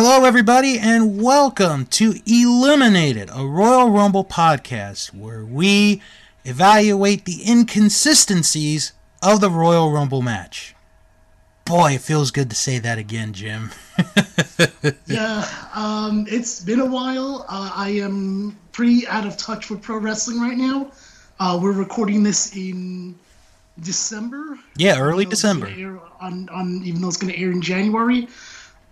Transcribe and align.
Hello, 0.00 0.24
everybody, 0.24 0.78
and 0.78 1.20
welcome 1.20 1.84
to 1.86 2.14
Eliminated, 2.24 3.30
a 3.34 3.44
Royal 3.44 3.90
Rumble 3.90 4.24
podcast 4.24 5.12
where 5.12 5.44
we 5.44 6.00
evaluate 6.44 7.24
the 7.24 7.42
inconsistencies 7.44 8.92
of 9.24 9.40
the 9.40 9.50
Royal 9.50 9.90
Rumble 9.90 10.22
match. 10.22 10.76
Boy, 11.64 11.94
it 11.94 12.00
feels 12.00 12.30
good 12.30 12.48
to 12.50 12.54
say 12.54 12.78
that 12.78 12.96
again, 12.96 13.32
Jim. 13.32 13.72
yeah, 15.06 15.44
um, 15.74 16.26
it's 16.30 16.62
been 16.62 16.78
a 16.78 16.86
while. 16.86 17.44
Uh, 17.48 17.72
I 17.74 17.88
am 17.88 18.56
pretty 18.70 19.04
out 19.08 19.26
of 19.26 19.36
touch 19.36 19.68
with 19.68 19.82
pro 19.82 19.98
wrestling 19.98 20.40
right 20.40 20.56
now. 20.56 20.92
Uh, 21.40 21.58
we're 21.60 21.72
recording 21.72 22.22
this 22.22 22.54
in 22.54 23.16
December. 23.80 24.60
Yeah, 24.76 25.00
early 25.00 25.24
December. 25.24 25.66
On, 26.20 26.48
on 26.50 26.82
even 26.84 27.00
though 27.02 27.08
it's 27.08 27.16
going 27.16 27.32
to 27.32 27.40
air 27.40 27.50
in 27.50 27.60
January. 27.60 28.28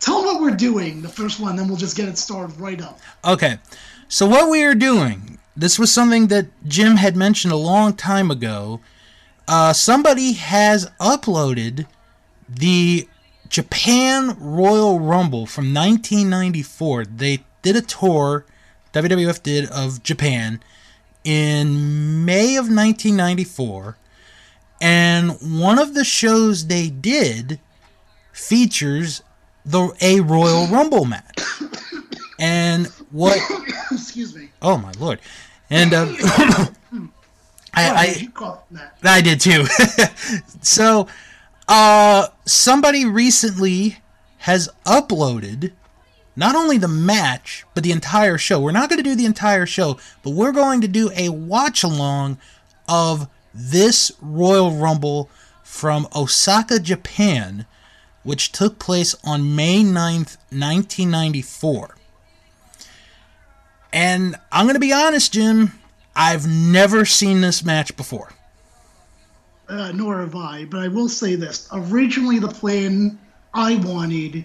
Tell 0.01 0.23
them 0.23 0.27
what 0.27 0.41
we're 0.41 0.57
doing, 0.57 1.03
the 1.03 1.09
first 1.09 1.41
one, 1.41 1.57
then 1.57 1.69
we'll 1.69 1.77
just 1.77 1.97
get 1.97 2.09
it 2.09 2.19
started 2.19 2.59
right 2.61 2.81
up. 2.81 3.01
Okay, 3.25 3.59
so 4.09 4.27
what 4.27 4.51
we 4.51 4.65
are 4.65 4.75
doing, 4.75 5.39
this 5.57 5.79
was 5.79 5.91
something 5.91 6.27
that 6.29 6.47
Jim 6.67 6.97
had 6.97 7.17
mentioned 7.17 7.53
a 7.53 7.57
long 7.57 7.95
time 7.95 8.31
ago. 8.31 8.81
Uh, 9.49 9.73
somebody 9.73 10.35
has 10.35 10.91
uploaded 11.01 11.87
the 12.49 13.09
Japan 13.49 14.37
Royal 14.39 15.01
Rumble 15.01 15.47
from 15.47 15.73
1994. 15.73 17.05
They 17.07 17.45
did 17.63 17.77
a 17.77 17.83
tour, 17.83 18.45
WWF 18.93 19.43
did, 19.43 19.71
of 19.71 20.03
Japan 20.03 20.61
in 21.25 22.25
May 22.25 22.57
of 22.57 22.67
1994. 22.67 23.97
And 24.81 25.33
one 25.41 25.79
of 25.79 25.95
the 25.95 26.05
shows 26.05 26.67
they 26.67 26.91
did 26.91 27.61
features 28.33 29.23
the 29.67 29.93
a 30.01 30.21
Royal 30.21 30.67
Rumble 30.69 31.05
match. 31.05 31.39
And 32.39 32.87
what? 33.11 33.39
Excuse 33.93 34.35
me. 34.35 34.51
Oh 34.63 34.79
my 34.79 34.93
lord! 34.99 35.21
And 35.69 35.93
uh, 35.93 36.07
I 37.75 38.29
I, 38.35 38.59
I 39.03 39.21
did 39.21 39.41
too. 39.41 39.67
so, 40.63 41.09
uh, 41.69 42.29
somebody 42.45 43.05
recently 43.05 43.99
has 44.39 44.69
uploaded 44.87 45.73
not 46.37 46.55
only 46.55 46.79
the 46.79 46.89
match 46.89 47.65
but 47.75 47.83
the 47.83 47.93
entire 47.93 48.39
show. 48.39 48.61
We're 48.61 48.73
not 48.73 48.89
going 48.89 49.03
to 49.03 49.09
do 49.09 49.15
the 49.15 49.27
entire 49.27 49.67
show, 49.67 49.99
but 50.23 50.31
we're 50.31 50.53
going 50.53 50.81
to 50.83 50.89
do 50.89 51.11
a 51.17 51.29
watch 51.31 51.83
along 51.83 52.39
of 52.89 53.29
this 53.53 54.13
Royal 54.21 54.71
Rumble 54.71 55.29
from 55.63 56.07
Osaka, 56.15 56.79
Japan 56.79 57.67
which 58.27 58.51
took 58.51 58.79
place 58.81 59.15
on 59.23 59.55
May 59.55 59.83
9th, 59.83 60.37
1994. 60.51 61.97
And 63.93 64.37
I'm 64.51 64.67
going 64.67 64.75
to 64.75 64.81
be 64.81 64.93
honest, 64.93 65.33
Jim, 65.33 65.73
I've 66.15 66.47
never 66.47 67.05
seen 67.05 67.41
this 67.41 67.65
match 67.65 67.97
before. 67.97 68.33
Uh, 69.69 69.93
nor 69.93 70.21
have 70.21 70.35
I, 70.35 70.65
but 70.65 70.81
I 70.81 70.89
will 70.89 71.09
say 71.09 71.37
this. 71.37 71.69
Originally, 71.73 72.41
the 72.41 72.49
plan 72.49 73.19
I 73.55 73.77
wanted 73.77 74.45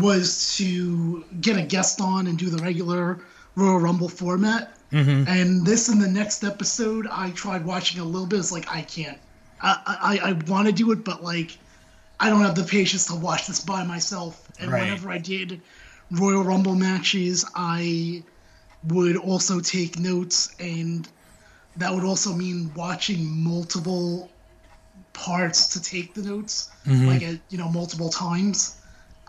was 0.00 0.56
to 0.56 1.24
get 1.40 1.56
a 1.56 1.62
guest 1.62 2.00
on 2.00 2.26
and 2.26 2.36
do 2.36 2.50
the 2.50 2.62
regular 2.62 3.20
Royal 3.54 3.78
Rumble 3.78 4.08
format. 4.08 4.76
Mm-hmm. 4.92 5.28
And 5.28 5.64
this 5.64 5.88
in 5.88 6.00
the 6.00 6.08
next 6.08 6.42
episode, 6.42 7.06
I 7.10 7.30
tried 7.30 7.64
watching 7.64 8.00
a 8.00 8.04
little 8.04 8.26
bit. 8.26 8.40
It's 8.40 8.52
like, 8.52 8.70
I 8.70 8.82
can't. 8.82 9.18
I, 9.62 10.18
I, 10.24 10.30
I 10.30 10.32
want 10.50 10.66
to 10.66 10.72
do 10.72 10.90
it, 10.92 11.04
but 11.04 11.22
like, 11.22 11.58
I 12.18 12.30
don't 12.30 12.42
have 12.42 12.54
the 12.54 12.64
patience 12.64 13.06
to 13.06 13.14
watch 13.14 13.46
this 13.46 13.60
by 13.60 13.84
myself. 13.84 14.48
And 14.58 14.70
right. 14.70 14.82
whenever 14.82 15.10
I 15.10 15.18
did 15.18 15.60
Royal 16.10 16.44
Rumble 16.44 16.74
matches, 16.74 17.44
I 17.54 18.22
would 18.88 19.16
also 19.16 19.60
take 19.60 19.98
notes, 19.98 20.54
and 20.60 21.08
that 21.76 21.92
would 21.92 22.04
also 22.04 22.32
mean 22.32 22.72
watching 22.74 23.42
multiple 23.42 24.30
parts 25.12 25.68
to 25.68 25.82
take 25.82 26.14
the 26.14 26.22
notes, 26.22 26.70
mm-hmm. 26.86 27.08
like 27.08 27.22
at, 27.22 27.38
you 27.48 27.58
know 27.58 27.68
multiple 27.68 28.10
times. 28.10 28.76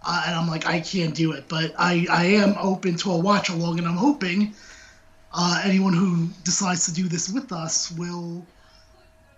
Uh, 0.07 0.23
and 0.27 0.35
I'm 0.35 0.47
like, 0.47 0.67
I 0.67 0.81
can't 0.81 1.15
do 1.15 1.31
it, 1.31 1.45
but 1.47 1.73
I 1.79 2.05
I 2.09 2.25
am 2.25 2.55
open 2.59 2.95
to 2.97 3.11
a 3.11 3.17
watch 3.17 3.49
along, 3.49 3.79
and 3.79 3.87
I'm 3.87 3.97
hoping 3.97 4.53
uh, 5.33 5.61
anyone 5.63 5.93
who 5.93 6.29
decides 6.43 6.85
to 6.85 6.93
do 6.93 7.07
this 7.07 7.29
with 7.29 7.51
us 7.51 7.91
will 7.91 8.45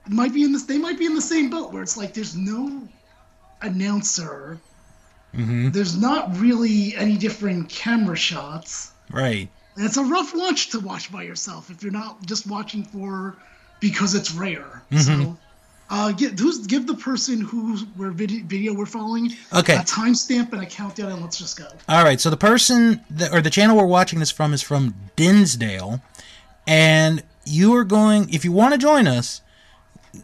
might 0.08 0.34
be 0.34 0.44
in 0.44 0.52
this. 0.52 0.64
They 0.64 0.78
might 0.78 0.98
be 0.98 1.06
in 1.06 1.16
the 1.16 1.22
same 1.22 1.50
boat 1.50 1.72
where 1.72 1.84
it's 1.84 1.98
like 1.98 2.14
there's 2.14 2.36
no 2.36 2.88
announcer. 3.62 4.60
Mm-hmm. 5.36 5.72
There's 5.72 5.98
not 5.98 6.38
really 6.38 6.96
any 6.96 7.18
different 7.18 7.70
camera 7.70 8.16
shots. 8.16 8.92
Right. 9.12 9.50
And 9.76 9.86
it's 9.86 9.98
a 9.98 10.04
rough 10.04 10.36
watch 10.36 10.70
to 10.70 10.80
watch 10.80 11.12
by 11.12 11.24
yourself 11.24 11.70
if 11.70 11.84
you're 11.84 11.92
not 11.92 12.26
just 12.26 12.48
watching 12.48 12.84
for 12.84 13.36
because 13.80 14.16
it's 14.16 14.32
rare. 14.32 14.82
Mm-hmm. 14.92 15.24
So, 15.24 15.38
uh, 15.90 16.12
get, 16.12 16.38
who's, 16.38 16.66
give 16.68 16.86
the 16.86 16.96
person 16.96 17.40
whose 17.40 17.84
where 17.96 18.12
video, 18.12 18.44
video 18.46 18.74
we're 18.74 18.86
following 18.86 19.32
okay. 19.54 19.76
a 19.76 19.80
timestamp 19.80 20.52
and 20.52 20.62
a 20.62 20.66
countdown, 20.66 21.12
and 21.12 21.22
let's 21.22 21.38
just 21.38 21.58
go. 21.58 21.68
All 21.88 22.04
right. 22.04 22.20
So 22.20 22.30
the 22.30 22.38
person 22.38 23.02
that, 23.12 23.34
or 23.34 23.42
the 23.42 23.50
channel 23.50 23.78
we're 23.78 23.86
watching 23.86 24.20
this 24.20 24.32
from 24.32 24.54
is 24.54 24.62
from 24.62 24.96
Dinsdale, 25.16 26.02
and 26.66 27.24
you 27.46 27.74
are 27.76 27.86
going. 27.86 28.34
If 28.34 28.44
you 28.44 28.52
want 28.52 28.74
to 28.74 28.78
join 28.78 29.08
us, 29.08 29.42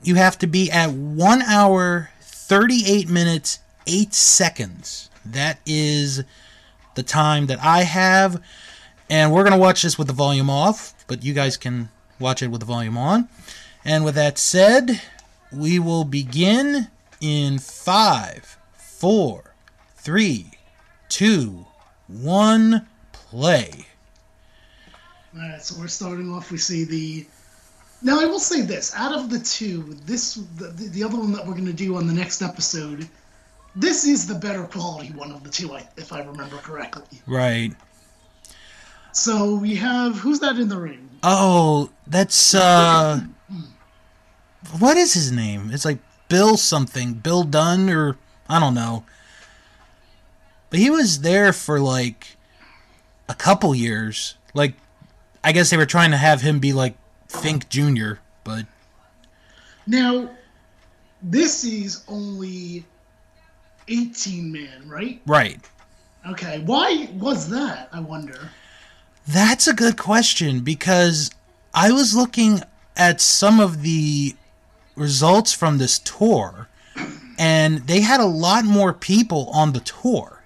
you 0.03 0.15
have 0.15 0.37
to 0.39 0.47
be 0.47 0.69
at 0.69 0.91
one 0.91 1.41
hour 1.43 2.09
38 2.47 3.09
minutes, 3.09 3.59
8 3.87 4.13
seconds. 4.13 5.09
That 5.25 5.59
is 5.65 6.23
the 6.95 7.03
time 7.03 7.47
that 7.47 7.59
I 7.63 7.83
have. 7.83 8.41
And 9.09 9.31
we're 9.31 9.43
going 9.43 9.53
to 9.53 9.59
watch 9.59 9.81
this 9.81 9.97
with 9.97 10.07
the 10.07 10.13
volume 10.13 10.49
off, 10.49 10.93
but 11.07 11.23
you 11.23 11.33
guys 11.33 11.57
can 11.57 11.89
watch 12.19 12.41
it 12.41 12.47
with 12.47 12.59
the 12.59 12.65
volume 12.65 12.97
on. 12.97 13.29
And 13.85 14.03
with 14.03 14.15
that 14.15 14.37
said, 14.37 15.01
we 15.51 15.79
will 15.79 16.03
begin 16.03 16.87
in 17.21 17.59
five, 17.59 18.57
four, 18.75 19.53
three, 19.95 20.51
two, 21.09 21.65
one, 22.07 22.87
play. 23.11 23.85
All 25.35 25.41
right, 25.41 25.61
so 25.61 25.79
we're 25.79 25.87
starting 25.87 26.31
off. 26.31 26.51
We 26.51 26.57
see 26.57 26.83
the 26.83 27.25
now 28.03 28.19
I 28.19 28.25
will 28.25 28.39
say 28.39 28.61
this: 28.61 28.93
out 28.95 29.13
of 29.17 29.29
the 29.29 29.39
two, 29.39 29.95
this 30.05 30.35
the, 30.57 30.67
the 30.67 31.03
other 31.03 31.17
one 31.17 31.31
that 31.33 31.45
we're 31.45 31.53
going 31.53 31.65
to 31.65 31.73
do 31.73 31.95
on 31.95 32.05
the 32.05 32.13
next 32.13 32.41
episode, 32.41 33.07
this 33.75 34.05
is 34.05 34.27
the 34.27 34.35
better 34.35 34.63
quality 34.63 35.11
one 35.13 35.31
of 35.31 35.43
the 35.43 35.49
two, 35.49 35.75
if 35.97 36.11
I 36.13 36.21
remember 36.21 36.57
correctly. 36.57 37.19
Right. 37.25 37.73
So 39.13 39.55
we 39.55 39.75
have 39.75 40.17
who's 40.17 40.39
that 40.39 40.57
in 40.57 40.67
the 40.67 40.77
ring? 40.77 41.09
Oh, 41.23 41.89
that's 42.05 42.53
uh, 42.53 43.21
what 44.77 44.97
is 44.97 45.13
his 45.13 45.31
name? 45.31 45.71
It's 45.71 45.85
like 45.85 45.99
Bill 46.27 46.57
something, 46.57 47.13
Bill 47.13 47.43
Dunn, 47.43 47.89
or 47.89 48.17
I 48.49 48.59
don't 48.59 48.73
know. 48.73 49.05
But 50.69 50.79
he 50.79 50.89
was 50.89 51.21
there 51.21 51.53
for 51.53 51.79
like 51.79 52.35
a 53.29 53.35
couple 53.35 53.73
years. 53.75 54.35
Like, 54.53 54.73
I 55.43 55.51
guess 55.51 55.69
they 55.69 55.77
were 55.77 55.85
trying 55.85 56.11
to 56.11 56.17
have 56.17 56.41
him 56.41 56.59
be 56.59 56.73
like 56.73 56.95
Fink 57.41 57.69
Jr., 57.69 58.13
but. 58.43 58.65
Now, 59.85 60.29
this 61.21 61.63
is 61.63 62.03
only 62.07 62.85
18 63.87 64.51
man, 64.51 64.87
right? 64.87 65.21
Right. 65.25 65.59
Okay. 66.29 66.59
Why 66.65 67.09
was 67.13 67.49
that, 67.49 67.89
I 67.91 67.99
wonder? 67.99 68.49
That's 69.27 69.67
a 69.67 69.73
good 69.73 69.97
question 69.97 70.61
because 70.61 71.31
I 71.73 71.91
was 71.91 72.15
looking 72.15 72.61
at 72.95 73.21
some 73.21 73.59
of 73.59 73.81
the 73.81 74.35
results 74.95 75.53
from 75.53 75.77
this 75.77 75.99
tour 75.99 76.67
and 77.37 77.79
they 77.87 78.01
had 78.01 78.19
a 78.19 78.25
lot 78.25 78.65
more 78.65 78.93
people 78.93 79.49
on 79.53 79.73
the 79.73 79.79
tour. 79.79 80.43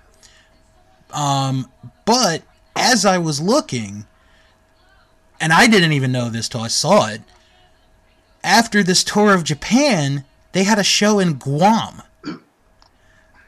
Um, 1.11 1.69
but 2.05 2.43
as 2.75 3.05
I 3.05 3.17
was 3.17 3.41
looking, 3.41 4.05
and 5.39 5.53
I 5.53 5.67
didn't 5.67 5.93
even 5.93 6.11
know 6.11 6.29
this 6.29 6.49
till 6.49 6.61
I 6.61 6.67
saw 6.67 7.07
it. 7.07 7.21
After 8.43 8.83
this 8.83 9.03
tour 9.03 9.33
of 9.33 9.43
Japan, 9.43 10.25
they 10.51 10.63
had 10.63 10.79
a 10.79 10.83
show 10.83 11.19
in 11.19 11.33
Guam. 11.33 12.01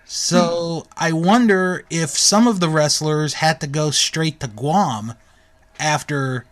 So 0.06 0.88
I 0.98 1.12
wonder 1.12 1.86
if 1.90 2.10
some 2.10 2.48
of 2.48 2.60
the 2.60 2.70
wrestlers 2.70 3.36
had 3.36 3.62
to 3.62 3.68
go 3.68 3.92
straight 3.92 4.40
to 4.40 4.48
Guam 4.48 5.14
after 5.80 6.46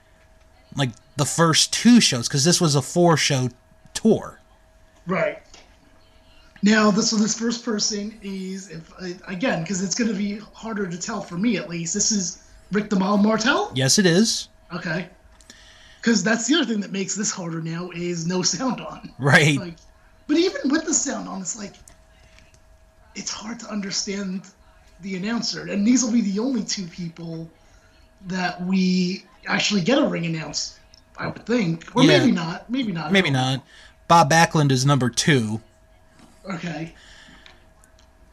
like 0.75 0.91
the 1.15 1.25
first 1.25 1.73
two 1.73 1.99
shows 1.99 2.27
because 2.27 2.43
this 2.43 2.61
was 2.61 2.75
a 2.75 2.81
four 2.81 3.17
show 3.17 3.49
tour. 3.95 4.39
Right. 5.07 5.41
Now, 6.61 6.91
this 6.91 7.09
so 7.09 7.15
this 7.17 7.37
first 7.37 7.65
person 7.65 8.17
is 8.21 8.69
if 8.69 8.93
again 9.27 9.63
because 9.63 9.83
it's 9.83 9.95
going 9.95 10.11
to 10.11 10.17
be 10.17 10.37
harder 10.53 10.87
to 10.87 10.97
tell 10.97 11.21
for 11.21 11.37
me 11.37 11.57
at 11.57 11.67
least. 11.67 11.95
This 11.95 12.11
is 12.11 12.43
Rick 12.71 12.91
the 12.91 12.95
Martel. 12.95 13.71
Yes, 13.73 13.97
it 13.97 14.05
is. 14.05 14.49
Okay 14.71 15.09
because 16.07 16.23
that's 16.23 16.47
the 16.47 16.55
other 16.55 16.63
thing 16.63 16.79
that 16.79 16.93
makes 16.93 17.15
this 17.15 17.29
harder 17.29 17.61
now 17.61 17.89
is 17.93 18.25
no 18.25 18.41
sound 18.41 18.79
on. 18.79 19.11
Right. 19.19 19.57
Like, 19.57 19.73
but 20.25 20.37
even 20.37 20.69
with 20.69 20.85
the 20.85 20.93
sound 20.93 21.27
on, 21.27 21.41
it's 21.41 21.57
like 21.57 21.73
it's 23.13 23.29
hard 23.29 23.59
to 23.59 23.67
understand 23.67 24.43
the 25.01 25.17
announcer, 25.17 25.63
and 25.63 25.85
these 25.85 26.05
will 26.05 26.13
be 26.13 26.21
the 26.21 26.39
only 26.39 26.63
two 26.63 26.87
people 26.87 27.49
that 28.27 28.61
we 28.65 29.25
actually 29.47 29.81
get 29.81 29.97
a 29.97 30.07
ring 30.07 30.25
announced. 30.25 30.79
I 31.17 31.27
would 31.27 31.45
think, 31.45 31.93
or 31.93 32.03
Yeah. 32.03 32.19
maybe 32.19 32.31
not. 32.31 32.69
Maybe 32.69 32.93
not. 32.93 33.11
Maybe 33.11 33.29
not. 33.29 33.61
Bob 34.07 34.31
Backlund 34.31 34.71
is 34.71 34.85
number 34.85 35.09
two. 35.09 35.59
Okay. 36.49 36.93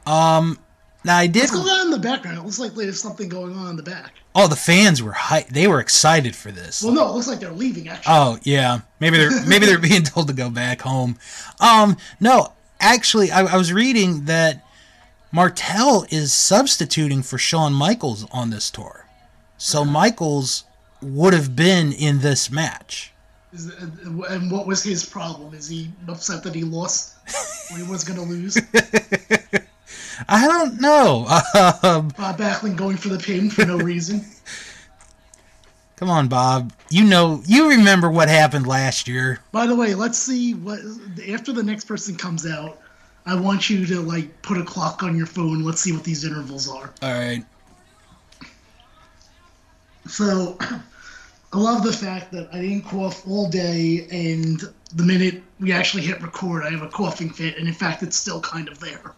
Um, 0.06 0.61
now 1.03 1.17
I 1.17 1.26
did. 1.26 1.50
What's 1.50 1.50
going 1.56 1.69
on 1.69 1.87
in 1.87 1.91
the 1.91 1.99
background? 1.99 2.38
It 2.38 2.44
looks 2.44 2.61
like 2.61 2.75
there's 2.75 3.03
something 3.03 3.29
going 3.29 3.56
on 3.56 3.71
in 3.71 3.76
the 3.76 3.82
back. 3.82 4.12
Oh, 4.36 4.48
the 4.48 4.56
fans 4.56 5.00
were 5.02 5.12
hy- 5.12 5.46
They 5.50 5.66
were 5.69 5.78
excited 5.81 6.34
for 6.34 6.50
this. 6.50 6.82
Well, 6.82 6.92
no, 6.92 7.08
it 7.08 7.12
looks 7.12 7.28
like 7.28 7.38
they're 7.40 7.52
leaving. 7.52 7.88
Actually, 7.88 8.12
Oh 8.14 8.38
yeah, 8.42 8.81
maybe 9.00 9.16
they're 9.16 9.44
maybe 9.46 9.66
they're 9.66 9.78
being 9.78 10.02
told 10.02 10.26
to 10.28 10.34
go 10.34 10.50
back 10.50 10.81
home. 10.82 11.19
Um, 11.60 11.96
no, 12.20 12.52
actually, 12.81 13.31
I, 13.31 13.42
I 13.42 13.56
was 13.56 13.72
reading 13.72 14.25
that 14.25 14.64
Martel 15.32 16.04
is 16.10 16.32
substituting 16.32 17.22
for 17.22 17.38
Shawn 17.38 17.72
Michaels 17.72 18.26
on 18.32 18.50
this 18.50 18.70
tour, 18.70 19.06
so 19.56 19.84
Michaels 19.84 20.64
would 21.02 21.32
have 21.34 21.54
been 21.54 21.92
in 21.92 22.20
this 22.20 22.50
match. 22.50 23.12
Is, 23.52 23.66
and 23.80 24.50
what 24.50 24.66
was 24.66 24.82
his 24.82 25.04
problem? 25.06 25.54
Is 25.54 25.69
he 25.69 25.90
upset 26.08 26.42
that 26.42 26.54
he 26.56 26.64
lost 26.64 27.14
he 27.76 27.82
was 27.84 28.02
going 28.02 28.19
to 28.19 28.25
lose? 28.25 28.58
I 30.28 30.46
don't 30.46 30.81
know. 30.81 31.26
Um, 31.82 32.08
Bob 32.08 32.38
Backlund 32.38 32.76
going 32.76 32.96
for 32.96 33.08
the 33.08 33.19
pin 33.19 33.50
for 33.50 33.64
no 33.64 33.78
reason. 33.78 34.25
come 35.96 36.11
on, 36.11 36.28
Bob. 36.28 36.72
You 36.90 37.05
know, 37.05 37.43
you 37.46 37.70
remember 37.70 38.11
what 38.11 38.28
happened 38.28 38.66
last 38.66 39.08
year. 39.08 39.40
By 39.52 39.66
the 39.66 39.75
way, 39.75 39.94
let's 39.94 40.19
see 40.19 40.55
what 40.55 40.81
after 41.28 41.52
the 41.52 41.62
next 41.62 41.84
person 41.84 42.16
comes 42.16 42.46
out. 42.46 42.78
I 43.26 43.34
want 43.34 43.70
you 43.70 43.87
to 43.87 44.00
like 44.00 44.43
put 44.43 44.58
a 44.58 44.64
clock 44.64 45.02
on 45.02 45.16
your 45.16 45.26
phone. 45.26 45.62
Let's 45.62 45.81
see 45.81 45.93
what 45.93 46.05
these 46.05 46.25
intervals 46.25 46.69
are. 46.69 46.93
All 47.02 47.12
right. 47.12 47.44
So, 50.06 50.58
I 51.52 51.58
love 51.58 51.84
the 51.84 51.93
fact 51.93 52.32
that 52.32 52.49
I 52.52 52.61
didn't 52.61 52.82
cough 52.82 53.26
all 53.28 53.49
day, 53.49 54.08
and 54.11 54.61
the 54.94 55.02
minute 55.05 55.43
we 55.61 55.72
actually 55.72 56.02
hit 56.02 56.20
record, 56.20 56.64
I 56.64 56.70
have 56.70 56.82
a 56.82 56.88
coughing 56.88 57.31
fit, 57.31 57.56
and 57.58 57.69
in 57.69 57.75
fact, 57.75 58.02
it's 58.02 58.16
still 58.16 58.40
kind 58.40 58.69
of 58.69 58.81
there. 58.81 59.14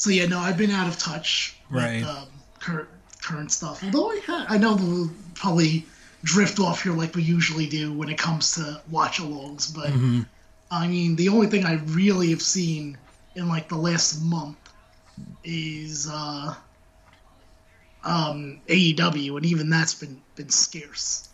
So 0.00 0.08
yeah, 0.08 0.24
no, 0.24 0.38
I've 0.38 0.56
been 0.56 0.70
out 0.70 0.88
of 0.88 0.98
touch 0.98 1.56
with 1.70 1.82
Right. 1.84 2.02
um, 2.02 2.26
current 2.58 2.88
current 3.22 3.52
stuff. 3.52 3.84
Although 3.84 4.10
I, 4.12 4.20
ha- 4.26 4.46
I 4.48 4.56
know 4.56 4.74
we'll 4.76 5.10
probably 5.34 5.84
drift 6.24 6.58
off 6.58 6.82
here 6.82 6.94
like 6.94 7.14
we 7.14 7.22
usually 7.22 7.66
do 7.66 7.92
when 7.92 8.08
it 8.08 8.16
comes 8.16 8.54
to 8.54 8.80
watch-alongs, 8.90 9.74
but 9.74 9.88
Mm-hmm. 9.88 10.22
I 10.70 10.86
mean, 10.88 11.16
the 11.16 11.28
only 11.28 11.48
thing 11.48 11.66
I 11.66 11.74
really 11.84 12.30
have 12.30 12.40
seen 12.40 12.96
in 13.34 13.46
like 13.48 13.68
the 13.68 13.76
last 13.76 14.22
month 14.22 14.56
is 15.44 16.08
uh, 16.10 16.54
um, 18.04 18.60
AEW, 18.68 19.36
and 19.36 19.44
even 19.44 19.68
that's 19.68 19.94
been 19.94 20.20
been 20.36 20.48
scarce. 20.48 21.28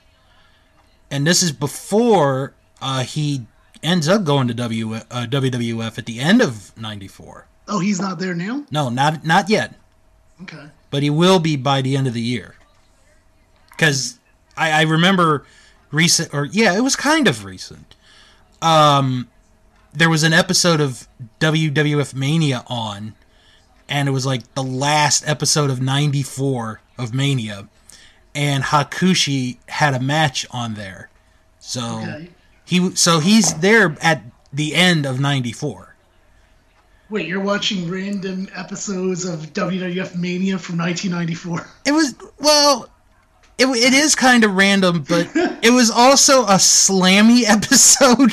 And 1.09 1.27
this 1.27 1.43
is 1.43 1.51
before 1.51 2.53
uh, 2.81 3.03
he 3.03 3.45
ends 3.83 4.07
up 4.07 4.23
going 4.23 4.47
to 4.47 4.53
w, 4.53 4.93
uh, 4.95 5.01
WWF 5.29 5.97
at 5.97 6.05
the 6.05 6.19
end 6.19 6.41
of 6.41 6.75
94. 6.77 7.45
Oh, 7.73 7.79
he's 7.79 7.99
not 8.01 8.19
there 8.19 8.33
now? 8.35 8.65
No, 8.69 8.89
not 8.89 9.25
not 9.25 9.49
yet. 9.49 9.75
Okay. 10.43 10.65
but 10.89 11.01
he 11.03 11.09
will 11.09 11.39
be 11.39 11.55
by 11.55 11.81
the 11.81 11.95
end 11.95 12.05
of 12.07 12.13
the 12.13 12.21
year. 12.21 12.55
Because 13.69 14.19
I, 14.57 14.71
I 14.71 14.81
remember 14.83 15.45
recent, 15.91 16.33
or 16.33 16.45
yeah, 16.45 16.75
it 16.75 16.81
was 16.81 16.95
kind 16.95 17.27
of 17.27 17.45
recent. 17.45 17.95
Um, 18.61 19.29
there 19.93 20.09
was 20.09 20.23
an 20.23 20.33
episode 20.33 20.81
of 20.81 21.07
WWF 21.39 22.13
Mania 22.13 22.63
on, 22.67 23.15
and 23.87 24.07
it 24.09 24.11
was 24.11 24.25
like 24.25 24.53
the 24.55 24.63
last 24.63 25.27
episode 25.27 25.69
of 25.69 25.81
'94 25.81 26.81
of 26.97 27.13
Mania, 27.13 27.67
and 28.35 28.63
Hakushi 28.65 29.57
had 29.67 29.93
a 29.93 29.99
match 29.99 30.45
on 30.51 30.73
there, 30.73 31.09
so 31.59 31.99
Okay. 32.01 32.29
he 32.65 32.95
so 32.95 33.19
he's 33.19 33.53
there 33.55 33.95
at 34.01 34.23
the 34.51 34.75
end 34.75 35.05
of 35.05 35.19
'94. 35.19 35.90
Wait, 37.11 37.27
you're 37.27 37.41
watching 37.41 37.89
random 37.89 38.47
episodes 38.55 39.25
of 39.25 39.53
WWF 39.53 40.15
Mania 40.15 40.57
from 40.57 40.77
1994? 40.77 41.67
It 41.85 41.91
was 41.91 42.15
well, 42.39 42.89
it 43.57 43.67
it 43.67 43.93
is 43.93 44.15
kind 44.15 44.43
of 44.43 44.55
random, 44.55 45.03
but 45.07 45.29
it 45.61 45.71
was 45.71 45.91
also 45.91 46.43
a 46.43 46.55
slammy 46.55 47.43
episode, 47.43 48.31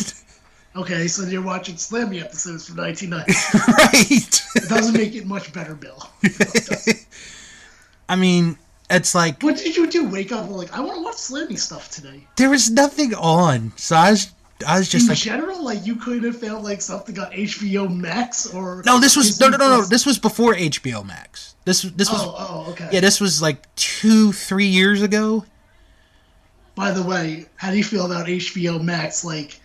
Okay, 0.77 1.09
so 1.09 1.25
you're 1.25 1.43
watching 1.43 1.75
Slammy 1.75 2.23
episodes 2.23 2.69
from 2.69 2.77
1990. 2.77 3.73
right? 3.83 4.43
It 4.55 4.69
doesn't 4.69 4.95
make 4.95 5.17
it 5.17 5.27
much 5.27 5.53
better, 5.53 5.75
Bill. 5.75 6.09
I 8.09 8.15
mean, 8.15 8.57
it's 8.89 9.13
like 9.13 9.43
what 9.43 9.57
did 9.57 9.77
you 9.77 9.91
do? 9.91 10.09
Wake 10.09 10.31
up 10.31 10.49
like, 10.49 10.73
I 10.73 10.79
want 10.79 10.99
to 10.99 11.03
watch 11.03 11.17
Slammy 11.17 11.59
stuff 11.59 11.91
today. 11.91 12.25
there 12.37 12.49
was 12.49 12.71
nothing 12.71 13.13
on, 13.15 13.73
so 13.75 13.97
I 13.97 14.13
was 14.13 14.31
I 14.67 14.79
was 14.79 14.93
In 14.93 15.07
like, 15.07 15.19
general, 15.19 15.63
like 15.63 15.87
you 15.87 15.97
couldn't 15.97 16.25
have 16.25 16.41
found 16.41 16.65
like 16.65 16.81
something 16.81 17.19
on 17.19 17.31
HBO 17.31 17.95
Max 17.95 18.53
or 18.53 18.83
no, 18.85 18.99
this 18.99 19.17
was 19.17 19.39
no, 19.41 19.51
Disney 19.51 19.65
no, 19.65 19.71
no, 19.71 19.81
no, 19.81 19.87
this 19.87 20.05
was 20.05 20.19
before 20.19 20.55
HBO 20.55 21.07
Max. 21.07 21.55
This 21.65 21.83
this 21.83 22.11
was 22.11 22.23
Oh, 22.23 22.35
oh, 22.67 22.71
okay. 22.73 22.89
yeah, 22.93 23.01
this 23.01 23.21
was 23.21 23.41
like 23.41 23.73
two, 23.77 24.33
three 24.33 24.67
years 24.67 25.03
ago. 25.03 25.45
By 26.75 26.91
the 26.93 27.03
way, 27.03 27.47
how 27.57 27.71
do 27.71 27.77
you 27.77 27.85
feel 27.85 28.07
about 28.07 28.27
HBO 28.27 28.83
Max 28.83 29.25
like 29.25 29.61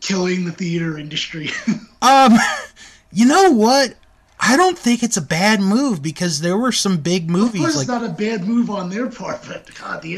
killing 0.00 0.44
the 0.44 0.52
theater 0.52 0.98
industry? 0.98 1.50
Um, 2.02 2.34
you 3.12 3.24
know 3.24 3.50
what? 3.52 3.94
I 4.38 4.58
don't 4.58 4.76
think 4.78 5.02
it's 5.02 5.16
a 5.16 5.22
bad 5.22 5.60
move 5.60 6.02
because 6.02 6.42
there 6.42 6.58
were 6.58 6.70
some 6.70 6.98
big 6.98 7.24
of 7.24 7.28
course, 7.30 7.40
movies 7.54 7.64
it's 7.80 7.88
like 7.88 8.00
not 8.02 8.04
a 8.04 8.12
bad 8.12 8.46
move 8.46 8.68
on 8.68 8.90
their 8.90 9.08
part, 9.08 9.40
but 9.48 9.74
God, 9.80 10.02
the 10.02 10.16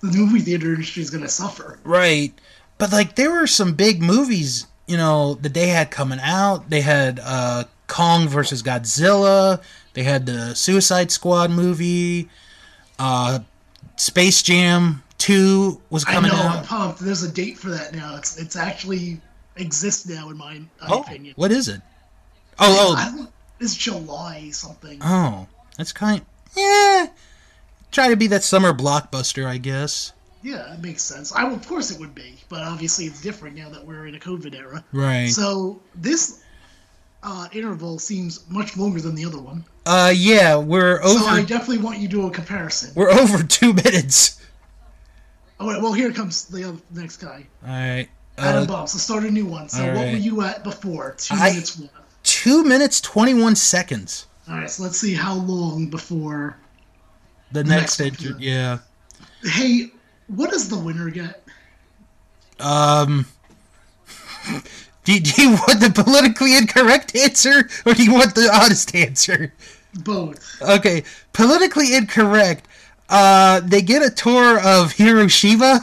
the 0.00 0.16
movie 0.16 0.40
theater 0.40 0.68
industry 0.72 1.02
is 1.02 1.10
gonna 1.10 1.28
suffer. 1.28 1.78
Right. 1.84 2.32
But 2.78 2.92
like 2.92 3.16
there 3.16 3.30
were 3.30 3.46
some 3.46 3.74
big 3.74 4.02
movies, 4.02 4.66
you 4.86 4.96
know, 4.96 5.34
that 5.36 5.54
they 5.54 5.68
had 5.68 5.90
coming 5.90 6.18
out. 6.20 6.68
They 6.70 6.80
had 6.82 7.20
uh 7.22 7.64
Kong 7.86 8.28
versus 8.28 8.62
Godzilla. 8.62 9.62
They 9.94 10.02
had 10.02 10.26
the 10.26 10.54
Suicide 10.54 11.10
Squad 11.10 11.50
movie. 11.50 12.28
Uh 12.98 13.40
Space 13.96 14.42
Jam 14.42 15.02
2 15.18 15.80
was 15.88 16.04
coming 16.04 16.30
I 16.30 16.34
know, 16.34 16.42
I'm 16.42 16.58
out. 16.58 16.64
pumped. 16.66 17.00
There's 17.00 17.22
a 17.22 17.32
date 17.32 17.56
for 17.58 17.70
that 17.70 17.94
now. 17.94 18.16
It's 18.16 18.36
it's 18.38 18.56
actually 18.56 19.20
exists 19.56 20.06
now 20.06 20.28
in 20.28 20.36
my, 20.36 20.60
Oh, 20.86 21.00
opinion. 21.00 21.32
what 21.36 21.50
is 21.50 21.68
it? 21.68 21.80
Oh, 22.58 22.94
I 22.96 23.10
oh, 23.16 23.28
it's 23.58 23.74
July 23.74 24.50
something. 24.50 24.98
oh. 25.02 25.46
That's 25.78 25.92
kind 25.92 26.22
Yeah. 26.56 27.06
Try 27.90 28.08
to 28.08 28.16
be 28.16 28.26
that 28.28 28.42
summer 28.44 28.72
blockbuster, 28.74 29.46
I 29.46 29.56
guess. 29.58 30.12
Yeah, 30.46 30.74
it 30.74 30.80
makes 30.80 31.02
sense. 31.02 31.32
I 31.34 31.50
of 31.50 31.66
course 31.66 31.90
it 31.90 31.98
would 31.98 32.14
be, 32.14 32.34
but 32.48 32.62
obviously 32.62 33.06
it's 33.06 33.20
different 33.20 33.56
now 33.56 33.68
that 33.70 33.84
we're 33.84 34.06
in 34.06 34.14
a 34.14 34.18
COVID 34.18 34.54
era. 34.54 34.84
Right. 34.92 35.28
So 35.28 35.80
this 35.96 36.44
uh, 37.24 37.48
interval 37.52 37.98
seems 37.98 38.48
much 38.48 38.76
longer 38.76 39.00
than 39.00 39.16
the 39.16 39.24
other 39.24 39.40
one. 39.40 39.64
Uh 39.86 40.12
yeah, 40.14 40.56
we're 40.56 41.02
over 41.02 41.18
So 41.18 41.26
I 41.26 41.42
definitely 41.42 41.78
want 41.78 41.98
you 41.98 42.06
to 42.08 42.16
do 42.16 42.26
a 42.26 42.30
comparison. 42.30 42.92
we're 42.94 43.10
over 43.10 43.42
2 43.42 43.72
minutes. 43.72 44.40
Oh 45.58 45.66
well 45.82 45.92
here 45.92 46.12
comes 46.12 46.44
the 46.44 46.62
other, 46.68 46.78
next 46.92 47.16
guy, 47.16 47.46
All 47.64 47.68
right. 47.70 48.08
Adam 48.38 48.70
Uh, 48.70 48.80
Let's 48.80 49.00
start 49.02 49.24
a 49.24 49.30
new 49.30 49.46
one. 49.46 49.68
So 49.68 49.82
what 49.84 49.94
right. 49.96 50.12
were 50.12 50.18
you 50.18 50.42
at 50.42 50.62
before? 50.62 51.14
Two 51.18 51.34
I- 51.34 51.50
minutes 51.50 51.76
one. 51.78 51.90
two 52.22 52.62
minutes 52.62 53.00
twenty 53.00 53.34
one 53.34 53.56
seconds. 53.56 54.26
All 54.48 54.54
right, 54.54 54.70
so 54.70 54.84
let's 54.84 54.98
see 54.98 55.14
how 55.14 55.34
long 55.34 55.86
before. 55.90 56.56
The, 57.50 57.64
The 57.64 57.68
next, 57.70 57.98
next 57.98 58.22
yeah. 58.38 58.78
Hey, 59.42 59.90
what 60.28 60.50
does 60.50 60.68
the 60.68 60.78
winner 60.78 61.10
get? 61.10 61.42
Um, 62.60 63.26
do, 65.04 65.20
do 65.20 65.42
you 65.42 65.50
want 65.50 65.80
the 65.80 65.90
politically 65.94 66.56
incorrect 66.56 67.14
answer 67.16 67.68
or 67.84 67.94
do 67.94 68.02
you 68.04 68.12
want 68.12 68.34
the 68.34 68.50
honest 68.52 68.94
answer? 68.94 69.52
Both. 70.02 70.60
Okay, 70.62 71.04
politically 71.32 71.94
incorrect. 71.94 72.66
Uh, 73.08 73.60
they 73.60 73.82
get 73.82 74.02
a 74.02 74.10
tour 74.10 74.60
of 74.60 74.92
Hiroshima 74.92 75.80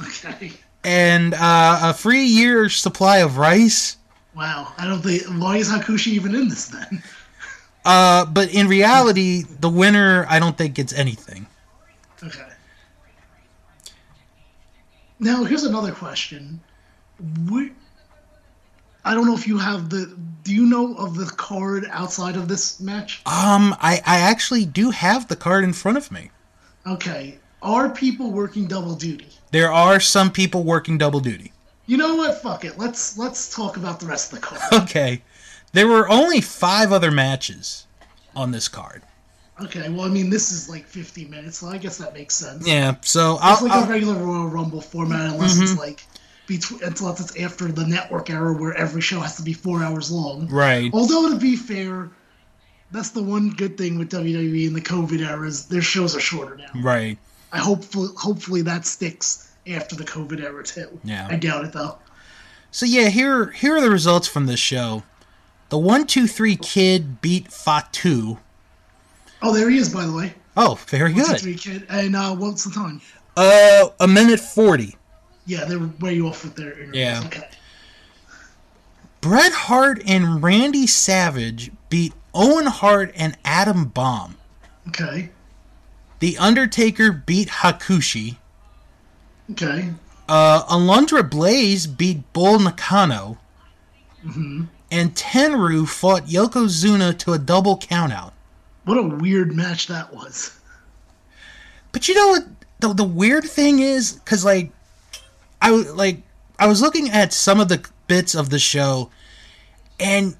Okay. 0.00 0.52
and 0.84 1.34
uh, 1.34 1.80
a 1.82 1.94
free 1.94 2.24
year 2.24 2.68
supply 2.68 3.18
of 3.18 3.38
rice. 3.38 3.96
Wow. 4.36 4.72
I 4.78 4.86
don't 4.86 5.02
think. 5.02 5.22
Why 5.40 5.56
is 5.58 5.68
Hakushi 5.70 6.08
even 6.08 6.34
in 6.34 6.48
this 6.48 6.68
then? 6.68 7.02
Uh, 7.84 8.24
but 8.24 8.52
in 8.54 8.66
reality, 8.66 9.42
the 9.60 9.68
winner, 9.68 10.26
I 10.28 10.38
don't 10.38 10.56
think 10.56 10.74
gets 10.74 10.92
anything. 10.92 11.46
Okay. 12.22 12.46
Now 15.18 15.44
here's 15.44 15.64
another 15.64 15.92
question. 15.92 16.60
We, 17.48 17.72
I 19.04 19.14
don't 19.14 19.26
know 19.26 19.34
if 19.34 19.46
you 19.46 19.58
have 19.58 19.90
the. 19.90 20.16
Do 20.42 20.54
you 20.54 20.66
know 20.66 20.94
of 20.96 21.16
the 21.16 21.26
card 21.26 21.86
outside 21.90 22.36
of 22.36 22.48
this 22.48 22.80
match? 22.80 23.22
Um, 23.26 23.74
I, 23.80 24.02
I 24.04 24.20
actually 24.20 24.66
do 24.66 24.90
have 24.90 25.28
the 25.28 25.36
card 25.36 25.64
in 25.64 25.72
front 25.72 25.96
of 25.96 26.10
me. 26.10 26.30
Okay. 26.86 27.38
Are 27.62 27.88
people 27.88 28.30
working 28.30 28.66
double 28.66 28.94
duty? 28.94 29.28
There 29.52 29.72
are 29.72 30.00
some 30.00 30.30
people 30.30 30.64
working 30.64 30.98
double 30.98 31.20
duty. 31.20 31.52
You 31.86 31.96
know 31.96 32.14
what? 32.16 32.42
Fuck 32.42 32.64
it. 32.64 32.78
Let's 32.78 33.16
let's 33.16 33.54
talk 33.54 33.76
about 33.76 34.00
the 34.00 34.06
rest 34.06 34.32
of 34.32 34.40
the 34.40 34.46
card. 34.46 34.60
Okay. 34.84 35.22
There 35.72 35.88
were 35.88 36.08
only 36.08 36.40
five 36.40 36.92
other 36.92 37.10
matches 37.10 37.86
on 38.36 38.52
this 38.52 38.68
card. 38.68 39.02
Okay. 39.60 39.88
Well, 39.88 40.02
I 40.02 40.08
mean, 40.08 40.30
this 40.30 40.50
is 40.50 40.68
like 40.68 40.84
50 40.84 41.26
minutes, 41.26 41.58
so 41.58 41.68
I 41.68 41.78
guess 41.78 41.98
that 41.98 42.12
makes 42.12 42.34
sense. 42.34 42.66
Yeah, 42.66 42.96
so 43.02 43.34
It's 43.34 43.42
I'll, 43.44 43.62
like 43.62 43.72
a 43.72 43.74
I'll, 43.82 43.86
regular 43.86 44.14
Royal 44.14 44.48
Rumble 44.48 44.80
format, 44.80 45.32
unless 45.32 45.60
it's 45.60 45.72
mm-hmm. 45.72 45.80
like 45.80 46.04
between 46.46 46.82
until 46.82 47.10
it's 47.10 47.40
after 47.40 47.68
the 47.68 47.86
network 47.86 48.30
era 48.30 48.52
where 48.52 48.74
every 48.74 49.00
show 49.00 49.20
has 49.20 49.36
to 49.36 49.42
be 49.42 49.52
four 49.52 49.82
hours 49.82 50.10
long. 50.10 50.48
right. 50.48 50.90
Although 50.92 51.30
to 51.30 51.38
be 51.38 51.56
fair, 51.56 52.10
that's 52.90 53.10
the 53.10 53.22
one 53.22 53.50
good 53.50 53.78
thing 53.78 53.98
with 53.98 54.10
WWE 54.10 54.66
in 54.66 54.74
the 54.74 54.80
COVID 54.80 55.26
era 55.26 55.46
is 55.46 55.66
their 55.66 55.82
shows 55.82 56.14
are 56.16 56.20
shorter 56.20 56.56
now. 56.56 56.70
Right. 56.80 57.18
I 57.52 57.58
hope 57.58 57.84
hopefully 58.16 58.62
that 58.62 58.86
sticks 58.86 59.52
after 59.66 59.96
the 59.96 60.04
COVID 60.04 60.42
era 60.42 60.64
too. 60.64 60.98
Yeah. 61.04 61.28
I 61.30 61.36
doubt 61.36 61.64
it 61.64 61.72
though. 61.72 61.98
So 62.70 62.86
yeah, 62.86 63.08
here 63.08 63.46
here 63.50 63.76
are 63.76 63.80
the 63.80 63.90
results 63.90 64.26
from 64.26 64.46
this 64.46 64.60
show. 64.60 65.04
The 65.68 65.78
one 65.78 66.06
two 66.06 66.26
three 66.26 66.56
kid 66.56 67.20
beat 67.20 67.50
Fatu. 67.50 68.38
Oh, 69.46 69.52
there 69.52 69.68
he 69.68 69.76
is, 69.76 69.92
by 69.92 70.06
the 70.06 70.12
way. 70.12 70.32
Oh, 70.56 70.78
very 70.86 71.12
Two, 71.12 71.20
good. 71.22 71.38
three 71.40 71.54
kid. 71.54 71.86
And 71.90 72.16
uh, 72.16 72.34
what's 72.34 72.64
the 72.64 72.70
time? 72.70 73.00
Uh, 73.36 73.88
a 74.00 74.08
minute 74.08 74.40
forty. 74.40 74.96
Yeah, 75.46 75.64
they're 75.66 75.90
way 76.00 76.20
off 76.20 76.44
with 76.44 76.54
their. 76.56 76.82
Yeah. 76.94 77.22
Okay. 77.26 77.46
Bret 79.20 79.52
Hart 79.52 80.02
and 80.06 80.42
Randy 80.42 80.86
Savage 80.86 81.70
beat 81.90 82.14
Owen 82.32 82.66
Hart 82.66 83.12
and 83.16 83.36
Adam 83.44 83.86
Bomb. 83.86 84.36
Okay. 84.88 85.30
The 86.20 86.38
Undertaker 86.38 87.12
beat 87.12 87.48
Hakushi. 87.48 88.36
Okay. 89.50 89.90
Uh, 90.28 90.62
Alundra 90.66 91.28
Blaze 91.28 91.86
beat 91.86 92.32
Bull 92.32 92.58
Nakano. 92.60 93.38
Mhm. 94.24 94.68
And 94.90 95.14
Tenryu 95.14 95.86
fought 95.88 96.26
Yokozuna 96.26 97.18
to 97.18 97.32
a 97.32 97.38
double 97.38 97.76
countout. 97.78 98.32
What 98.84 98.98
a 98.98 99.02
weird 99.02 99.54
match 99.54 99.86
that 99.86 100.12
was. 100.12 100.58
But 101.92 102.08
you 102.08 102.14
know 102.14 102.28
what? 102.28 102.44
The, 102.80 102.92
the 102.92 103.04
weird 103.04 103.44
thing 103.44 103.78
is, 103.78 104.12
because 104.12 104.44
like, 104.44 104.70
I 105.62 105.70
like 105.70 106.22
I 106.58 106.66
was 106.66 106.82
looking 106.82 107.10
at 107.10 107.32
some 107.32 107.60
of 107.60 107.68
the 107.68 107.86
bits 108.06 108.34
of 108.34 108.50
the 108.50 108.58
show, 108.58 109.10
and 109.98 110.36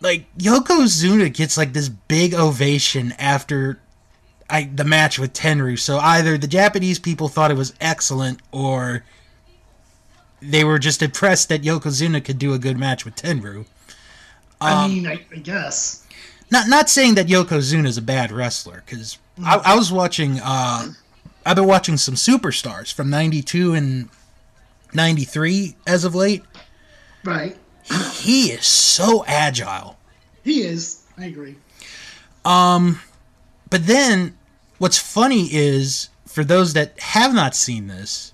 like 0.00 0.26
Yokozuna 0.36 1.32
gets 1.32 1.56
like 1.56 1.72
this 1.72 1.88
big 1.88 2.34
ovation 2.34 3.12
after 3.18 3.78
I 4.50 4.64
the 4.64 4.84
match 4.84 5.18
with 5.18 5.32
Tenryu. 5.32 5.78
So 5.78 5.98
either 5.98 6.36
the 6.38 6.48
Japanese 6.48 6.98
people 6.98 7.28
thought 7.28 7.50
it 7.50 7.56
was 7.56 7.74
excellent, 7.80 8.40
or 8.50 9.04
they 10.40 10.64
were 10.64 10.78
just 10.78 11.02
impressed 11.02 11.48
that 11.48 11.62
Yokozuna 11.62 12.24
could 12.24 12.38
do 12.38 12.52
a 12.54 12.58
good 12.58 12.78
match 12.78 13.04
with 13.04 13.16
Tenryu. 13.16 13.58
Um, 13.58 13.66
I 14.60 14.88
mean, 14.88 15.06
I, 15.06 15.24
I 15.32 15.36
guess. 15.36 16.05
Not 16.50 16.68
not 16.68 16.88
saying 16.88 17.14
that 17.16 17.26
Yokozuna 17.26 17.86
is 17.86 17.98
a 17.98 18.02
bad 18.02 18.30
wrestler 18.32 18.82
because 18.86 19.18
I, 19.44 19.56
I 19.64 19.74
was 19.76 19.92
watching 19.92 20.40
uh 20.42 20.92
I've 21.44 21.56
been 21.56 21.66
watching 21.66 21.96
some 21.96 22.14
superstars 22.14 22.92
from 22.92 23.08
92 23.10 23.74
and 23.74 24.08
93 24.94 25.76
as 25.86 26.04
of 26.04 26.14
late 26.14 26.42
Right. 27.24 27.56
he 28.12 28.50
is 28.52 28.66
so 28.66 29.24
agile 29.26 29.96
He 30.44 30.62
is. 30.62 31.02
I 31.18 31.26
agree. 31.26 31.56
Um, 32.44 33.00
but 33.70 33.86
then 33.86 34.36
what's 34.78 34.98
funny 34.98 35.48
is 35.52 36.10
for 36.26 36.44
those 36.44 36.74
that 36.74 36.98
have 37.00 37.34
not 37.34 37.54
seen 37.56 37.86
this 37.88 38.32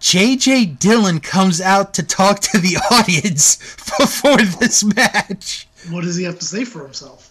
JJ 0.00 0.78
Dillon 0.78 1.20
comes 1.20 1.60
out 1.60 1.92
to 1.94 2.02
talk 2.02 2.40
to 2.40 2.58
the 2.58 2.76
audience 2.90 3.56
before 3.98 4.36
this 4.38 4.82
match 4.84 5.66
What 5.90 6.04
does 6.04 6.16
he 6.16 6.24
have 6.24 6.38
to 6.38 6.44
say 6.44 6.64
for 6.64 6.82
himself? 6.82 7.29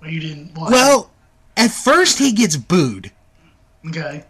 Well, 0.00 0.10
you 0.10 0.20
didn't 0.20 0.54
watch. 0.56 0.70
well 0.72 1.10
at 1.56 1.70
first 1.70 2.18
he 2.18 2.32
gets 2.32 2.56
booed. 2.56 3.10
Okay. 3.88 4.24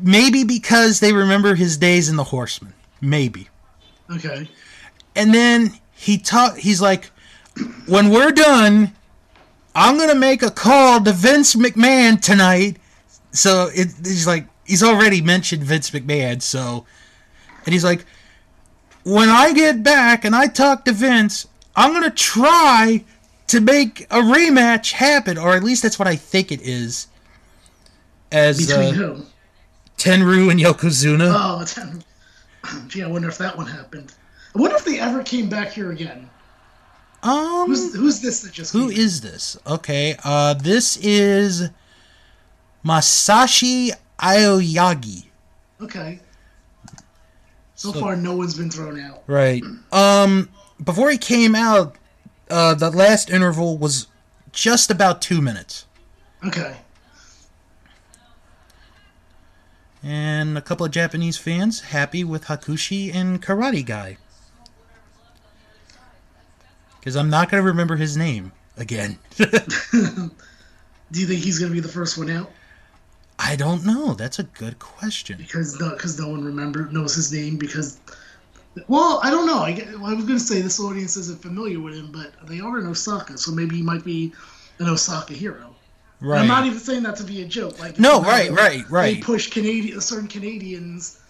maybe 0.00 0.44
because 0.44 1.00
they 1.00 1.12
remember 1.12 1.54
his 1.54 1.76
days 1.76 2.08
in 2.08 2.16
the 2.16 2.24
horseman 2.24 2.72
maybe 3.00 3.48
Okay. 4.10 4.48
and 5.14 5.34
then 5.34 5.72
he 5.94 6.16
talk 6.18 6.56
he's 6.58 6.80
like 6.80 7.10
when 7.86 8.08
we're 8.10 8.30
done 8.32 8.92
i'm 9.74 9.98
gonna 9.98 10.14
make 10.14 10.42
a 10.42 10.50
call 10.50 11.02
to 11.04 11.12
vince 11.12 11.54
mcmahon 11.54 12.20
tonight 12.20 12.78
so 13.32 13.68
it, 13.74 13.88
he's 14.02 14.26
like 14.26 14.46
he's 14.64 14.82
already 14.82 15.20
mentioned 15.20 15.62
vince 15.62 15.90
mcmahon 15.90 16.40
so 16.40 16.86
and 17.66 17.72
he's 17.74 17.84
like 17.84 18.04
when 19.04 19.28
i 19.28 19.52
get 19.52 19.82
back 19.82 20.24
and 20.24 20.34
i 20.34 20.46
talk 20.46 20.84
to 20.86 20.92
vince 20.92 21.46
i'm 21.76 21.92
gonna 21.92 22.10
try 22.10 23.04
to 23.48 23.60
make 23.60 24.02
a 24.10 24.18
rematch 24.20 24.92
happen 24.92 25.36
or 25.38 25.54
at 25.54 25.62
least 25.64 25.82
that's 25.82 25.98
what 25.98 26.06
i 26.08 26.16
think 26.16 26.50
it 26.52 26.60
is 26.62 27.06
as 28.32 28.66
Between 28.66 28.88
uh, 28.88 28.92
who? 28.92 29.22
tenryu 29.96 30.50
and 30.50 30.60
yokozuna 30.60 31.32
Oh, 31.34 31.60
it's 31.62 31.78
Gee, 32.88 33.02
I 33.02 33.06
wonder 33.06 33.28
if 33.28 33.38
that 33.38 33.56
one 33.56 33.66
happened. 33.66 34.12
I 34.54 34.60
wonder 34.60 34.76
if 34.76 34.84
they 34.84 34.98
ever 35.00 35.22
came 35.22 35.48
back 35.48 35.68
here 35.70 35.90
again. 35.92 36.28
um 37.22 37.66
Who's 37.66 37.94
who's 37.94 38.20
this 38.20 38.40
that 38.42 38.52
just? 38.52 38.72
Who 38.74 38.90
is 38.90 39.20
this? 39.22 39.56
Okay, 39.66 40.16
uh, 40.24 40.52
this 40.54 40.96
is 40.98 41.70
Masashi 42.84 43.92
Aoyagi. 44.18 45.24
Okay. 45.80 46.20
So, 47.74 47.92
So- 47.92 48.00
far, 48.00 48.16
no 48.16 48.36
one's 48.36 48.56
been 48.58 48.70
thrown 48.70 49.00
out. 49.00 49.22
Right. 49.26 49.62
Um, 49.92 50.48
before 50.82 51.10
he 51.10 51.16
came 51.18 51.54
out, 51.54 51.96
uh, 52.50 52.74
the 52.74 52.90
last 52.90 53.30
interval 53.30 53.78
was 53.78 54.06
just 54.52 54.90
about 54.90 55.20
two 55.22 55.40
minutes, 55.40 55.86
Okay. 56.44 56.76
and 60.02 60.56
a 60.56 60.60
couple 60.60 60.86
of 60.86 60.92
Japanese 60.92 61.36
fans 61.36 61.80
happy 61.80 62.24
with 62.24 62.44
Hakushi 62.46 63.14
and 63.14 63.42
Karate 63.42 63.84
Guy. 63.84 64.16
Because 66.98 67.16
I'm 67.16 67.30
not 67.30 67.50
gonna 67.50 67.62
remember 67.62 67.96
his 67.96 68.16
name 68.16 68.52
again. 68.76 69.18
Do 69.38 71.20
you 71.20 71.26
think 71.26 71.40
he's 71.42 71.58
gonna 71.58 71.72
be 71.72 71.80
the 71.80 71.88
first 71.88 72.18
one 72.18 72.30
out? 72.30 72.50
I 73.38 73.54
don't 73.56 73.84
know. 73.86 74.14
That's 74.14 74.38
a 74.38 74.42
good 74.42 74.78
question. 74.78 75.38
Because 75.38 75.78
no, 75.80 75.90
because 75.90 76.18
no 76.18 76.28
one 76.28 76.44
remember 76.44 76.88
knows 76.90 77.14
his 77.14 77.32
name. 77.32 77.56
Because, 77.56 78.00
well, 78.88 79.20
I 79.22 79.30
don't 79.30 79.46
know. 79.46 79.58
I, 79.58 79.70
I 80.04 80.14
was 80.14 80.24
gonna 80.24 80.38
say 80.38 80.60
this 80.60 80.78
audience 80.80 81.16
isn't 81.16 81.40
familiar 81.42 81.80
with 81.80 81.94
him, 81.94 82.10
but 82.12 82.32
they 82.48 82.60
are 82.60 82.78
in 82.78 82.86
Osaka, 82.86 83.36
so 83.38 83.50
maybe 83.52 83.76
he 83.76 83.82
might 83.82 84.04
be 84.04 84.32
an 84.78 84.88
Osaka 84.88 85.32
hero. 85.34 85.74
Right. 86.20 86.40
I'm 86.40 86.48
not 86.48 86.66
even 86.66 86.78
saying 86.78 87.04
that 87.04 87.16
to 87.16 87.24
be 87.24 87.42
a 87.42 87.46
joke. 87.46 87.78
Like 87.78 87.98
No, 87.98 88.20
right, 88.22 88.48
they- 88.48 88.54
right, 88.54 88.90
right. 88.90 89.14
They 89.16 89.20
push 89.22 89.50
Canadian 89.50 90.00
certain 90.00 90.28
Canadians 90.28 91.20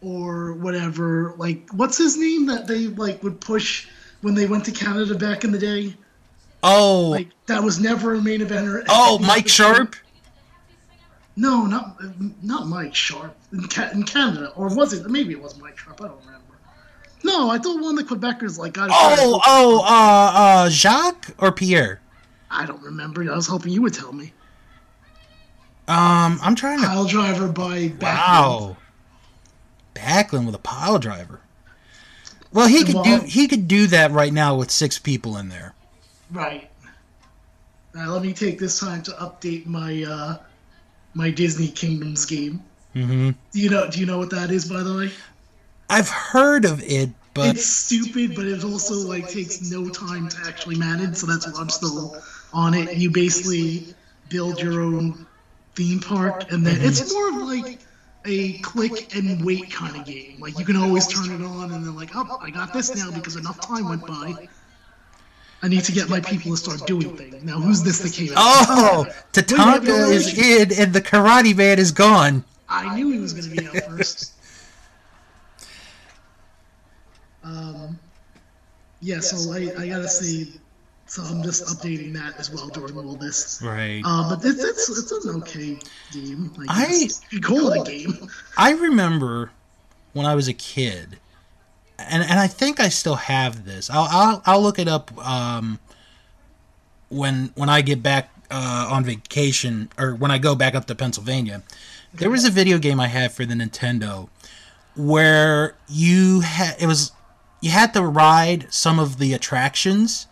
or 0.00 0.52
whatever. 0.54 1.34
Like 1.36 1.68
what's 1.72 1.98
his 1.98 2.16
name 2.16 2.46
that 2.46 2.66
they 2.66 2.86
like 2.86 3.22
would 3.22 3.40
push 3.40 3.88
when 4.22 4.34
they 4.34 4.46
went 4.46 4.64
to 4.66 4.72
Canada 4.72 5.14
back 5.14 5.44
in 5.44 5.50
the 5.52 5.58
day? 5.58 5.94
oh, 6.62 7.08
Like 7.10 7.28
that 7.46 7.62
was 7.62 7.80
never 7.80 8.14
a 8.14 8.20
main 8.22 8.40
eventer. 8.40 8.84
oh, 8.88 9.18
Mike 9.18 9.48
Sharpe. 9.48 9.96
No, 11.38 11.66
not 11.66 12.00
not 12.42 12.66
Mike 12.66 12.94
Sharpe 12.94 13.36
in, 13.52 13.68
Ca- 13.68 13.90
in 13.92 14.04
Canada, 14.04 14.52
or 14.56 14.74
was 14.74 14.92
it? 14.94 15.04
Maybe 15.10 15.32
it 15.32 15.42
was 15.42 15.58
Mike 15.60 15.76
Sharpe. 15.76 16.00
I 16.00 16.08
don't 16.08 16.18
remember. 16.24 16.45
No, 17.26 17.50
I 17.50 17.58
thought 17.58 17.82
one 17.82 17.98
of 17.98 18.08
the 18.08 18.14
Quebecers 18.14 18.56
like 18.56 18.74
got. 18.74 18.88
Oh, 18.92 19.40
oh, 19.44 19.80
uh, 19.80 20.38
uh, 20.38 20.70
Jacques 20.70 21.34
or 21.38 21.50
Pierre? 21.50 22.00
I 22.50 22.64
don't 22.64 22.82
remember. 22.82 23.22
I 23.30 23.34
was 23.34 23.48
hoping 23.48 23.72
you 23.72 23.82
would 23.82 23.94
tell 23.94 24.12
me. 24.12 24.32
Um, 25.88 26.38
I'm 26.40 26.54
trying 26.54 26.80
to. 26.80 26.86
Pile 26.86 27.06
driver 27.06 27.48
by 27.48 27.88
Backlund. 27.88 28.00
Wow. 28.02 28.76
Backlund 29.94 30.46
with 30.46 30.54
a 30.54 30.58
pile 30.60 30.98
driver. 31.00 31.40
Well, 32.52 32.68
he 32.68 32.84
could 32.84 33.02
do 33.02 33.20
he 33.26 33.48
could 33.48 33.66
do 33.66 33.88
that 33.88 34.12
right 34.12 34.32
now 34.32 34.56
with 34.56 34.70
six 34.70 34.98
people 34.98 35.36
in 35.36 35.48
there. 35.48 35.74
Right. 36.30 36.70
Now 37.94 38.12
let 38.12 38.22
me 38.22 38.32
take 38.32 38.58
this 38.58 38.78
time 38.78 39.02
to 39.02 39.10
update 39.12 39.66
my 39.66 40.04
uh, 40.04 40.38
my 41.14 41.30
Disney 41.30 41.68
Kingdoms 41.68 42.24
game. 42.24 42.62
hmm 42.92 43.30
Do 43.52 43.60
you 43.60 43.68
know? 43.68 43.90
Do 43.90 43.98
you 43.98 44.06
know 44.06 44.18
what 44.18 44.30
that 44.30 44.50
is, 44.50 44.68
by 44.70 44.82
the 44.82 44.96
way? 44.96 45.12
I've 45.88 46.08
heard 46.08 46.64
of 46.64 46.82
it, 46.82 47.10
but 47.34 47.56
It's 47.56 47.66
stupid, 47.66 48.34
but 48.34 48.46
it 48.46 48.64
also 48.64 48.94
like 48.94 49.28
takes 49.28 49.70
no 49.70 49.88
time 49.88 50.28
to 50.28 50.36
actually 50.46 50.76
manage. 50.76 51.16
So 51.16 51.26
that's 51.26 51.46
why 51.46 51.60
I'm 51.60 51.68
still 51.68 52.16
on 52.52 52.74
it. 52.74 52.96
You 52.96 53.10
basically 53.10 53.94
build 54.28 54.60
your 54.60 54.80
own 54.80 55.26
theme 55.74 56.00
park, 56.00 56.50
and 56.50 56.66
then 56.66 56.76
mm-hmm. 56.76 56.86
it's 56.86 57.12
more 57.12 57.28
of 57.28 57.36
like 57.46 57.78
a 58.24 58.54
click 58.58 59.14
and 59.14 59.44
wait 59.44 59.70
kind 59.70 59.96
of 59.96 60.04
game. 60.06 60.36
Like 60.40 60.58
you 60.58 60.64
can 60.64 60.76
always 60.76 61.06
turn 61.06 61.30
it 61.30 61.44
on, 61.44 61.72
and 61.72 61.84
then 61.86 61.94
like, 61.94 62.10
oh, 62.14 62.38
I 62.40 62.50
got 62.50 62.72
this 62.72 62.94
now 62.96 63.10
because 63.10 63.36
enough 63.36 63.60
time 63.60 63.88
went 63.88 64.06
by. 64.06 64.48
I 65.62 65.68
need 65.68 65.84
to 65.84 65.92
get 65.92 66.08
my 66.08 66.20
people 66.20 66.50
to 66.52 66.56
start 66.56 66.86
doing 66.86 67.16
things. 67.16 67.42
Now, 67.42 67.58
who's 67.58 67.82
this 67.82 67.98
that 68.00 68.12
came 68.12 68.28
out? 68.36 68.36
oh, 68.38 69.06
Tatanka 69.32 70.10
is 70.10 70.38
in, 70.38 70.80
and 70.80 70.92
the 70.92 71.00
Karate 71.00 71.56
Man 71.56 71.78
is 71.78 71.92
gone. 71.92 72.44
I 72.68 72.94
knew 72.94 73.10
he 73.10 73.18
was 73.18 73.32
going 73.32 73.54
to 73.54 73.62
be 73.62 73.66
out 73.66 73.84
first. 73.84 74.32
Um, 77.46 77.98
yeah, 79.00 79.20
so 79.20 79.52
I, 79.52 79.70
I 79.78 79.88
gotta 79.88 80.08
say, 80.08 80.48
so 81.06 81.22
I'm 81.22 81.42
just 81.42 81.64
updating 81.66 82.12
that 82.14 82.38
as 82.40 82.50
well 82.52 82.66
during 82.68 82.96
all 82.96 83.14
this. 83.14 83.62
Right. 83.62 84.02
Uh, 84.04 84.30
but 84.36 84.44
it's, 84.44 84.62
it's, 84.64 84.88
it's 85.12 85.24
an 85.24 85.36
okay 85.42 85.78
game. 86.12 86.52
I, 86.68 86.86
I- 86.86 87.08
you 87.30 87.40
call 87.40 87.70
it 87.72 87.80
a 87.80 87.90
game. 87.90 88.28
I 88.56 88.72
remember 88.72 89.52
when 90.12 90.26
I 90.26 90.34
was 90.34 90.48
a 90.48 90.52
kid, 90.54 91.18
and 91.98 92.22
and 92.24 92.40
I 92.40 92.48
think 92.48 92.80
I 92.80 92.88
still 92.88 93.14
have 93.16 93.64
this. 93.64 93.88
I'll 93.90 94.08
I'll, 94.10 94.42
I'll 94.44 94.62
look 94.62 94.78
it 94.80 94.88
up 94.88 95.16
um, 95.24 95.78
when 97.10 97.52
when 97.54 97.68
I 97.68 97.80
get 97.82 98.02
back 98.02 98.30
uh, 98.50 98.88
on 98.90 99.04
vacation 99.04 99.90
or 99.98 100.14
when 100.14 100.30
I 100.30 100.38
go 100.38 100.54
back 100.56 100.74
up 100.74 100.86
to 100.86 100.94
Pennsylvania. 100.94 101.62
There 102.14 102.30
was 102.30 102.44
a 102.46 102.50
video 102.50 102.78
game 102.78 102.98
I 102.98 103.08
had 103.08 103.30
for 103.32 103.44
the 103.44 103.54
Nintendo 103.54 104.28
where 104.96 105.74
you 105.86 106.40
had 106.40 106.80
it 106.80 106.86
was 106.86 107.12
you 107.60 107.70
had 107.70 107.92
to 107.94 108.02
ride 108.02 108.72
some 108.72 108.98
of 108.98 109.18
the 109.18 109.32
attractions 109.32 110.26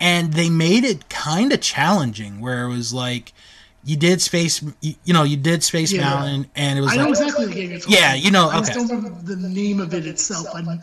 and 0.00 0.32
they 0.34 0.50
made 0.50 0.84
it 0.84 1.08
kind 1.08 1.52
of 1.52 1.60
challenging 1.60 2.40
where 2.40 2.64
it 2.64 2.68
was 2.68 2.92
like 2.92 3.32
you 3.84 3.96
did 3.96 4.20
space 4.20 4.62
you, 4.80 4.94
you 5.04 5.12
know 5.14 5.22
you 5.22 5.36
did 5.36 5.62
space 5.62 5.92
Yeah. 5.92 6.02
mountain 6.02 6.50
and 6.54 6.78
it 6.78 6.82
was 6.82 6.92
I 6.92 6.96
know 6.96 7.08
exactly 7.08 7.46
the 7.46 7.52
game 7.54 7.70
you're 7.70 7.78
talking 7.80 7.94
Yeah, 7.94 8.14
you 8.14 8.30
know, 8.30 8.48
I 8.48 8.58
just 8.58 8.70
okay. 8.72 8.78
don't 8.86 8.96
remember 8.96 9.22
the 9.22 9.48
name 9.48 9.80
of 9.80 9.94
it 9.94 10.06
itself. 10.06 10.46
I'm, 10.54 10.80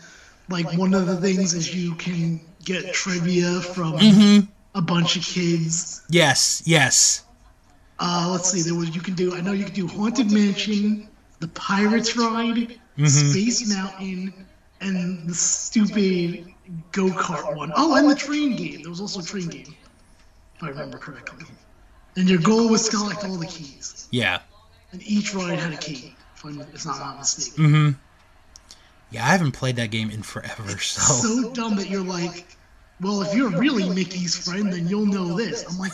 like, 0.48 0.76
one 0.76 0.94
of 0.94 1.06
the 1.06 1.16
things 1.16 1.54
is 1.54 1.72
you 1.74 1.94
can 1.94 2.40
get 2.64 2.92
trivia 2.92 3.60
from 3.60 3.92
Mm-hmm. 3.98 4.46
a 4.74 4.82
bunch 4.82 5.16
of 5.16 5.22
kids. 5.22 6.02
yes 6.10 6.62
yes 6.66 7.24
Uh, 8.02 8.28
let's 8.32 8.50
see. 8.50 8.62
There 8.62 8.74
was 8.74 8.94
you 8.94 9.02
can 9.02 9.14
do. 9.14 9.34
I 9.36 9.40
know 9.42 9.52
you 9.52 9.64
can 9.64 9.74
do 9.74 9.86
Haunted 9.86 10.30
Mansion, 10.32 11.06
the 11.40 11.48
Pirates 11.48 12.16
Ride, 12.16 12.80
Mm-hmm. 12.98 13.06
Space 13.06 13.68
Mountain, 13.74 14.32
and 14.80 15.28
the 15.28 15.34
stupid 15.34 16.52
go 16.92 17.06
kart 17.06 17.54
one. 17.56 17.72
Oh, 17.76 17.94
and 17.96 18.10
the 18.10 18.14
train 18.14 18.56
game. 18.56 18.82
There 18.82 18.90
was 18.90 19.00
also 19.00 19.20
a 19.20 19.22
train 19.22 19.48
game, 19.48 19.74
if 20.56 20.62
I 20.62 20.68
remember 20.68 20.98
correctly. 20.98 21.46
And 22.16 22.28
your 22.28 22.40
goal 22.40 22.68
was 22.68 22.88
to 22.88 22.96
collect 22.96 23.24
all 23.24 23.36
the 23.36 23.46
keys, 23.46 24.08
yeah 24.10 24.40
and 24.92 25.02
each 25.06 25.34
ride 25.34 25.58
had 25.58 25.72
a 25.72 25.76
key. 25.76 26.14
If 26.34 26.44
I'm, 26.44 26.60
I'm 26.60 26.98
not 26.98 27.18
mistaken. 27.18 27.64
mm-hmm 27.64 27.90
yeah 29.12 29.24
i 29.24 29.28
haven't 29.28 29.52
played 29.52 29.76
that 29.76 29.90
game 29.90 30.10
in 30.10 30.22
forever 30.22 30.78
so 30.78 31.00
So 31.14 31.52
dumb 31.52 31.76
that 31.76 31.88
you're 31.90 32.04
like. 32.04 32.46
Well, 33.00 33.22
if 33.22 33.34
you're 33.34 33.48
really 33.48 33.88
Mickey's 33.88 34.36
friend, 34.36 34.70
then 34.70 34.86
you'll 34.86 35.06
know 35.06 35.34
this. 35.34 35.64
I'm 35.66 35.78
like, 35.78 35.90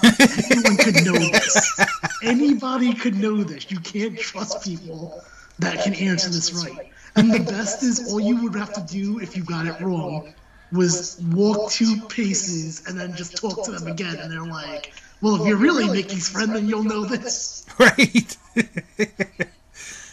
anyone 0.50 0.76
could 0.76 1.04
know 1.06 1.12
this. 1.30 1.86
Anybody 2.24 2.92
could 2.94 3.14
know 3.14 3.44
this. 3.44 3.70
You 3.70 3.78
can't 3.78 4.18
trust 4.18 4.64
people 4.64 5.22
that 5.60 5.84
can 5.84 5.94
answer 5.94 6.28
this 6.30 6.52
right. 6.52 6.90
And 7.16 7.32
the 7.34 7.40
best 7.40 7.82
is 7.82 8.00
all 8.06 8.20
you 8.20 8.36
would 8.42 8.54
have 8.54 8.72
to 8.74 8.80
do 8.82 9.18
if 9.20 9.36
you 9.36 9.44
got 9.44 9.66
it 9.66 9.80
wrong 9.80 10.34
was 10.72 11.18
walk 11.20 11.70
two 11.70 11.96
paces 12.08 12.86
and 12.86 12.98
then 12.98 13.14
just 13.14 13.36
talk 13.36 13.64
to 13.64 13.70
them 13.72 13.86
again. 13.86 14.18
And 14.20 14.30
they're 14.30 14.44
like, 14.44 14.92
well, 15.20 15.36
if 15.36 15.46
you're 15.46 15.56
really 15.56 15.88
Mickey's 15.88 16.28
friend, 16.28 16.54
then 16.54 16.68
you'll 16.68 16.84
know 16.84 17.04
this. 17.04 17.66
right 17.78 18.36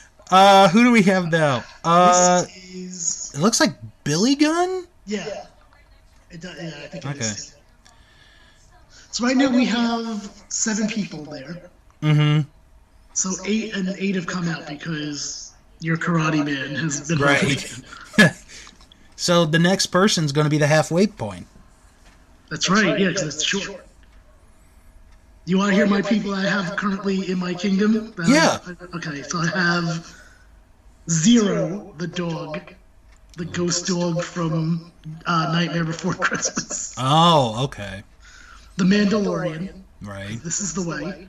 uh 0.31 0.69
who 0.69 0.83
do 0.83 0.91
we 0.91 1.03
have 1.03 1.31
now 1.31 1.63
uh 1.83 2.43
This 2.43 2.55
is, 2.75 3.31
it 3.33 3.39
looks 3.39 3.59
like 3.59 3.71
billy 4.03 4.35
gunn 4.35 4.85
yeah. 5.05 5.45
It 6.29 6.41
does, 6.41 6.57
yeah, 6.61 6.83
I 6.83 6.87
think 6.87 7.05
it 7.05 7.11
Okay. 7.11 7.19
is. 7.19 7.55
So 9.11 9.25
right 9.25 9.35
now 9.37 9.49
we 9.49 9.65
have 9.65 10.29
seven 10.49 10.87
people 10.87 11.23
there. 11.25 11.69
mm-hmm 12.01 12.41
So 13.13 13.31
eight 13.45 13.73
and 13.75 13.89
eight 13.97 14.15
have 14.15 14.25
come 14.27 14.47
out 14.47 14.65
because 14.67 15.42
your 15.83 15.97
karate 15.97 16.43
man 16.45 16.75
has 16.75 17.07
been 17.09 17.19
Right. 17.19 17.81
so 19.15 19.45
the 19.45 19.59
next 19.59 19.87
person's 19.87 20.31
going 20.31 20.45
to 20.45 20.49
be 20.49 20.57
the 20.57 20.67
halfway 20.67 21.07
point 21.07 21.45
That's 22.49 22.69
right, 22.69 22.99
yeah, 22.99 23.09
because 23.09 23.35
it's 23.35 23.43
short. 23.43 23.85
You 25.45 25.57
want 25.57 25.71
to 25.71 25.75
hear 25.75 25.87
my 25.87 26.01
people 26.01 26.33
I 26.33 26.45
have 26.45 26.77
currently 26.77 27.29
in 27.29 27.37
my 27.37 27.53
kingdom? 27.53 28.13
That- 28.15 28.27
Yeah. 28.29 28.59
Okay, 28.95 29.23
so 29.23 29.39
I 29.39 29.47
have 29.47 30.15
Zero, 31.09 31.93
the 31.97 32.07
dog, 32.07 32.61
the 33.35 33.43
ghost 33.45 33.87
dog 33.87 34.23
from 34.23 34.89
uh, 35.25 35.51
Nightmare 35.51 35.83
Before 35.83 36.13
Christmas. 36.13 36.95
oh 36.97 37.63
okay 37.65 38.03
The 38.77 38.85
Mandalorian. 38.85 39.81
right 40.01 40.39
This 40.43 40.61
is 40.61 40.73
the 40.73 40.87
way. 40.87 41.27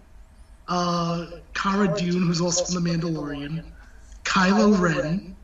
Uh, 0.69 1.27
Cara 1.55 1.89
Dune, 1.97 2.23
who's 2.23 2.41
also 2.41 2.65
from 2.65 2.85
The 2.85 2.91
Mandalorian. 2.91 3.65
Kylo 4.25 4.79
Ren. 4.79 5.37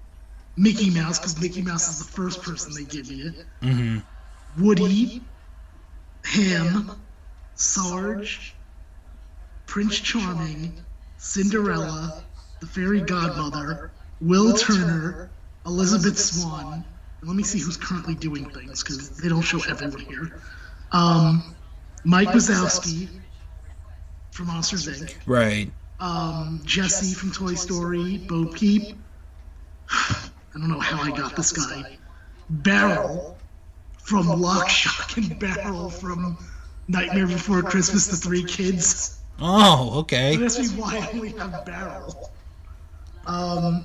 Mickey 0.57 0.91
Mouse, 0.91 1.19
because 1.19 1.41
Mickey 1.41 1.63
Mouse 1.63 1.89
is 1.89 1.99
the 2.05 2.13
first 2.13 2.43
person 2.43 2.73
they 2.75 2.85
give 2.85 3.07
you. 3.07 3.33
mm-hmm 3.63 3.99
Woody. 4.59 5.23
Ham. 6.25 6.91
Sarge. 7.55 8.57
Prince 9.67 9.99
Charming. 10.01 10.85
Cinderella. 11.17 12.25
The 12.61 12.67
Fairy 12.67 13.01
Godmother. 13.01 13.93
Will 14.21 14.55
Turner. 14.55 15.31
Elizabeth 15.67 16.19
Swann. 16.19 16.85
And 17.21 17.29
let 17.29 17.37
me 17.37 17.43
see 17.43 17.61
who's 17.61 17.77
currently 17.77 18.15
doing 18.15 18.49
things, 18.51 18.83
because 18.83 19.17
they 19.19 19.29
don't 19.29 19.43
show 19.43 19.61
everyone 19.69 20.01
here. 20.01 20.41
Um, 20.93 21.55
Mike 22.05 22.29
Wazowski 22.29 23.09
from 24.33 24.47
Monsters 24.49 24.89
Inc. 24.89 25.17
right 25.27 25.71
Um, 26.01 26.63
Jesse 26.65 27.15
from 27.15 27.31
Toy 27.31 27.55
Story, 27.55 28.17
Bo 28.17 28.47
Peep. 28.47 28.97
I 29.91 30.31
don't 30.55 30.69
know 30.69 30.81
how 30.81 31.03
I 31.03 31.15
got 31.15 31.37
this 31.37 31.53
guy. 31.53 31.99
Barrel 32.49 33.39
from 33.99 34.27
Lock, 34.29 34.69
Shock, 34.69 35.17
and 35.19 35.39
Barrel 35.39 35.91
from 35.91 36.39
Nightmare 36.89 37.27
Before 37.27 37.63
Christmas, 37.63 38.07
The 38.07 38.17
Three 38.17 38.45
Kids. 38.45 39.21
oh 39.41 40.01
okay 40.01 40.37
Don't 40.37 40.77
why 40.77 40.99
I 40.99 41.11
only 41.13 41.31
have 41.31 41.65
Barrel. 41.65 42.31
Um, 43.27 43.85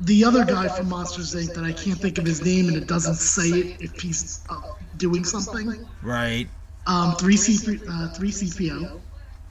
the 0.00 0.24
other 0.24 0.44
guy 0.44 0.68
from 0.68 0.88
Monsters 0.88 1.34
Inc. 1.34 1.54
that 1.54 1.64
I 1.64 1.72
can't 1.72 1.98
think 1.98 2.18
of 2.18 2.24
his 2.24 2.42
name 2.44 2.68
and 2.68 2.76
it 2.76 2.86
doesn't 2.86 3.16
say 3.16 3.48
it 3.48 3.80
if 3.80 4.00
he's 4.00 4.42
uh, 4.48 4.60
doing 4.96 5.24
something. 5.24 5.86
right 6.02 6.48
Um, 6.86 7.16
three 7.16 7.36
C 7.36 7.78
uh, 7.88 8.08
three 8.10 8.30
CPO. 8.30 9.00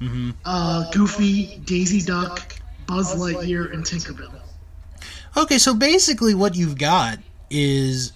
Mm-hmm 0.01 0.31
uh, 0.45 0.89
Goofy, 0.91 1.57
Daisy 1.65 2.01
Duck, 2.01 2.55
Buzz 2.87 3.15
Lightyear, 3.15 3.73
and 3.73 3.83
Tinkerbell. 3.83 4.31
Okay, 5.35 5.57
so 5.57 5.73
basically 5.73 6.33
what 6.33 6.55
you've 6.55 6.77
got 6.77 7.19
is 7.49 8.13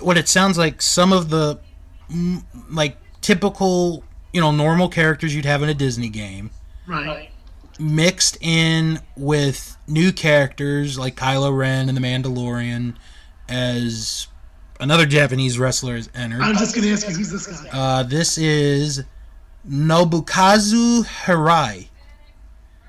what 0.00 0.16
it 0.18 0.28
sounds 0.28 0.58
like 0.58 0.82
some 0.82 1.12
of 1.12 1.30
the 1.30 1.58
like 2.70 2.96
typical, 3.20 4.02
you 4.32 4.40
know, 4.40 4.50
normal 4.50 4.88
characters 4.88 5.34
you'd 5.34 5.44
have 5.44 5.62
in 5.62 5.68
a 5.68 5.74
Disney 5.74 6.08
game 6.08 6.50
Right. 6.86 7.30
mixed 7.78 8.36
in 8.40 9.00
with 9.16 9.76
new 9.86 10.12
characters 10.12 10.98
like 10.98 11.16
Kylo 11.16 11.56
Ren 11.56 11.88
and 11.88 11.96
the 11.96 12.02
Mandalorian 12.02 12.94
as 13.48 14.26
another 14.80 15.06
Japanese 15.06 15.58
wrestler 15.58 15.96
has 15.96 16.10
entered. 16.14 16.42
I 16.42 16.50
was 16.50 16.58
just 16.58 16.74
gonna 16.74 16.88
ask 16.88 17.08
you 17.08 17.14
who's 17.14 17.30
this 17.30 17.46
guy. 17.46 17.68
Uh, 17.72 18.02
this 18.02 18.36
is 18.38 19.04
Nobukazu 19.68 21.04
Hirai. 21.04 21.88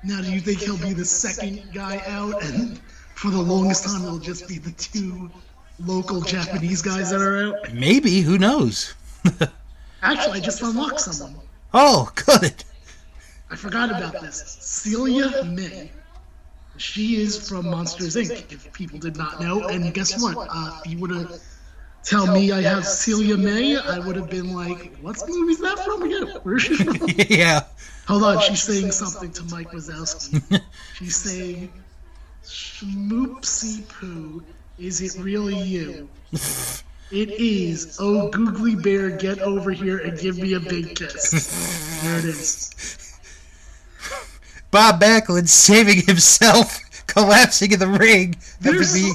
Now, 0.04 0.20
do 0.20 0.30
you 0.30 0.40
think 0.40 0.60
he'll 0.60 0.78
be 0.78 0.92
the 0.92 1.04
second 1.04 1.62
guy 1.72 2.02
out, 2.06 2.42
and 2.44 2.78
for 3.14 3.30
the 3.30 3.40
longest 3.40 3.84
time 3.84 4.04
it'll 4.04 4.18
just 4.18 4.46
be 4.46 4.58
the 4.58 4.72
two 4.72 5.30
local 5.80 6.20
Japanese 6.20 6.82
guys 6.82 7.10
that 7.10 7.20
are 7.20 7.48
out? 7.48 7.72
Maybe, 7.72 8.20
who 8.20 8.38
knows? 8.38 8.94
Actually, 10.02 10.38
I 10.38 10.40
just 10.40 10.62
unlocked 10.62 11.00
someone. 11.00 11.44
Oh, 11.72 12.10
good. 12.14 12.62
I 13.50 13.56
forgot 13.56 13.90
about 13.90 14.20
this. 14.20 14.56
Celia 14.60 15.44
Mae. 15.44 15.90
She 16.76 17.16
is 17.16 17.48
from 17.48 17.70
Monsters 17.70 18.16
Inc. 18.16 18.52
If 18.52 18.70
people 18.72 18.98
did 18.98 19.16
not 19.16 19.40
know, 19.40 19.66
and 19.68 19.94
guess 19.94 20.22
what? 20.22 20.36
Uh, 20.50 20.80
if 20.84 20.90
you 20.90 20.98
would 20.98 21.10
have 21.10 21.40
tell 22.06 22.26
me 22.32 22.52
I 22.52 22.62
have 22.62 22.86
Celia 22.86 23.36
Mae, 23.36 23.76
I 23.76 23.98
would 23.98 24.16
have 24.16 24.30
been 24.30 24.54
like, 24.54 24.96
"What 25.02 25.20
movie 25.28 25.52
is 25.52 25.60
that 25.60 25.78
from 25.80 26.02
again? 26.02 26.28
Where's 26.42 26.62
she 26.62 26.76
from?" 26.76 26.96
yeah. 27.28 27.64
Hold 28.06 28.22
on, 28.22 28.40
she's 28.40 28.62
saying 28.62 28.92
something 28.92 29.32
to 29.32 29.42
Mike 29.44 29.72
Wazowski. 29.72 30.60
She's 30.94 31.16
saying, 31.16 31.72
"Schmoopsy 32.44 33.88
poo, 33.88 34.44
is 34.78 35.00
it 35.00 35.20
really 35.22 35.58
you?" 35.58 36.08
It 37.12 37.30
is. 37.30 37.98
Oh, 38.00 38.30
googly 38.30 38.74
bear, 38.74 39.10
get 39.10 39.38
over 39.38 39.70
here 39.70 39.98
and 39.98 40.18
give 40.18 40.38
me 40.38 40.54
a 40.54 40.60
big 40.60 40.96
kiss. 40.96 42.02
There 42.02 42.18
it 42.18 42.24
is. 42.24 43.16
Bob 44.72 45.00
Backlund 45.00 45.46
saving 45.48 46.02
himself, 46.02 46.80
collapsing 47.06 47.70
in 47.70 47.78
the 47.78 47.86
ring 47.86 48.34
after 48.64 48.92
being 48.92 49.14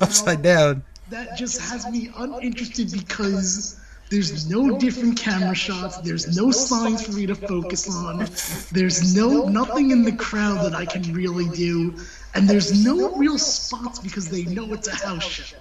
upside 0.00 0.42
down. 0.42 0.84
That 1.12 1.36
just 1.36 1.60
has 1.60 1.88
me 1.90 2.10
uninterested 2.16 2.90
because 2.90 3.78
there's 4.10 4.48
no 4.48 4.78
different 4.78 5.18
camera 5.18 5.54
shots. 5.54 5.98
There's 5.98 6.36
no 6.36 6.50
signs 6.50 7.06
for 7.06 7.12
me 7.12 7.26
to 7.26 7.34
focus 7.34 7.94
on. 7.94 8.26
There's 8.72 9.14
no 9.14 9.46
nothing 9.46 9.90
in 9.90 10.02
the 10.04 10.12
crowd 10.12 10.64
that 10.64 10.74
I 10.74 10.86
can 10.86 11.02
really 11.12 11.48
do, 11.50 11.94
and 12.34 12.48
there's 12.48 12.84
no 12.84 13.14
real 13.16 13.38
spots 13.38 13.98
because 13.98 14.28
they 14.28 14.44
know 14.44 14.72
it's 14.72 14.88
a 14.88 14.94
house 14.94 15.22
show. 15.22 15.56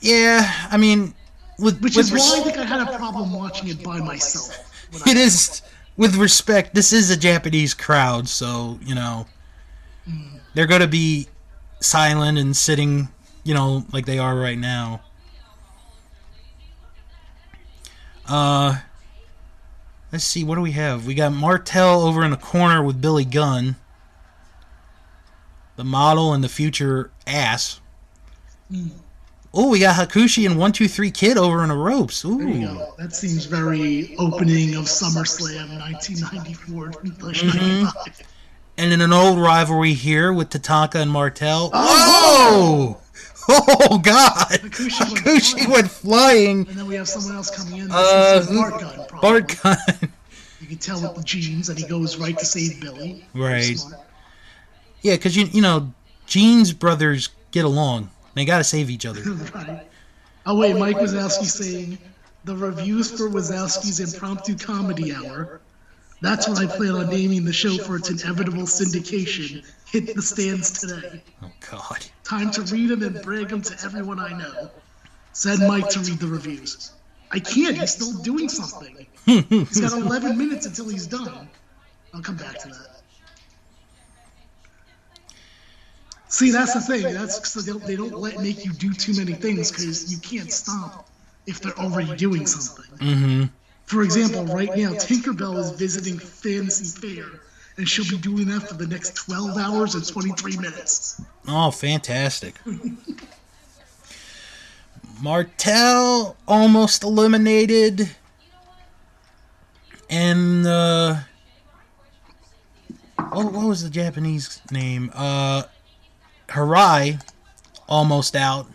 Yeah, 0.00 0.50
I 0.70 0.76
mean, 0.76 1.14
with 1.58 1.80
Which 1.80 1.96
with 1.96 2.06
is 2.06 2.12
why 2.12 2.40
I 2.40 2.42
think 2.42 2.58
I 2.58 2.64
had 2.64 2.80
a 2.80 2.96
problem 2.96 3.32
watching 3.32 3.68
it 3.68 3.82
by 3.82 4.00
myself. 4.00 4.70
it 5.06 5.16
is 5.16 5.62
with 5.96 6.14
respect. 6.16 6.74
This 6.74 6.92
is 6.92 7.10
a 7.10 7.16
Japanese 7.16 7.72
crowd, 7.74 8.28
so 8.28 8.78
you 8.82 8.94
know 8.94 9.26
mm. 10.08 10.40
they're 10.54 10.66
going 10.66 10.82
to 10.82 10.88
be 10.88 11.26
silent 11.80 12.38
and 12.38 12.56
sitting, 12.56 13.08
you 13.48 13.54
know, 13.54 13.86
like 13.94 14.04
they 14.04 14.18
are 14.18 14.36
right 14.36 14.58
now. 14.58 15.00
Uh, 18.28 18.80
let's 20.12 20.22
see. 20.22 20.44
What 20.44 20.56
do 20.56 20.60
we 20.60 20.72
have? 20.72 21.06
We 21.06 21.14
got 21.14 21.32
Martel 21.32 22.02
over 22.02 22.22
in 22.26 22.30
the 22.30 22.36
corner 22.36 22.82
with 22.82 23.00
Billy 23.00 23.24
Gunn, 23.24 23.76
the 25.76 25.84
model 25.84 26.34
and 26.34 26.44
the 26.44 26.48
future 26.50 27.10
ass. 27.26 27.80
Oh, 29.54 29.70
we 29.70 29.78
got 29.78 29.96
Hakushi 29.96 30.44
and 30.44 30.58
One 30.58 30.72
Two 30.72 30.86
Three 30.86 31.10
Kid 31.10 31.38
over 31.38 31.62
in 31.62 31.70
the 31.70 31.74
ropes. 31.74 32.26
Ooh. 32.26 32.36
There 32.36 32.48
you 32.48 32.66
go. 32.66 32.94
That 32.98 33.14
seems 33.14 33.46
very 33.46 34.14
opening 34.18 34.74
of 34.74 34.84
SummerSlam 34.84 35.70
1994 35.80 36.92
95. 37.02 37.92
And 38.76 38.92
in 38.92 39.00
an 39.00 39.14
old 39.14 39.38
rivalry 39.38 39.94
here 39.94 40.34
with 40.34 40.50
Tatanka 40.50 40.96
and 40.96 41.10
Martel. 41.10 41.70
Oh! 41.72 42.98
Whoa! 42.98 43.07
Oh, 43.90 43.98
God! 43.98 44.48
Hakushi 44.50 45.00
went 45.00 45.20
flying. 45.24 45.70
went 45.70 45.90
flying. 45.90 46.68
And 46.68 46.78
then 46.78 46.86
we 46.86 46.96
have 46.96 47.08
someone 47.08 47.34
else 47.34 47.50
coming 47.50 47.80
in. 47.80 47.88
This 47.88 47.96
Uh, 47.96 48.46
Bart 48.50 48.80
Gunn, 48.80 49.06
probably. 49.08 49.20
Bart 49.20 49.60
Gunn. 49.62 50.10
You 50.60 50.66
can 50.66 50.76
tell 50.78 51.00
with 51.00 51.14
the 51.14 51.22
jeans 51.22 51.66
that 51.68 51.78
he 51.78 51.86
goes 51.86 52.18
right 52.18 52.38
to 52.38 52.44
save 52.44 52.80
Billy. 52.80 53.24
Right. 53.32 53.78
Yeah, 55.00 55.14
because, 55.14 55.34
you, 55.34 55.46
you 55.46 55.62
know, 55.62 55.92
jeans 56.26 56.72
brothers 56.72 57.30
get 57.50 57.64
along. 57.64 58.10
They 58.34 58.44
got 58.44 58.58
to 58.58 58.64
save 58.64 58.90
each 58.90 59.06
other. 59.06 59.22
right. 59.54 59.86
Oh 60.46 60.56
wait, 60.56 60.76
Mike 60.76 60.96
Wazowski 60.96 61.44
saying 61.44 61.98
the 62.44 62.56
reviews 62.56 63.10
for 63.10 63.28
Wazowski's 63.28 64.00
impromptu 64.00 64.56
comedy 64.56 65.14
hour. 65.14 65.60
That's 66.20 66.48
what 66.48 66.58
I 66.58 66.66
plan 66.66 66.92
on 66.92 67.10
naming 67.10 67.44
the 67.44 67.52
show 67.52 67.76
for 67.78 67.96
its 67.96 68.10
inevitable 68.10 68.62
syndication. 68.62 69.64
Hit 69.90 70.14
the 70.14 70.22
stands 70.22 70.80
today. 70.80 71.22
Oh, 71.42 71.50
God. 71.70 72.04
Time 72.24 72.50
to 72.52 72.62
read 72.62 72.90
them 72.90 73.02
and 73.02 73.22
brag 73.22 73.48
them 73.48 73.62
to 73.62 73.84
everyone 73.84 74.20
I 74.20 74.36
know. 74.38 74.70
Said 75.32 75.60
Mike 75.60 75.88
to 75.90 76.00
read 76.00 76.18
the 76.18 76.26
reviews. 76.26 76.92
I 77.30 77.38
can't. 77.38 77.76
He's 77.76 77.92
still 77.92 78.12
doing 78.22 78.48
something. 78.48 79.06
He's 79.24 79.80
got 79.80 79.92
11 79.92 80.36
minutes 80.36 80.66
until 80.66 80.88
he's 80.88 81.06
done. 81.06 81.48
I'll 82.14 82.22
come 82.22 82.36
back 82.36 82.58
to 82.60 82.68
that. 82.68 83.02
See, 86.28 86.50
that's 86.50 86.74
the 86.74 86.80
thing. 86.80 87.14
That's 87.14 87.38
'cause 87.38 87.64
they 87.64 87.72
don't, 87.72 87.84
they 87.84 87.96
don't 87.96 88.12
let 88.18 88.40
make 88.40 88.64
you 88.64 88.72
do 88.72 88.92
too 88.92 89.14
many 89.14 89.32
things 89.32 89.70
because 89.70 90.12
you 90.12 90.18
can't 90.18 90.52
stop 90.52 91.08
if 91.46 91.60
they're 91.60 91.78
already 91.78 92.14
doing 92.16 92.46
something. 92.46 92.98
Mm-hmm. 92.98 93.44
For 93.86 94.02
example, 94.02 94.44
right 94.44 94.68
now, 94.76 94.92
Tinkerbell 94.92 95.58
is 95.58 95.70
visiting 95.70 96.18
Fantasy 96.18 96.84
Fair, 97.00 97.40
and 97.78 97.88
she'll 97.88 98.10
be 98.10 98.18
doing 98.18 98.48
that 98.48 98.68
for 98.68 98.74
the 98.74 98.86
next 98.86 99.14
12 99.14 99.56
hours 99.56 99.94
and 99.94 100.06
23 100.06 100.56
minutes. 100.56 101.22
Oh, 101.46 101.70
fantastic. 101.70 102.56
Martel 105.22 106.36
almost 106.46 107.04
eliminated. 107.04 108.10
And, 110.10 110.66
uh. 110.66 111.16
What, 113.16 113.52
what 113.52 113.66
was 113.66 113.82
the 113.82 113.90
Japanese 113.90 114.60
name? 114.70 115.10
Uh. 115.14 115.62
Harai 116.48 117.22
almost 117.88 118.34
out. 118.34 118.66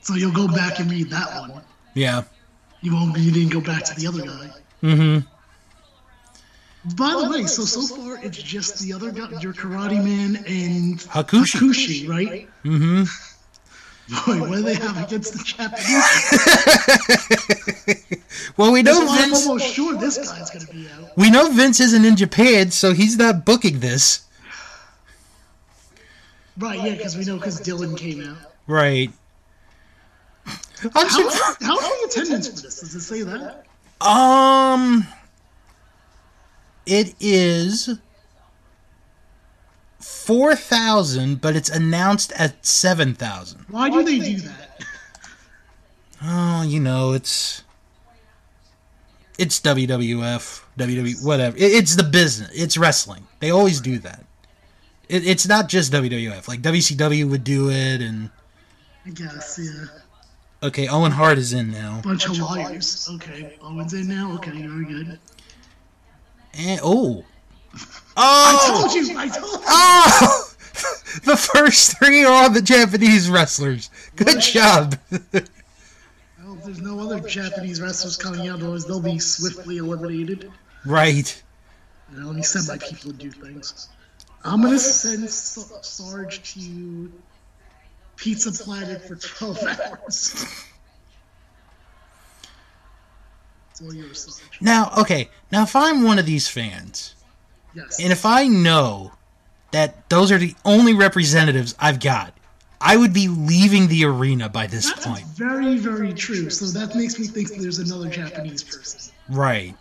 So 0.00 0.14
you'll 0.14 0.32
go 0.32 0.48
back 0.48 0.80
and 0.80 0.90
read 0.90 1.10
that 1.10 1.48
one. 1.48 1.62
Yeah. 1.94 2.24
You 2.80 2.94
won't. 2.94 3.16
You 3.16 3.30
didn't 3.30 3.52
go 3.52 3.60
back 3.60 3.84
to 3.84 3.94
the 3.94 4.06
other 4.08 4.22
guy. 4.22 4.50
Mm 4.82 4.96
hmm. 4.96 5.31
By 6.96 7.10
the 7.16 7.30
way, 7.30 7.46
so 7.46 7.64
so 7.64 7.94
far 7.94 8.18
it's 8.24 8.36
just 8.42 8.80
the 8.80 8.92
other 8.92 9.12
guy, 9.12 9.28
your 9.40 9.52
Karate 9.52 10.02
Man 10.02 10.36
and 10.46 10.98
Hakushi. 10.98 11.58
Hakushi, 11.60 12.08
right? 12.08 12.48
Mm 12.64 12.78
hmm. 12.78 13.04
Boy, 14.26 14.40
what 14.40 14.56
do 14.56 14.62
they 14.62 14.74
have 14.74 14.96
against 15.02 15.32
the 15.32 15.42
Japanese? 15.44 16.04
Well, 18.56 18.72
we 18.72 18.82
know 18.82 18.98
Well, 18.98 19.08
I'm 19.10 19.30
Vince. 19.30 19.46
almost 19.46 19.72
sure 19.72 19.94
this 19.96 20.18
guy's 20.18 20.50
gonna 20.50 20.66
be 20.66 20.86
out. 20.90 21.16
We 21.16 21.30
know 21.30 21.50
Vince 21.52 21.80
isn't 21.80 22.04
in 22.04 22.16
Japan, 22.16 22.70
so 22.70 22.92
he's 22.92 23.16
not 23.16 23.44
booking 23.46 23.80
this. 23.80 24.22
Right? 26.58 26.82
Yeah, 26.82 26.94
because 26.96 27.16
we 27.16 27.24
know 27.24 27.36
because 27.36 27.60
Dillon 27.60 27.94
came 27.96 28.22
out. 28.28 28.36
Right. 28.66 29.10
I'm 30.46 30.90
How, 30.92 31.08
surprised. 31.08 31.62
how's 31.62 31.80
the 31.80 32.06
attendance 32.10 32.48
for 32.48 32.60
this? 32.60 32.80
Does 32.80 32.94
it 32.94 33.00
say 33.00 33.22
that? 33.22 33.64
Um, 34.06 35.06
it 36.86 37.14
is 37.20 37.98
four 40.00 40.54
thousand, 40.54 41.40
but 41.40 41.56
it's 41.56 41.70
announced 41.70 42.32
at 42.32 42.64
seven 42.64 43.14
thousand. 43.14 43.64
Why 43.68 43.90
do 43.90 44.02
they 44.02 44.18
do 44.18 44.36
that? 44.40 44.84
Oh, 46.24 46.62
you 46.62 46.78
know, 46.80 47.12
it's 47.12 47.64
it's 49.38 49.60
WWF, 49.60 50.62
WWE, 50.78 51.24
whatever. 51.24 51.56
It, 51.56 51.72
it's 51.72 51.96
the 51.96 52.04
business. 52.04 52.50
It's 52.54 52.76
wrestling. 52.76 53.26
They 53.40 53.50
always 53.50 53.80
do 53.80 53.98
that. 53.98 54.24
It, 55.08 55.26
it's 55.26 55.48
not 55.48 55.68
just 55.68 55.92
WWF. 55.92 56.46
Like 56.48 56.62
WCW 56.62 57.28
would 57.28 57.44
do 57.44 57.70
it, 57.70 58.00
and 58.00 58.30
I 59.04 59.10
guess, 59.10 59.58
yeah. 59.60 60.66
okay, 60.68 60.86
Owen 60.86 61.12
Hart 61.12 61.38
is 61.38 61.52
in 61.52 61.70
now. 61.72 62.00
Bunch 62.04 62.26
of 62.26 62.38
liars. 62.38 63.08
Okay, 63.14 63.56
Owen's 63.62 63.94
in 63.94 64.08
now. 64.08 64.32
Okay, 64.34 64.66
very 64.66 64.84
good. 64.84 65.18
And 66.54 66.80
oh, 66.82 67.24
oh, 67.74 67.78
I 68.16 68.80
told 68.80 68.92
you. 68.92 69.18
I 69.18 69.28
told 69.28 69.52
you. 69.52 69.66
oh! 69.66 70.48
the 71.24 71.36
first 71.36 71.98
three 71.98 72.24
are 72.24 72.32
all 72.32 72.50
the 72.50 72.62
Japanese 72.62 73.28
wrestlers. 73.28 73.90
Good 74.16 74.40
job. 74.40 74.96
Well, 75.10 76.56
if 76.58 76.64
there's 76.64 76.80
no 76.80 77.00
other 77.00 77.20
Japanese 77.20 77.80
wrestlers 77.80 78.16
coming 78.16 78.48
out, 78.48 78.60
otherwise 78.60 78.84
they'll 78.84 79.00
be 79.00 79.18
swiftly 79.18 79.78
eliminated. 79.78 80.50
right. 80.84 81.42
Now, 82.14 82.26
let 82.26 82.36
me 82.36 82.42
send 82.42 82.68
my 82.68 82.76
people 82.76 83.12
to 83.12 83.16
do 83.16 83.30
things. 83.30 83.88
I'm 84.44 84.60
gonna 84.60 84.78
send 84.78 85.30
Sarge 85.30 86.54
to 86.54 87.12
Pizza 88.16 88.52
Planet 88.64 89.02
for 89.02 89.16
12 89.16 89.62
hours. 89.62 90.66
It's 93.82 93.94
all 93.94 93.94
yours, 93.94 94.42
Now, 94.60 94.92
okay. 94.98 95.28
Now, 95.50 95.62
if 95.62 95.74
I'm 95.74 96.02
one 96.04 96.18
of 96.18 96.26
these 96.26 96.48
fans, 96.48 97.14
Yes. 97.74 97.98
and 98.00 98.12
if 98.12 98.24
I 98.24 98.46
know 98.46 99.12
that 99.72 100.08
those 100.10 100.30
are 100.30 100.38
the 100.38 100.54
only 100.64 100.94
representatives 100.94 101.74
I've 101.78 102.00
got, 102.00 102.34
I 102.80 102.96
would 102.96 103.12
be 103.12 103.28
leaving 103.28 103.88
the 103.88 104.04
arena 104.04 104.48
by 104.48 104.66
this 104.66 104.86
point. 104.92 104.96
That's 104.96 105.06
point. 105.06 105.26
very, 105.28 105.78
very 105.78 106.12
true. 106.12 106.50
So 106.50 106.66
that 106.78 106.94
makes 106.94 107.18
me 107.18 107.26
think 107.26 107.50
there's 107.54 107.78
another 107.78 108.08
Japanese 108.08 108.62
person. 108.62 109.12
Right. 109.28 109.74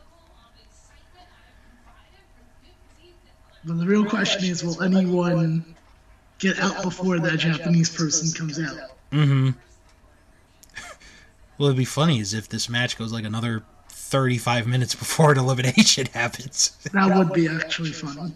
But 3.64 3.78
the 3.78 3.86
real 3.86 4.06
question 4.06 4.44
is, 4.46 4.64
will 4.64 4.82
anyone 4.82 5.76
get 6.40 6.60
out 6.60 6.82
before 6.82 7.20
that 7.20 7.38
Japanese 7.38 7.96
person 7.96 8.32
comes 8.38 8.60
out? 8.60 8.78
Mm-hmm. 9.12 9.50
well, 11.58 11.68
it'd 11.70 11.78
be 11.78 11.86
funny 11.86 12.20
is 12.20 12.34
if 12.34 12.50
this 12.50 12.70
match 12.70 12.98
goes 12.98 13.12
like 13.12 13.26
another 13.26 13.64
35 14.12 14.68
minutes 14.68 14.94
before 14.94 15.32
an 15.32 15.40
elimination 15.40 16.06
happens. 16.14 16.78
That 16.94 17.18
would 17.18 17.32
be 17.32 17.48
actually 17.48 17.94
fun. 17.94 18.36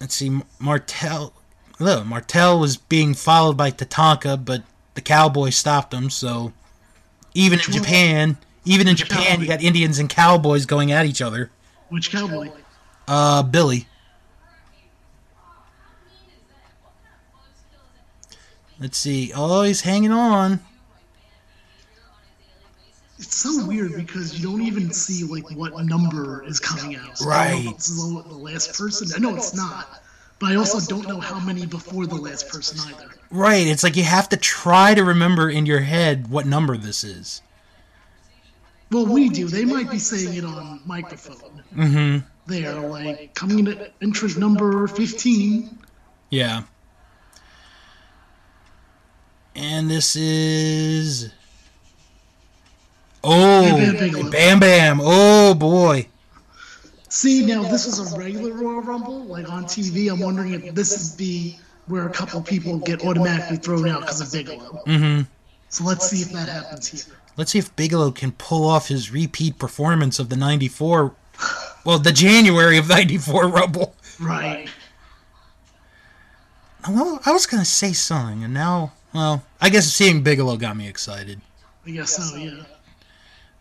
Let's 0.00 0.14
see, 0.14 0.40
Martel. 0.58 1.34
Look, 1.78 2.06
Martel 2.06 2.58
was 2.58 2.78
being 2.78 3.12
followed 3.14 3.56
by 3.56 3.70
Tatanka, 3.70 4.42
but 4.42 4.62
the 4.94 5.00
Cowboy 5.02 5.50
stopped 5.50 5.92
him. 5.92 6.08
So 6.08 6.52
even 7.34 7.58
in 7.58 7.64
one? 7.66 7.82
Japan, 7.82 8.38
even 8.64 8.88
in 8.88 8.96
Japan, 8.96 9.24
cowboy? 9.24 9.42
you 9.42 9.48
got 9.48 9.62
Indians 9.62 9.98
and 9.98 10.08
Cowboys 10.08 10.64
going 10.64 10.90
at 10.90 11.04
each 11.04 11.20
other. 11.20 11.50
Which 11.90 12.10
cowboy? 12.10 12.50
Uh, 13.06 13.42
Billy. 13.42 13.86
Let's 18.80 18.96
see. 18.96 19.32
Oh, 19.34 19.62
he's 19.62 19.82
hanging 19.82 20.12
on. 20.12 20.60
It's 23.18 23.34
so 23.36 23.66
weird 23.66 23.96
because 23.96 24.38
you 24.38 24.48
don't 24.48 24.62
even 24.62 24.92
see 24.92 25.24
like 25.24 25.50
what 25.50 25.84
number 25.84 26.44
is 26.44 26.60
coming 26.60 26.96
out. 26.96 27.18
So 27.18 27.28
I 27.30 27.48
don't 27.48 27.54
know 27.54 27.58
if 27.60 27.64
Right. 27.66 27.74
it's 27.74 27.88
the, 27.88 28.22
the 28.28 28.34
last 28.34 28.78
person. 28.78 29.08
I 29.14 29.18
know 29.18 29.34
it's 29.34 29.54
not, 29.56 30.02
but 30.38 30.52
I 30.52 30.54
also 30.54 30.78
don't 30.80 31.08
know 31.08 31.18
how 31.18 31.40
many 31.40 31.66
before 31.66 32.06
the 32.06 32.14
last 32.14 32.48
person 32.48 32.78
either. 32.88 33.10
Right. 33.30 33.66
It's 33.66 33.82
like 33.82 33.96
you 33.96 34.04
have 34.04 34.28
to 34.28 34.36
try 34.36 34.94
to 34.94 35.02
remember 35.02 35.50
in 35.50 35.66
your 35.66 35.80
head 35.80 36.30
what 36.30 36.46
number 36.46 36.76
this 36.76 37.02
is. 37.02 37.42
Well, 38.90 39.04
we 39.04 39.28
do. 39.28 39.48
They 39.48 39.64
might 39.64 39.90
be 39.90 39.98
saying 39.98 40.34
it 40.34 40.44
on 40.44 40.80
microphone. 40.86 41.62
Mm-hmm. 41.76 42.26
They're 42.46 42.80
like 42.80 43.34
coming 43.34 43.58
in 43.58 43.68
at 43.78 43.92
entrance 44.00 44.36
number 44.36 44.86
fifteen. 44.86 45.76
Yeah. 46.30 46.62
And 49.56 49.90
this 49.90 50.14
is. 50.16 51.32
Oh, 53.24 53.62
Bam 53.62 53.96
Bam 53.96 54.30
Bam 54.30 54.60
Bam. 54.60 55.00
Oh, 55.02 55.54
boy. 55.54 56.08
See, 57.08 57.44
now 57.46 57.62
this 57.62 57.86
is 57.86 58.12
a 58.12 58.18
regular 58.18 58.52
Royal 58.52 58.82
Rumble, 58.82 59.24
like 59.24 59.48
on 59.50 59.64
TV. 59.64 60.12
I'm 60.12 60.20
wondering 60.20 60.52
if 60.52 60.74
this 60.74 61.10
would 61.10 61.18
be 61.18 61.58
where 61.86 62.06
a 62.06 62.10
couple 62.10 62.40
people 62.42 62.78
get 62.78 63.04
automatically 63.04 63.56
thrown 63.56 63.88
out 63.88 64.02
because 64.02 64.20
of 64.20 64.30
Bigelow. 64.30 64.82
Mm-hmm. 64.86 65.22
So 65.70 65.84
let's 65.84 66.08
see 66.08 66.22
if 66.22 66.32
that 66.32 66.48
happens 66.48 66.88
here. 66.88 67.14
Let's 67.36 67.52
see 67.52 67.58
if 67.58 67.74
Bigelow 67.76 68.10
can 68.10 68.32
pull 68.32 68.68
off 68.68 68.88
his 68.88 69.10
repeat 69.10 69.58
performance 69.58 70.18
of 70.18 70.28
the 70.28 70.36
94. 70.36 71.14
Well, 71.84 71.98
the 71.98 72.12
January 72.12 72.78
of 72.78 72.88
94 72.88 73.48
Rumble. 73.48 73.94
Right. 74.20 74.68
Well, 76.88 77.20
I 77.24 77.32
was 77.32 77.46
going 77.46 77.62
to 77.62 77.68
say 77.68 77.92
something, 77.92 78.44
and 78.44 78.52
now, 78.52 78.92
well, 79.14 79.44
I 79.60 79.70
guess 79.70 79.86
seeing 79.86 80.22
Bigelow 80.22 80.56
got 80.56 80.76
me 80.76 80.88
excited. 80.88 81.40
I 81.86 81.90
guess 81.90 82.16
so, 82.16 82.36
yeah. 82.36 82.62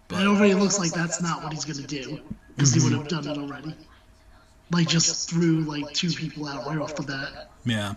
But 0.08 0.22
it 0.22 0.28
already 0.28 0.54
looks 0.54 0.80
like 0.80 0.92
that's 0.92 1.22
not 1.22 1.44
what 1.44 1.52
he's 1.54 1.66
gonna 1.66 1.86
do, 1.88 2.20
because 2.56 2.74
he 2.74 2.82
would 2.82 2.94
have 2.94 3.08
done 3.08 3.28
it 3.28 3.38
already. 3.38 3.76
Like 4.72 4.88
just 4.88 5.30
threw 5.30 5.62
like 5.62 5.94
two 5.94 6.10
people 6.10 6.48
out 6.48 6.66
right 6.66 6.78
off 6.78 6.96
the 6.96 7.04
bat. 7.04 7.52
Yeah. 7.66 7.96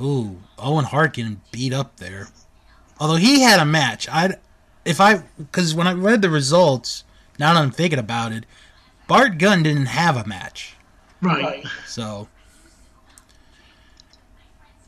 Ooh, 0.00 0.38
Owen 0.58 0.84
Hart 0.84 1.14
getting 1.14 1.40
beat 1.50 1.72
up 1.72 1.96
there. 1.96 2.28
Although 2.98 3.16
he 3.16 3.42
had 3.42 3.60
a 3.60 3.64
match, 3.64 4.08
I, 4.08 4.36
if 4.84 5.00
I, 5.00 5.22
because 5.38 5.74
when 5.74 5.86
I 5.86 5.92
read 5.92 6.22
the 6.22 6.30
results, 6.30 7.04
now 7.38 7.54
that 7.54 7.60
I'm 7.60 7.70
thinking 7.70 7.98
about 7.98 8.32
it, 8.32 8.44
Bart 9.06 9.38
Gunn 9.38 9.62
didn't 9.62 9.86
have 9.86 10.16
a 10.16 10.24
match. 10.26 10.76
Right. 11.20 11.64
So 11.86 12.28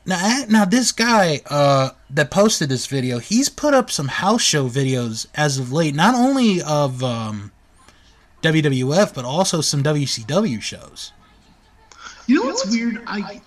now, 0.06 0.44
now 0.48 0.64
this 0.64 0.92
guy 0.92 1.40
uh, 1.46 1.90
that 2.10 2.30
posted 2.30 2.68
this 2.68 2.86
video, 2.86 3.18
he's 3.18 3.48
put 3.48 3.74
up 3.74 3.90
some 3.90 4.08
house 4.08 4.42
show 4.42 4.68
videos 4.68 5.26
as 5.34 5.58
of 5.58 5.72
late, 5.72 5.94
not 5.94 6.14
only 6.14 6.60
of 6.60 7.02
um, 7.02 7.52
WWF 8.42 9.14
but 9.14 9.24
also 9.24 9.60
some 9.60 9.82
WCW 9.82 10.60
shows. 10.60 11.12
You 12.26 12.40
know 12.40 12.46
what's 12.46 12.70
weird? 12.70 13.02
I 13.06 13.40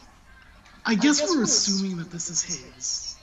I 0.86 0.96
guess 0.96 1.22
we're 1.22 1.44
assuming 1.44 1.98
that 1.98 2.12
this 2.12 2.30
is 2.30 2.44
his. 2.44 3.16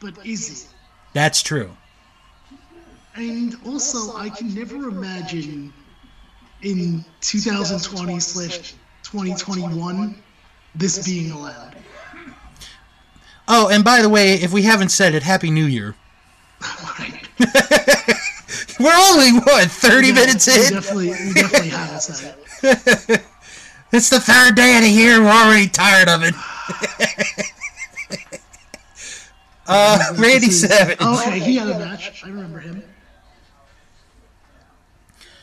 But 0.00 0.26
is 0.26 0.64
it? 0.64 0.68
That's 1.12 1.42
true. 1.42 1.70
And 3.14 3.56
also, 3.66 4.16
I 4.16 4.28
can 4.28 4.54
never 4.54 4.76
imagine 4.88 5.72
in 6.62 7.04
2020 7.20 8.20
slash 8.20 8.74
2021 9.02 10.22
this 10.74 11.04
being 11.04 11.30
allowed. 11.32 11.76
Oh, 13.48 13.68
and 13.68 13.82
by 13.82 14.02
the 14.02 14.08
way, 14.08 14.34
if 14.34 14.52
we 14.52 14.62
haven't 14.62 14.90
said 14.90 15.14
it, 15.14 15.22
Happy 15.22 15.50
New 15.50 15.64
Year. 15.64 15.94
We're 18.80 18.92
only 18.94 19.32
what 19.40 19.68
thirty 19.70 20.12
minutes 20.12 20.46
We 20.46 20.54
in. 20.66 20.72
definitely, 20.72 21.08
we 21.10 21.32
definitely 21.32 21.68
haven't 21.70 22.00
said 22.00 22.34
it. 22.62 23.22
It's 23.90 24.10
the 24.10 24.20
third 24.20 24.54
day 24.54 24.76
of 24.76 24.82
the 24.82 24.90
year. 24.90 25.18
We're 25.22 25.30
already 25.30 25.66
tired 25.66 26.10
of 26.10 26.22
it. 26.22 26.34
uh, 29.66 30.12
Randy 30.18 30.50
Savage. 30.50 31.00
Okay, 31.00 31.38
he 31.38 31.56
had 31.56 31.68
a 31.68 31.78
match. 31.78 32.22
I 32.22 32.28
remember 32.28 32.58
him. 32.58 32.82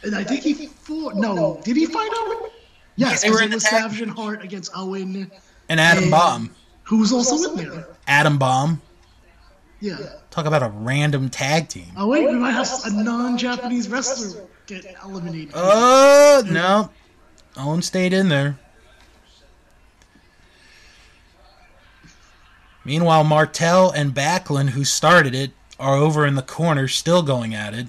And 0.03 0.15
I 0.15 0.23
think 0.23 0.43
he 0.43 0.53
fought. 0.67 1.15
No, 1.15 1.59
did 1.63 1.75
he 1.75 1.87
fight 1.87 2.11
Owen? 2.15 2.51
Yes, 2.97 3.23
they 3.23 3.31
were 3.31 3.41
in 3.41 3.49
the 3.49 3.59
Savage 3.59 4.01
and 4.01 4.11
Hart 4.11 4.43
against 4.43 4.71
Owen, 4.75 5.31
and 5.67 5.79
Adam 5.79 6.03
and- 6.03 6.11
Bomb. 6.11 6.55
Who 6.85 6.97
was 6.97 7.11
also 7.11 7.51
in 7.51 7.57
there. 7.57 7.87
Adam 8.07 8.37
Bomb. 8.37 8.81
Yeah. 9.81 9.97
Talk 10.31 10.45
about 10.45 10.63
a 10.63 10.69
random 10.69 11.29
tag 11.29 11.67
team. 11.67 11.91
Oh 11.97 12.07
wait, 12.07 12.27
we 12.27 12.35
might 12.35 12.51
have 12.51 12.69
a 12.85 12.91
non-Japanese 12.91 13.89
wrestler 13.89 14.47
get 14.65 14.85
eliminated. 15.03 15.51
Oh 15.53 16.43
no, 16.49 16.89
Owen 17.57 17.81
stayed 17.81 18.13
in 18.13 18.29
there. 18.29 18.57
Meanwhile, 22.83 23.23
Martel 23.23 23.91
and 23.91 24.13
Backlund, 24.13 24.69
who 24.69 24.83
started 24.85 25.33
it, 25.33 25.51
are 25.79 25.95
over 25.95 26.25
in 26.25 26.35
the 26.35 26.43
corner, 26.43 26.87
still 26.87 27.23
going 27.23 27.55
at 27.55 27.73
it. 27.73 27.87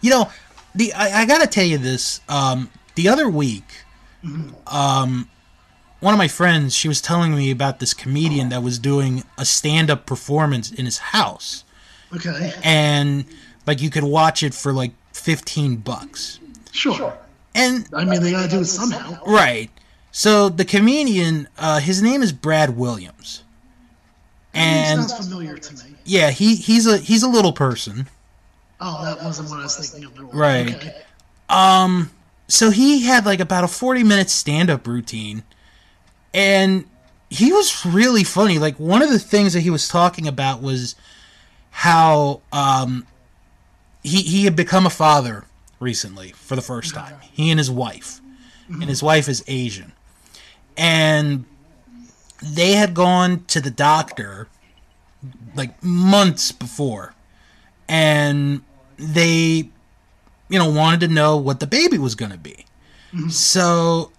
You 0.00 0.10
know, 0.10 0.30
the 0.74 0.92
I, 0.92 1.22
I 1.22 1.26
gotta 1.26 1.46
tell 1.46 1.64
you 1.64 1.78
this. 1.78 2.20
Um, 2.28 2.70
the 3.00 3.08
other 3.08 3.28
week, 3.28 3.64
um, 4.66 5.28
one 6.00 6.12
of 6.14 6.18
my 6.18 6.28
friends, 6.28 6.74
she 6.74 6.88
was 6.88 7.00
telling 7.00 7.34
me 7.34 7.50
about 7.50 7.78
this 7.80 7.94
comedian 7.94 8.48
that 8.50 8.62
was 8.62 8.78
doing 8.78 9.24
a 9.38 9.44
stand-up 9.44 10.04
performance 10.06 10.70
in 10.70 10.84
his 10.84 10.98
house, 10.98 11.64
Okay, 12.14 12.52
and 12.62 13.24
like 13.66 13.80
you 13.80 13.88
could 13.88 14.04
watch 14.04 14.42
it 14.42 14.52
for 14.52 14.72
like 14.72 14.92
fifteen 15.12 15.76
bucks. 15.76 16.40
sure. 16.72 17.16
And 17.54 17.88
I 17.94 18.04
mean, 18.04 18.22
they 18.22 18.30
gotta 18.32 18.48
do 18.48 18.60
it 18.60 18.66
somehow. 18.66 19.22
right, 19.24 19.70
so 20.12 20.48
the 20.48 20.64
comedian, 20.64 21.48
uh, 21.58 21.80
his 21.80 22.02
name 22.02 22.22
is 22.22 22.32
Brad 22.32 22.76
Williams, 22.76 23.42
and 24.54 25.00
sounds 25.00 25.26
familiar 25.26 25.56
to 25.56 25.74
me. 25.84 25.94
yeah, 26.04 26.30
he 26.30 26.56
he's 26.56 26.86
a 26.86 26.98
he's 26.98 27.22
a 27.22 27.28
little 27.28 27.52
person. 27.52 28.08
Oh, 28.80 29.04
that 29.04 29.22
wasn't 29.22 29.50
what 29.50 29.60
I 29.60 29.62
was 29.64 29.76
thinking 29.90 30.10
of. 30.10 30.34
Right. 30.34 30.74
Okay. 30.74 30.94
Um, 31.48 32.10
so 32.50 32.70
he 32.70 33.02
had 33.02 33.24
like 33.24 33.40
about 33.40 33.64
a 33.64 33.68
40 33.68 34.02
minute 34.02 34.28
stand 34.28 34.70
up 34.70 34.86
routine, 34.86 35.44
and 36.34 36.84
he 37.30 37.52
was 37.52 37.86
really 37.86 38.24
funny. 38.24 38.58
Like, 38.58 38.76
one 38.76 39.02
of 39.02 39.10
the 39.10 39.18
things 39.18 39.52
that 39.52 39.60
he 39.60 39.70
was 39.70 39.86
talking 39.86 40.26
about 40.26 40.60
was 40.60 40.96
how 41.70 42.42
um, 42.52 43.06
he, 44.02 44.22
he 44.22 44.44
had 44.44 44.56
become 44.56 44.84
a 44.84 44.90
father 44.90 45.44
recently 45.78 46.32
for 46.32 46.56
the 46.56 46.62
first 46.62 46.92
time. 46.92 47.14
He 47.20 47.50
and 47.50 47.58
his 47.58 47.70
wife, 47.70 48.20
and 48.68 48.84
his 48.84 49.02
wife 49.02 49.28
is 49.28 49.44
Asian. 49.46 49.92
And 50.76 51.44
they 52.42 52.72
had 52.72 52.94
gone 52.94 53.44
to 53.46 53.60
the 53.60 53.70
doctor 53.70 54.48
like 55.54 55.82
months 55.82 56.50
before, 56.50 57.14
and 57.88 58.62
they 58.96 59.70
you 60.50 60.58
know, 60.58 60.70
wanted 60.70 61.00
to 61.00 61.08
know 61.08 61.38
what 61.38 61.60
the 61.60 61.66
baby 61.68 61.98
was 61.98 62.16
going 62.16 62.32
to 62.32 62.38
be. 62.38 62.66
Mm-hmm. 63.14 63.30
So 63.30 64.12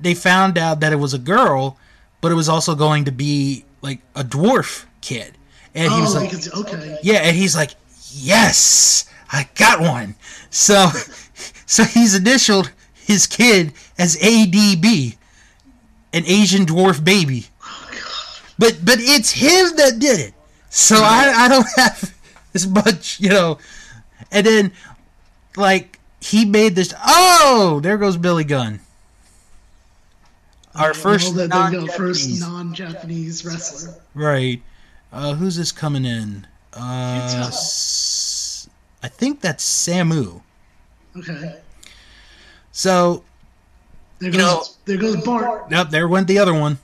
they 0.00 0.14
found 0.14 0.58
out 0.58 0.80
that 0.80 0.92
it 0.92 0.96
was 0.96 1.14
a 1.14 1.18
girl, 1.18 1.78
but 2.20 2.32
it 2.32 2.36
was 2.36 2.48
also 2.48 2.74
going 2.74 3.04
to 3.06 3.12
be 3.12 3.64
like 3.82 4.00
a 4.16 4.24
dwarf 4.24 4.86
kid. 5.02 5.34
And 5.74 5.92
he 5.92 6.00
was 6.00 6.16
Oh, 6.16 6.20
like, 6.20 6.30
because 6.30 6.52
okay. 6.52 6.98
yeah, 7.02 7.18
and 7.18 7.36
he's 7.36 7.56
like, 7.56 7.72
yes, 8.12 9.08
I 9.32 9.48
got 9.56 9.80
one. 9.80 10.16
So, 10.50 10.88
so 11.66 11.84
he's 11.84 12.14
initialed 12.14 12.72
his 12.94 13.26
kid 13.26 13.72
as 13.98 14.16
ADB, 14.16 15.16
an 16.12 16.24
Asian 16.26 16.66
dwarf 16.66 17.04
baby. 17.04 17.46
Oh, 17.62 17.90
but 18.58 18.78
but 18.84 18.96
it's 19.00 19.32
him 19.32 19.76
that 19.76 19.98
did 19.98 20.20
it. 20.20 20.34
So 20.70 20.96
I 20.96 21.32
I 21.36 21.48
don't 21.48 21.66
have 21.76 22.14
as 22.54 22.66
much 22.66 23.20
you 23.20 23.30
know 23.30 23.58
And 24.32 24.46
then, 24.46 24.72
like, 25.58 25.98
he 26.20 26.44
made 26.44 26.74
this. 26.74 26.94
Oh, 27.06 27.80
there 27.82 27.98
goes 27.98 28.16
Billy 28.16 28.44
Gunn. 28.44 28.80
Our 30.74 30.94
first 30.94 31.34
Well, 31.34 31.34
there 31.34 31.44
you 31.46 31.50
go, 31.50 31.58
non-Japanese. 31.86 31.96
first 31.96 32.40
non-Japanese 32.40 33.44
wrestler. 33.44 33.94
Right. 34.14 34.62
Uh, 35.12 35.34
who's 35.34 35.56
this 35.56 35.72
coming 35.72 36.04
in? 36.04 36.46
Uh, 36.74 37.44
s- 37.48 38.68
I 39.02 39.08
think 39.08 39.40
that's 39.40 39.64
Samu. 39.64 40.42
Okay. 41.16 41.56
So, 42.72 43.24
There 44.20 44.30
You 44.30 44.38
goes 44.38 44.40
know- 44.40 44.64
there 44.84 44.96
goes 44.96 45.16
Bart. 45.24 45.70
Yep, 45.70 45.90
there 45.90 46.08
went 46.08 46.26
the 46.28 46.38
other 46.40 46.52
one. 46.54 46.78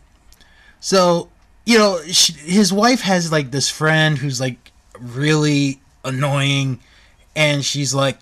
So, 0.80 1.28
you 1.66 1.78
know, 1.78 2.00
sh 2.10 2.30
his 2.37 2.72
wife 2.72 3.00
has 3.00 3.32
like 3.32 3.50
this 3.50 3.68
friend 3.68 4.16
who's 4.18 4.40
like 4.40 4.70
really 5.00 5.80
annoying, 6.04 6.78
and 7.34 7.64
she's 7.64 7.92
like, 7.92 8.18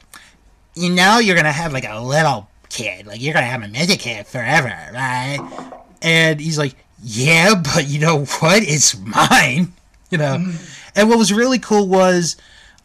you 0.74 0.90
know, 0.90 1.18
you're 1.18 1.36
gonna 1.36 1.52
have 1.52 1.72
like 1.72 1.88
a 1.88 2.00
little 2.00 2.48
kid, 2.68 3.06
like 3.06 3.20
you're 3.20 3.34
gonna 3.34 3.46
have 3.46 3.62
a 3.62 3.68
midget 3.68 3.98
kid 4.00 4.26
forever, 4.26 4.74
right? 4.92 5.38
And 6.00 6.40
he's 6.40 6.58
like, 6.58 6.74
yeah, 7.02 7.54
but 7.54 7.88
you 7.88 8.00
know 8.00 8.24
what? 8.24 8.62
It's 8.62 8.98
mine, 8.98 9.72
you 10.10 10.18
know. 10.18 10.52
And 10.94 11.08
what 11.08 11.18
was 11.18 11.32
really 11.32 11.58
cool 11.58 11.88
was, 11.88 12.36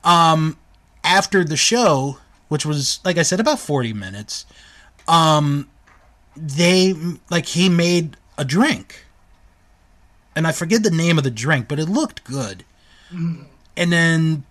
um, 0.04 0.58
after 1.04 1.44
the 1.44 1.58
show, 1.58 2.18
which 2.50 2.66
was 2.66 3.00
like 3.04 3.18
I 3.18 3.24
said, 3.24 3.40
about 3.40 3.60
forty 3.60 3.94
minutes 3.94 4.46
um, 5.08 5.70
they 6.36 6.94
like 7.30 7.46
he 7.46 7.70
made 7.70 8.18
a 8.38 8.46
drink 8.46 9.06
and 10.36 10.46
i 10.46 10.52
forget 10.52 10.84
the 10.84 10.92
name 10.92 11.18
of 11.18 11.24
the 11.24 11.32
drink 11.32 11.68
but 11.68 11.80
it 11.80 11.88
looked 11.90 12.24
good 12.24 12.64
and 13.76 13.92
then 13.92 14.44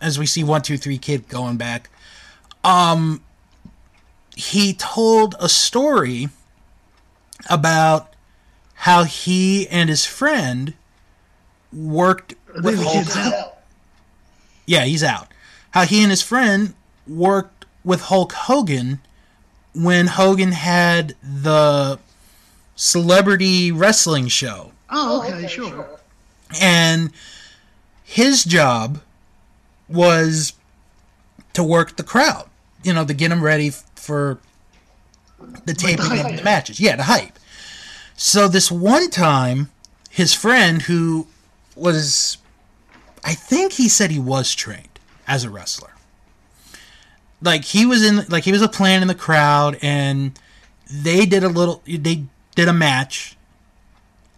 as 0.00 0.18
we 0.18 0.26
see 0.26 0.42
one 0.44 0.62
two 0.62 0.76
three 0.76 0.98
kid 0.98 1.28
going 1.28 1.56
back 1.56 1.90
um 2.64 3.20
he 4.36 4.72
told 4.72 5.34
a 5.38 5.48
story 5.48 6.28
about 7.48 8.14
how 8.74 9.04
he 9.04 9.68
and 9.68 9.90
his 9.90 10.04
friend 10.06 10.74
worked 11.72 12.34
with 12.62 12.82
Hulk 12.82 12.92
kid's 12.94 13.16
out. 13.16 13.58
yeah, 14.66 14.84
he's 14.84 15.04
out. 15.04 15.28
How 15.72 15.84
he 15.84 16.02
and 16.02 16.10
his 16.10 16.22
friend 16.22 16.74
worked 17.06 17.66
with 17.84 18.02
Hulk 18.02 18.32
Hogan 18.32 19.00
when 19.74 20.06
Hogan 20.06 20.52
had 20.52 21.14
the 21.22 21.98
celebrity 22.74 23.70
wrestling 23.70 24.28
show. 24.28 24.72
Oh, 24.88 25.22
okay, 25.22 25.46
sure. 25.46 25.86
And 26.60 27.12
his 28.02 28.42
job 28.42 29.00
was 29.90 30.52
to 31.52 31.64
work 31.64 31.96
the 31.96 32.02
crowd, 32.02 32.48
you 32.82 32.92
know, 32.92 33.04
to 33.04 33.14
get 33.14 33.28
them 33.28 33.42
ready 33.42 33.70
for 33.96 34.38
the 35.64 35.74
taping 35.74 36.18
of 36.18 36.36
the 36.36 36.42
matches. 36.42 36.80
Yeah, 36.80 36.96
the 36.96 37.04
hype. 37.04 37.38
So 38.16 38.48
this 38.48 38.70
one 38.70 39.10
time, 39.10 39.70
his 40.10 40.34
friend 40.34 40.82
who 40.82 41.26
was, 41.74 42.38
I 43.24 43.34
think 43.34 43.72
he 43.72 43.88
said 43.88 44.10
he 44.10 44.18
was 44.18 44.54
trained 44.54 44.98
as 45.26 45.44
a 45.44 45.50
wrestler. 45.50 45.92
Like 47.42 47.64
he 47.64 47.86
was 47.86 48.04
in, 48.04 48.26
like 48.28 48.44
he 48.44 48.52
was 48.52 48.62
a 48.62 48.68
plan 48.68 49.02
in 49.02 49.08
the 49.08 49.14
crowd, 49.14 49.78
and 49.80 50.38
they 50.90 51.24
did 51.24 51.42
a 51.42 51.48
little, 51.48 51.82
they 51.86 52.24
did 52.54 52.68
a 52.68 52.72
match, 52.72 53.36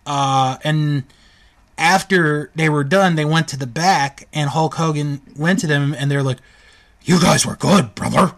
uh, 0.06 0.58
and 0.62 1.02
after 1.82 2.50
they 2.54 2.68
were 2.68 2.84
done, 2.84 3.16
they 3.16 3.24
went 3.24 3.48
to 3.48 3.56
the 3.56 3.66
back, 3.66 4.28
and 4.32 4.48
Hulk 4.50 4.74
Hogan 4.74 5.20
went 5.36 5.58
to 5.58 5.66
them, 5.66 5.94
and 5.98 6.08
they're 6.10 6.22
like, 6.22 6.38
"You 7.02 7.20
guys 7.20 7.44
were 7.44 7.56
good, 7.56 7.94
brother. 7.96 8.34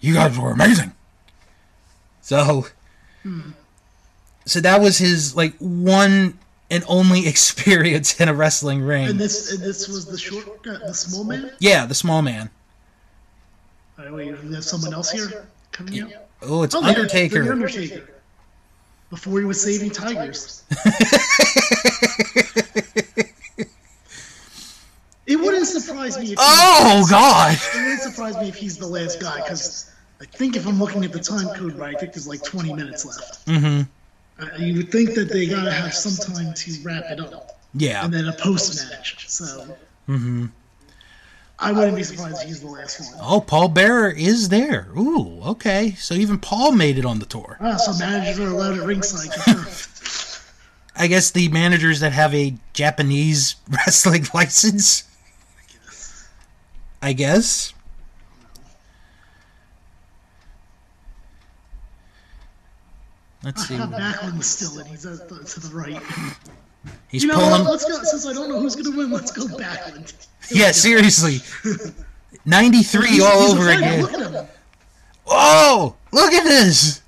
You 0.00 0.14
guys 0.14 0.38
were 0.38 0.50
amazing." 0.50 0.92
So, 2.22 2.66
hmm. 3.22 3.50
so 4.46 4.60
that 4.60 4.80
was 4.80 4.96
his 4.96 5.36
like 5.36 5.54
one 5.58 6.38
and 6.70 6.82
only 6.88 7.28
experience 7.32 8.18
in 8.18 8.30
a 8.30 8.34
wrestling 8.34 8.80
ring. 8.80 9.08
And 9.08 9.20
this 9.20 9.52
and 9.52 9.62
this 9.62 9.86
was 9.86 10.06
the 10.06 10.16
short, 10.16 10.62
the 10.62 10.94
small 10.94 11.24
man. 11.24 11.50
yeah, 11.58 11.84
the 11.84 11.94
small 11.94 12.22
man. 12.22 12.48
All 13.98 14.06
right, 14.06 14.14
wait, 14.14 14.42
we 14.42 14.54
have 14.54 14.64
someone 14.64 14.94
else 14.94 15.10
here 15.10 15.46
coming 15.70 16.00
out. 16.00 16.12
Oh, 16.42 16.62
it's 16.62 16.74
Oh, 16.74 16.82
Undertaker. 16.82 17.44
The 17.44 17.52
Undertaker. 17.52 18.08
Before 19.10 19.38
he 19.38 19.44
was 19.44 19.62
saving 19.62 19.90
tigers. 19.90 20.64
it 25.26 25.36
wouldn't 25.36 25.66
surprise 25.66 26.18
me 26.18 26.32
if. 26.32 26.38
oh 26.40 27.06
God! 27.10 27.52
It 27.54 27.74
wouldn't 27.76 28.00
surprise 28.00 28.36
me 28.36 28.48
if 28.48 28.54
he's 28.56 28.76
the 28.78 28.86
last 28.86 29.20
guy, 29.20 29.36
because 29.42 29.90
I 30.20 30.24
think 30.26 30.56
if 30.56 30.66
I'm 30.66 30.78
looking 30.78 31.04
at 31.04 31.12
the 31.12 31.20
time 31.20 31.48
code 31.54 31.74
right, 31.76 31.94
I 31.96 31.98
think 31.98 32.12
there's 32.12 32.28
like 32.28 32.42
20 32.42 32.72
minutes 32.74 33.04
left. 33.04 33.46
Mm-hmm. 33.46 33.82
Uh, 34.42 34.48
you 34.58 34.76
would 34.78 34.90
think 34.90 35.14
that 35.14 35.30
they 35.30 35.46
gotta 35.46 35.70
have 35.72 35.94
some 35.94 36.34
time 36.34 36.52
to 36.54 36.72
wrap 36.82 37.04
it 37.10 37.20
up, 37.20 37.58
Yeah. 37.74 38.04
and 38.04 38.12
then 38.12 38.26
a 38.28 38.32
post 38.32 38.84
match. 38.90 39.28
So 39.28 39.76
Mm-hmm. 40.08 40.46
I 41.58 41.70
wouldn't 41.72 41.96
be 41.96 42.02
surprised 42.02 42.42
if 42.42 42.48
he's 42.48 42.60
the 42.60 42.66
last 42.66 43.00
one. 43.00 43.20
Oh, 43.22 43.40
Paul 43.40 43.68
Bearer 43.68 44.10
is 44.10 44.48
there. 44.50 44.88
Ooh, 44.98 45.40
okay. 45.44 45.92
So 45.92 46.12
even 46.14 46.36
Paul 46.38 46.72
made 46.72 46.98
it 46.98 47.06
on 47.06 47.20
the 47.20 47.26
tour. 47.26 47.56
Ah, 47.60 47.76
so 47.76 47.92
managers 48.04 48.40
are 48.40 48.48
allowed 48.48 48.76
at 48.78 48.84
ringside. 48.84 49.30
I 50.96 51.06
guess 51.08 51.30
the 51.30 51.48
managers 51.48 52.00
that 52.00 52.12
have 52.12 52.34
a 52.34 52.54
Japanese 52.72 53.56
wrestling 53.68 54.26
license. 54.32 55.04
I 57.02 57.12
guess. 57.12 57.72
Let's 63.42 63.66
see. 63.68 63.74
Uh, 63.78 63.86
Backlund's 63.86 64.46
still 64.46 64.78
in. 64.80 64.86
He's 64.86 65.04
at 65.06 65.28
to 65.28 65.60
the 65.60 65.70
right. 65.74 66.00
He's 67.08 67.22
You 67.22 67.28
know 67.28 67.38
what? 67.38 67.50
pulling. 67.50 67.64
Let's 67.64 67.84
go. 67.84 68.02
Since 68.02 68.26
I 68.26 68.32
don't 68.32 68.48
know 68.48 68.60
who's 68.60 68.76
gonna 68.76 68.96
win, 68.96 69.10
let's 69.10 69.30
go 69.30 69.46
Backlund. 69.46 70.14
Yeah, 70.50 70.70
seriously. 70.72 71.38
93 72.46 73.08
He's- 73.08 73.22
all 73.22 73.52
over 73.52 73.70
again. 73.70 74.02
Look. 74.02 74.48
Oh, 75.26 75.96
look 76.12 76.32
at 76.32 76.44
this. 76.44 77.00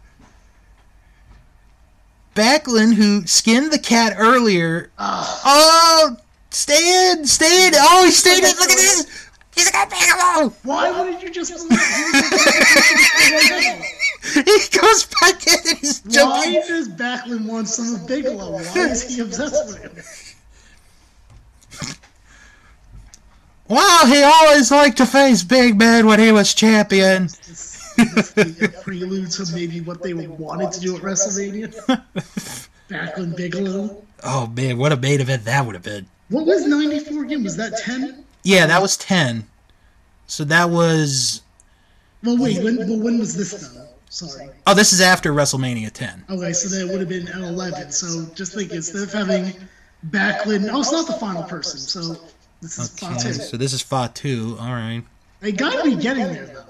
Backlund, 2.36 2.94
who 2.94 3.26
skinned 3.26 3.72
the 3.72 3.78
cat 3.78 4.14
earlier. 4.16 4.90
Oh, 4.98 6.16
stay 6.50 7.10
in, 7.10 7.26
stay 7.26 7.66
in. 7.66 7.72
Oh, 7.74 8.04
he 8.04 8.12
stayed 8.12 8.44
in. 8.44 8.50
Look 8.50 8.70
at 8.70 8.76
this. 8.76 9.28
He's 9.54 9.70
got 9.70 9.88
Bigelow. 9.88 10.52
Why 10.64 10.90
wouldn't 10.90 11.22
you 11.22 11.30
just? 11.30 11.50
Why 11.70 11.76
He 14.34 14.78
goes 14.78 15.06
back 15.20 15.46
in 15.46 15.58
and 15.70 15.78
he's 15.78 16.00
jumping. 16.00 16.60
does 16.68 16.90
Backlund 16.90 17.46
want 17.46 17.68
some 17.68 17.94
of 17.94 18.06
Bigelow? 18.06 18.52
Why 18.52 18.60
is 18.60 19.08
he 19.08 19.20
obsessed 19.22 19.66
with 19.66 19.82
him? 19.82 19.92
Wow, 23.68 24.02
he 24.06 24.22
always 24.22 24.70
liked 24.70 24.98
to 24.98 25.06
face 25.06 25.42
Big 25.42 25.78
Man 25.78 26.06
when 26.06 26.20
he 26.20 26.32
was 26.32 26.52
champion. 26.52 27.28
The 27.96 28.74
prelude 28.82 29.30
to 29.32 29.52
maybe 29.54 29.80
what 29.80 30.02
they 30.02 30.14
wanted 30.14 30.72
to 30.72 30.80
do 30.80 30.96
at 30.96 31.02
WrestleMania? 31.02 32.02
Backlund 32.88 33.36
Bigelow. 33.36 34.02
Oh 34.22 34.46
man, 34.48 34.78
what 34.78 34.92
a 34.92 34.96
main 34.96 35.20
event 35.20 35.44
that 35.44 35.64
would 35.66 35.74
have 35.74 35.84
been. 35.84 36.06
What 36.28 36.46
was 36.46 36.66
'94 36.66 37.24
again? 37.24 37.42
Was 37.44 37.56
that 37.56 37.78
10? 37.78 38.24
Yeah, 38.42 38.66
that 38.66 38.80
was 38.82 38.96
10. 38.96 39.46
So 40.26 40.44
that 40.44 40.70
was. 40.70 41.42
Well, 42.22 42.38
wait. 42.38 42.62
When? 42.62 42.76
Well, 42.76 43.00
when 43.00 43.18
was 43.18 43.36
this 43.36 43.52
though? 43.52 43.86
Sorry. 44.08 44.48
Oh, 44.66 44.74
this 44.74 44.92
is 44.92 45.00
after 45.00 45.32
WrestleMania 45.32 45.90
10. 45.92 46.24
Okay, 46.30 46.52
so 46.52 46.68
that 46.68 46.90
would 46.90 47.00
have 47.00 47.08
been 47.08 47.28
at 47.28 47.40
11. 47.40 47.90
So 47.92 48.24
just 48.34 48.54
think, 48.54 48.72
instead 48.72 49.02
of 49.02 49.12
having 49.12 49.52
Backlund, 50.10 50.68
oh, 50.72 50.80
it's 50.80 50.92
not 50.92 51.06
the 51.06 51.12
final 51.14 51.42
person. 51.42 51.78
So 51.80 52.16
this 52.62 52.78
is 52.78 52.94
Okay, 53.02 53.12
Fatu. 53.14 53.32
so 53.34 53.56
this 53.56 53.72
is 53.72 53.82
Fatu. 53.82 54.56
All 54.60 54.72
right. 54.72 55.02
They 55.40 55.52
gotta 55.52 55.82
be 55.84 55.96
getting 55.96 56.32
there 56.32 56.46
though. 56.46 56.64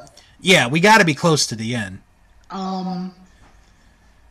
Yeah, 0.46 0.68
we 0.68 0.78
got 0.78 0.98
to 0.98 1.04
be 1.04 1.14
close 1.14 1.44
to 1.48 1.56
the 1.56 1.74
end. 1.74 1.98
Um. 2.50 3.12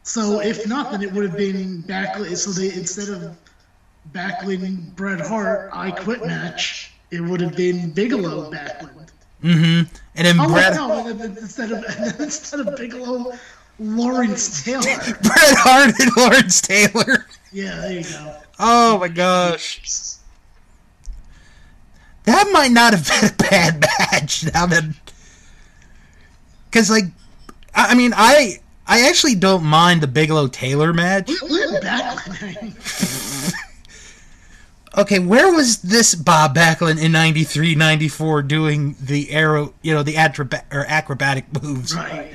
So 0.03 0.39
if 0.39 0.65
not, 0.65 0.91
then 0.91 1.01
it 1.01 1.11
would 1.11 1.25
have 1.25 1.37
been 1.37 1.83
Backlund. 1.83 2.37
So 2.37 2.51
they 2.51 2.73
instead 2.73 3.09
of 3.09 3.37
Backlund 4.13 4.95
Bret 4.95 5.19
Hart, 5.19 5.71
I 5.73 5.91
Quit 5.91 6.25
match, 6.25 6.93
it 7.11 7.19
would 7.19 7.41
have 7.41 7.57
been 7.57 7.91
Bigelow 7.91 8.49
Backlund. 8.49 9.09
Mm-hmm. 9.43 9.93
And 10.15 10.25
then 10.25 10.39
Oh 10.39 10.47
Bret, 10.47 10.75
no! 10.75 11.05
Instead 11.05 11.73
of 11.73 11.83
instead 12.21 12.61
of 12.61 12.77
Bigelow, 12.77 13.33
Lawrence 13.79 14.63
Taylor. 14.63 14.83
Bret 15.21 15.53
Hart 15.57 15.99
and 15.99 16.11
Lawrence 16.15 16.61
Taylor. 16.61 17.25
Yeah, 17.51 17.75
there 17.81 17.91
you 17.91 18.03
go. 18.03 18.37
Oh 18.57 18.99
my 18.99 19.09
gosh. 19.09 20.15
That 22.23 22.49
might 22.53 22.71
not 22.71 22.93
have 22.93 23.05
been 23.05 23.29
a 23.29 23.49
bad 23.49 23.85
match. 24.11 24.45
Now 24.53 24.65
that, 24.65 24.85
because 26.75 26.89
like, 26.89 27.05
I 27.73 27.91
I 27.91 27.95
mean, 27.95 28.11
I 28.13 28.59
I 28.85 29.07
actually 29.07 29.35
don't 29.35 29.63
mind 29.63 30.01
the 30.01 30.07
Bigelow 30.07 30.47
Taylor 30.47 30.91
match. 30.91 31.27
Backlund. 31.81 32.81
Okay, 34.97 35.19
where 35.19 35.51
was 35.51 35.81
this 35.81 36.15
Bob 36.15 36.55
Backlund 36.55 37.03
in 37.03 37.11
93, 37.11 37.75
94 37.75 38.43
doing 38.43 38.95
the 38.97 39.29
aero, 39.29 39.73
you 39.81 39.93
know, 39.93 40.03
the 40.03 40.15
or 40.71 40.85
acrobatic 40.87 41.61
moves? 41.61 41.93
Right. 41.93 42.31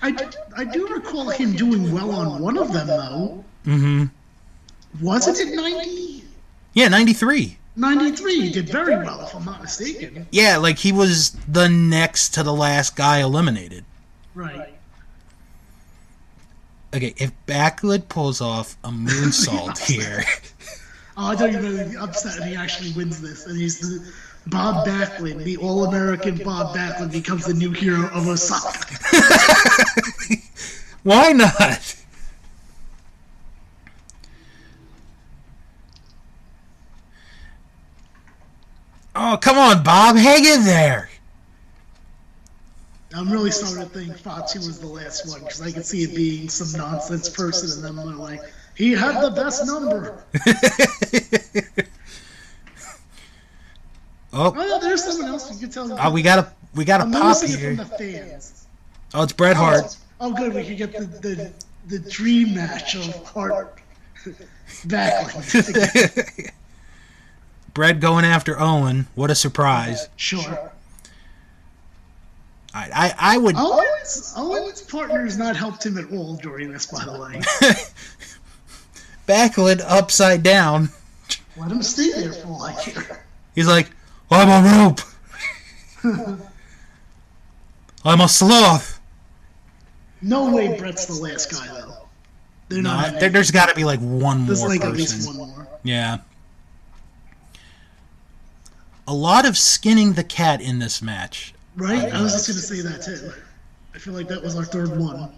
I 0.00 0.12
do, 0.12 0.30
I 0.56 0.64
do 0.64 0.86
recall 0.86 1.30
him 1.30 1.56
doing 1.56 1.90
well 1.90 2.12
on 2.12 2.40
one 2.40 2.58
of 2.58 2.72
them 2.72 2.86
though. 2.86 3.44
Mm-hmm. 3.66 4.04
Wasn't 5.04 5.40
it 5.40 5.56
90? 5.56 6.22
Yeah, 6.74 6.86
93. 6.86 7.58
93. 7.78 8.40
He 8.40 8.50
did 8.50 8.68
very 8.68 8.96
well, 8.96 9.20
if 9.22 9.34
I'm 9.34 9.44
not 9.44 9.62
mistaken. 9.62 10.26
Yeah, 10.30 10.56
like 10.56 10.78
he 10.78 10.92
was 10.92 11.32
the 11.48 11.68
next 11.68 12.30
to 12.34 12.42
the 12.42 12.52
last 12.52 12.96
guy 12.96 13.20
eliminated. 13.20 13.84
Right. 14.34 14.74
Okay, 16.94 17.14
if 17.18 17.32
Backlund 17.46 18.08
pulls 18.08 18.40
off 18.40 18.76
a 18.82 18.88
moonsault 18.88 19.78
here, 19.86 20.24
Oh, 21.20 21.32
I 21.32 21.34
thought 21.34 21.50
you 21.50 21.58
were 21.58 21.64
really 21.64 21.96
upset 21.96 22.36
and 22.38 22.48
he 22.48 22.54
actually 22.54 22.92
wins 22.92 23.20
this. 23.20 23.46
And 23.46 23.58
he's 23.58 23.80
the 23.80 24.08
Bob 24.46 24.86
Backlund, 24.86 25.42
the 25.42 25.56
All 25.56 25.86
American 25.86 26.36
Bob 26.36 26.76
Backlund, 26.76 27.10
becomes 27.10 27.44
the 27.44 27.54
new 27.54 27.72
hero 27.72 28.08
of 28.10 28.28
Osaka. 28.28 28.94
why 31.02 31.32
not? 31.32 31.96
Oh, 39.30 39.36
come 39.36 39.58
on, 39.58 39.82
Bob, 39.82 40.16
hang 40.16 40.42
in 40.42 40.64
there. 40.64 41.10
I'm 43.14 43.30
really 43.30 43.50
starting 43.50 43.82
to 43.82 43.88
think 43.90 44.16
Fatu 44.16 44.58
was 44.60 44.80
the 44.80 44.86
last 44.86 45.28
one 45.28 45.40
because 45.40 45.60
I 45.60 45.70
can 45.70 45.82
see 45.82 46.02
it 46.04 46.16
being 46.16 46.48
some 46.48 46.80
nonsense 46.80 47.28
person, 47.28 47.86
and 47.86 47.98
then 47.98 48.06
they're 48.06 48.16
like, 48.16 48.40
he 48.74 48.92
had 48.92 49.20
the 49.20 49.30
best 49.30 49.66
number. 49.66 50.24
oh, 54.32 54.54
Oh, 54.56 54.80
there's 54.80 55.04
someone 55.04 55.28
else 55.28 55.52
you 55.52 55.58
can 55.58 55.68
tell. 55.74 55.98
oh, 56.00 56.10
we 56.10 56.22
got 56.22 56.38
a 56.38 56.50
we 56.74 56.86
got 56.86 57.02
a 57.02 57.04
I'm 57.04 57.12
pop 57.12 57.38
here. 57.42 57.76
from 57.76 57.76
the 57.76 57.84
fans. 57.84 58.66
Oh, 59.12 59.24
it's 59.24 59.34
Bret 59.34 59.56
Hart. 59.56 59.94
Oh, 60.20 60.30
oh, 60.30 60.32
good. 60.32 60.54
We 60.54 60.64
can 60.64 60.76
get 60.76 60.92
the 60.94 61.04
the, 61.04 61.52
the 61.88 61.98
dream 62.10 62.54
match 62.54 62.94
of 62.94 63.26
Hart 63.26 63.78
Backlund. 64.86 66.50
Bret 67.78 68.00
going 68.00 68.24
after 68.24 68.58
Owen. 68.58 69.06
What 69.14 69.30
a 69.30 69.36
surprise! 69.36 70.08
sure. 70.16 70.72
I 72.74 72.90
I, 72.92 73.34
I 73.34 73.38
would. 73.38 73.54
Owens 73.56 74.34
Owens' 74.36 74.82
partner 74.82 75.22
has 75.22 75.38
not 75.38 75.54
helped 75.54 75.86
him 75.86 75.96
at 75.96 76.10
all 76.10 76.34
during 76.38 76.72
this, 76.72 76.86
by 76.86 77.04
the 77.04 77.12
way. 77.12 77.40
Backlund 79.28 79.80
upside 79.86 80.42
down. 80.42 80.88
Let 81.56 81.70
him 81.70 81.84
stay 81.84 82.10
there 82.20 82.32
for 82.32 82.48
like 82.48 82.80
here. 82.80 83.20
He's 83.54 83.68
like, 83.68 83.88
I'm 84.28 84.48
a 84.48 84.68
rope. 84.68 85.00
I'm 88.04 88.20
a 88.20 88.28
sloth. 88.28 88.98
No 90.20 90.52
way 90.52 90.76
Bret's 90.76 91.06
the 91.06 91.14
last 91.14 91.52
guy 91.52 91.64
though. 91.68 92.08
They're 92.70 92.82
No, 92.82 92.90
not. 92.96 93.20
there, 93.20 93.30
there's 93.30 93.52
got 93.52 93.68
to 93.68 93.76
be 93.76 93.84
like 93.84 94.00
one 94.00 94.46
There's 94.46 94.58
more 94.58 94.68
like 94.70 94.80
at 94.84 94.94
least 94.94 95.14
person. 95.14 95.38
one 95.38 95.50
more. 95.50 95.68
Yeah. 95.84 96.18
A 99.08 99.14
lot 99.14 99.46
of 99.48 99.56
skinning 99.56 100.12
the 100.12 100.22
cat 100.22 100.60
in 100.60 100.80
this 100.80 101.00
match. 101.00 101.54
Right? 101.76 102.12
I 102.12 102.20
was 102.20 102.34
just 102.34 102.46
gonna 102.46 102.60
say 102.60 102.82
that 102.82 103.00
too. 103.00 103.32
I 103.94 103.98
feel 103.98 104.12
like 104.12 104.28
that 104.28 104.42
was 104.42 104.54
our 104.54 104.66
third 104.66 104.90
one. 104.90 105.32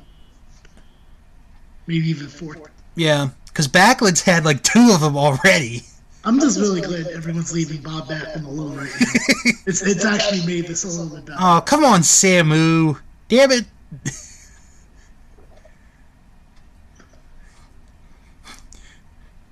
Maybe 1.87 2.11
even 2.11 2.27
fourth. 2.27 2.68
Yeah, 2.97 3.29
because 3.47 3.68
Backlund's 3.68 4.23
had 4.23 4.45
like 4.45 4.64
two 4.64 4.91
of 4.93 5.01
them 5.01 5.16
already. 5.16 5.85
I'm 6.25 6.41
just 6.41 6.59
really 6.59 6.81
glad 6.81 7.07
everyone's 7.07 7.53
leaving 7.53 7.81
Bob 7.81 8.09
Backlund 8.09 8.45
alone 8.45 8.77
right 8.77 8.91
now. 9.01 9.07
it's 9.66 9.83
it's 9.83 10.05
actually 10.05 10.45
made 10.45 10.66
this 10.66 10.83
a 10.83 10.89
little 10.89 11.16
bit 11.16 11.27
better. 11.27 11.39
Oh, 11.41 11.62
come 11.64 11.85
on, 11.85 12.01
Samu. 12.01 12.99
Damn 13.29 13.53
it. 13.53 13.66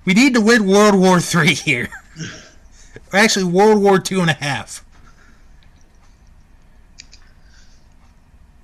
we 0.04 0.12
need 0.12 0.34
to 0.34 0.40
win 0.40 0.66
World 0.66 0.96
War 0.96 1.20
Three 1.20 1.54
here. 1.54 1.88
Actually, 3.12 3.44
World 3.44 3.82
War 3.82 3.98
Two 3.98 4.20
and 4.20 4.30
a 4.30 4.34
half. 4.34 4.84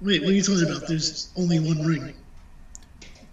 Wait, 0.01 0.21
what 0.23 0.31
are 0.31 0.35
you 0.35 0.43
talking 0.43 0.65
about? 0.71 0.87
There's 0.87 1.31
only 1.37 1.59
one 1.61 1.85
ring. 1.85 2.15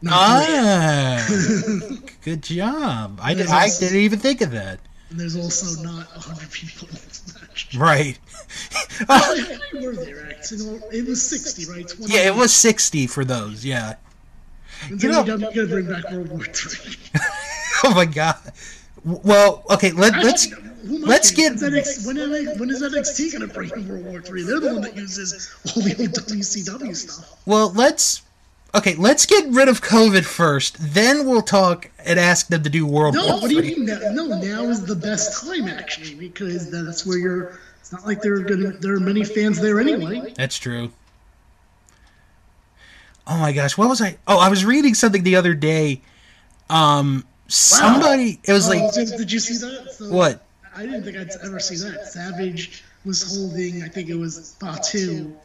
Not 0.02 0.14
Ah, 0.16 1.28
good 2.24 2.42
job. 2.42 3.20
I, 3.22 3.34
did, 3.34 3.48
I 3.48 3.70
didn't 3.70 3.98
even 4.00 4.20
think 4.20 4.42
of 4.42 4.52
that. 4.52 4.80
And 5.10 5.20
there's 5.20 5.36
also 5.36 5.82
not 5.84 6.08
100 6.16 6.50
people 6.50 6.88
in 6.88 6.94
this 6.96 7.36
match. 7.40 7.76
Right. 7.76 8.18
How 9.08 9.36
many 9.36 9.86
were 9.86 9.94
there, 9.96 10.30
actually? 10.32 10.80
It 10.92 11.06
was 11.06 11.22
60, 11.22 11.66
right? 11.66 11.88
20. 11.88 12.14
yeah, 12.14 12.22
it 12.28 12.36
was 12.36 12.54
60 12.54 13.06
for 13.08 13.26
those, 13.26 13.66
yeah. 13.66 13.96
And 14.90 15.02
you 15.04 15.10
know- 15.10 15.26
you 15.26 15.38
gotta 15.38 15.68
bring 15.68 15.88
back 15.88 16.10
World 16.10 16.30
War 16.30 16.46
Three. 16.46 16.96
Oh 17.84 17.96
my 17.96 18.06
god. 18.06 18.38
Well, 19.04 19.64
okay, 19.72 19.92
let, 19.92 20.14
let's 20.24 20.48
Actually, 20.52 20.70
who 20.88 20.96
am 20.98 21.06
I 21.06 21.08
let's 21.08 21.32
get- 21.32 21.54
Is 21.54 21.64
NXT 21.64 22.06
when, 22.08 22.16
NXT 22.18 22.60
when 22.60 22.70
is 22.70 22.82
NXT 22.84 23.34
gonna 23.34 23.48
bring 23.48 23.72
in 23.72 23.88
World 23.88 24.06
War 24.06 24.22
Three? 24.22 24.44
They're 24.44 24.60
the 24.60 24.74
one 24.74 24.82
that 24.82 24.96
uses 24.96 25.50
all 25.76 25.82
the 25.84 25.96
old 26.00 26.10
WCW 26.12 26.96
stuff. 26.96 27.38
well, 27.46 27.72
let's 27.74 28.22
Okay, 28.74 28.96
let's 28.96 29.26
get 29.26 29.46
rid 29.50 29.68
of 29.68 29.82
COVID 29.82 30.24
first. 30.24 30.78
Then 30.80 31.26
we'll 31.28 31.42
talk 31.42 31.90
and 32.06 32.18
ask 32.18 32.48
them 32.48 32.64
to 32.64 32.70
do 32.70 32.86
World 32.86 33.16
No, 33.16 33.26
War 33.26 33.42
what 33.42 33.50
do 33.50 33.56
you 33.56 33.62
III. 33.62 33.76
mean? 33.76 33.86
That, 33.86 34.14
no, 34.14 34.28
now 34.28 34.64
is 34.70 34.86
the 34.86 34.96
best 34.96 35.46
time 35.46 35.68
actually 35.68 36.16
because 36.16 36.72
that's 36.72 37.06
where 37.06 37.18
you're. 37.18 37.60
It's 37.82 37.92
not 37.92 38.06
like 38.06 38.22
there 38.22 38.36
are 38.36 38.40
gonna 38.44 38.72
there 38.72 38.94
are 38.94 39.00
many 39.02 39.26
fans 39.26 39.60
there 39.60 39.80
anyway. 39.80 40.34
That's 40.38 40.58
true. 40.58 40.92
Oh 43.28 43.38
my 43.38 43.52
gosh, 43.52 43.78
what 43.78 43.90
was 43.90 44.02
I? 44.02 44.18
Oh, 44.28 44.40
I 44.40 44.50
was 44.50 44.64
reading 44.66 44.94
something 44.94 45.24
the 45.24 45.36
other 45.36 45.54
day. 45.54 46.02
Um, 46.70 47.26
somebody. 47.52 48.40
It 48.44 48.54
was 48.54 48.68
Oh, 48.68 48.72
like 48.72 48.94
did, 48.94 49.10
did 49.18 49.32
you 49.32 49.40
see 49.40 49.58
that? 49.58 49.94
So, 49.94 50.10
what? 50.12 50.46
I 50.76 50.84
didn't 50.84 51.04
think 51.04 51.18
I'd 51.18 51.30
ever 51.44 51.60
see 51.60 51.76
that. 51.78 52.08
Savage 52.08 52.84
was 53.06 53.36
holding, 53.36 53.84
I 53.84 53.88
think 53.90 54.10
it 54.10 54.16
was 54.16 54.56
Fatu, 54.60 55.36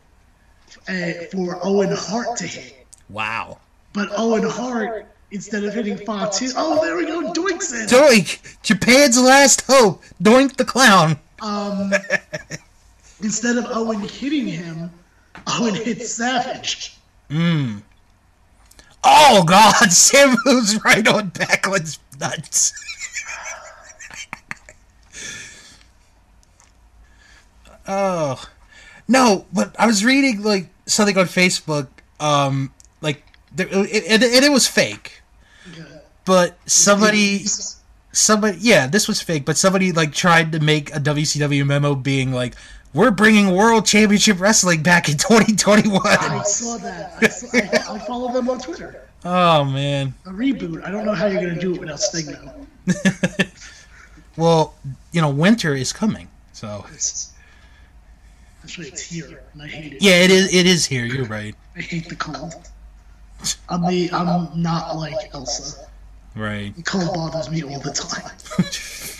uh, 0.89 1.13
for 1.33 1.59
Owen 1.63 1.91
Hart 1.97 2.37
to 2.39 2.47
hit. 2.47 2.87
Wow. 3.09 3.59
But 3.93 4.11
Owen 4.17 4.49
Hart, 4.49 5.07
instead 5.31 5.65
of 5.65 5.75
hitting 5.75 5.97
Fatu, 5.99 6.51
oh, 6.57 6.85
there 6.85 6.97
we 6.97 7.07
go, 7.07 7.33
Doinks 7.33 7.73
in. 7.73 7.89
Doink! 7.89 8.63
Japan's 8.63 9.21
last 9.21 9.63
hope. 9.67 10.03
Doink 10.23 10.57
the 10.57 10.65
clown. 10.65 11.19
Um, 11.41 11.93
instead 13.23 13.57
of 13.57 13.67
Owen 13.71 14.01
hitting 14.01 14.47
him, 14.47 14.91
Owen 15.47 15.75
hits 15.75 16.13
Savage. 16.13 16.97
Mm. 17.31 17.83
Oh 19.09 19.45
God, 19.45 19.73
Samu's 19.93 20.83
right 20.85 21.07
on 21.07 21.29
Backlund's 21.29 22.01
nuts. 22.21 22.73
oh 27.87 28.45
no, 29.07 29.47
but 29.53 29.77
I 29.79 29.87
was 29.87 30.05
reading 30.05 30.43
like 30.43 30.71
something 30.87 31.17
on 31.17 31.27
Facebook. 31.27 31.87
Um, 32.19 32.73
like 33.01 33.23
there, 33.55 33.69
it, 33.71 34.23
it, 34.23 34.45
it 34.45 34.51
was 34.51 34.67
fake, 34.67 35.23
but 36.25 36.59
somebody 36.67 37.45
somebody 38.11 38.57
yeah 38.61 38.87
this 38.87 39.07
was 39.07 39.21
fake 39.21 39.45
but 39.45 39.59
somebody 39.59 39.93
like 39.93 40.11
tried 40.11 40.51
to 40.51 40.59
make 40.59 40.89
a 40.95 40.99
wcw 40.99 41.67
memo 41.67 41.95
being 41.95 42.33
like 42.33 42.55
we're 42.97 43.11
bringing 43.11 43.55
world 43.55 43.85
championship 43.87 44.41
wrestling 44.41 44.83
back 44.83 45.09
in 45.09 45.17
2021 45.17 46.01
I 46.05 46.43
saw 46.43 46.79
that. 46.79 47.15
I, 47.23 47.29
saw, 47.29 47.49
I, 47.93 47.95
I 47.97 47.99
follow 48.07 48.33
them 48.33 48.49
on 48.49 48.59
Twitter. 48.59 49.03
oh 49.25 49.65
man 49.65 50.15
A 50.25 50.31
reboot. 50.31 50.85
I 50.85 50.91
don't 50.91 51.05
know 51.05 51.15
how 51.15 51.27
you're 51.27 51.43
gonna 51.43 51.61
do 51.61 51.75
it 51.75 51.81
without 51.81 52.01
Sting 52.01 52.27
though. 52.87 52.95
well 54.37 54.75
you 55.13 55.21
know 55.21 55.31
winter 55.31 55.75
is 55.75 55.93
coming 55.93 56.29
so 56.53 56.85
It's, 56.93 57.33
actually, 58.65 58.89
it's 58.89 59.03
here, 59.03 59.43
and 59.53 59.63
I 59.63 59.67
hate 59.69 59.93
it. 59.95 60.03
yeah 60.03 60.15
it 60.23 60.31
is 60.31 60.55
it 60.55 60.67
is 60.67 60.87
here 60.87 61.05
you're 61.05 61.27
right 61.27 61.55
I 61.77 61.81
hate 61.81 62.09
the 62.09 62.17
cold. 62.17 62.55
I'm 63.69 63.83
the 63.87 64.11
I'm 64.13 64.61
not 64.63 64.97
like 64.97 65.31
Elsa. 65.35 65.87
right 66.35 66.75
The 66.75 66.83
cold 66.83 67.13
bothers 67.15 67.51
me 67.51 67.63
all 67.63 67.79
the 67.81 67.93
time. 67.93 68.33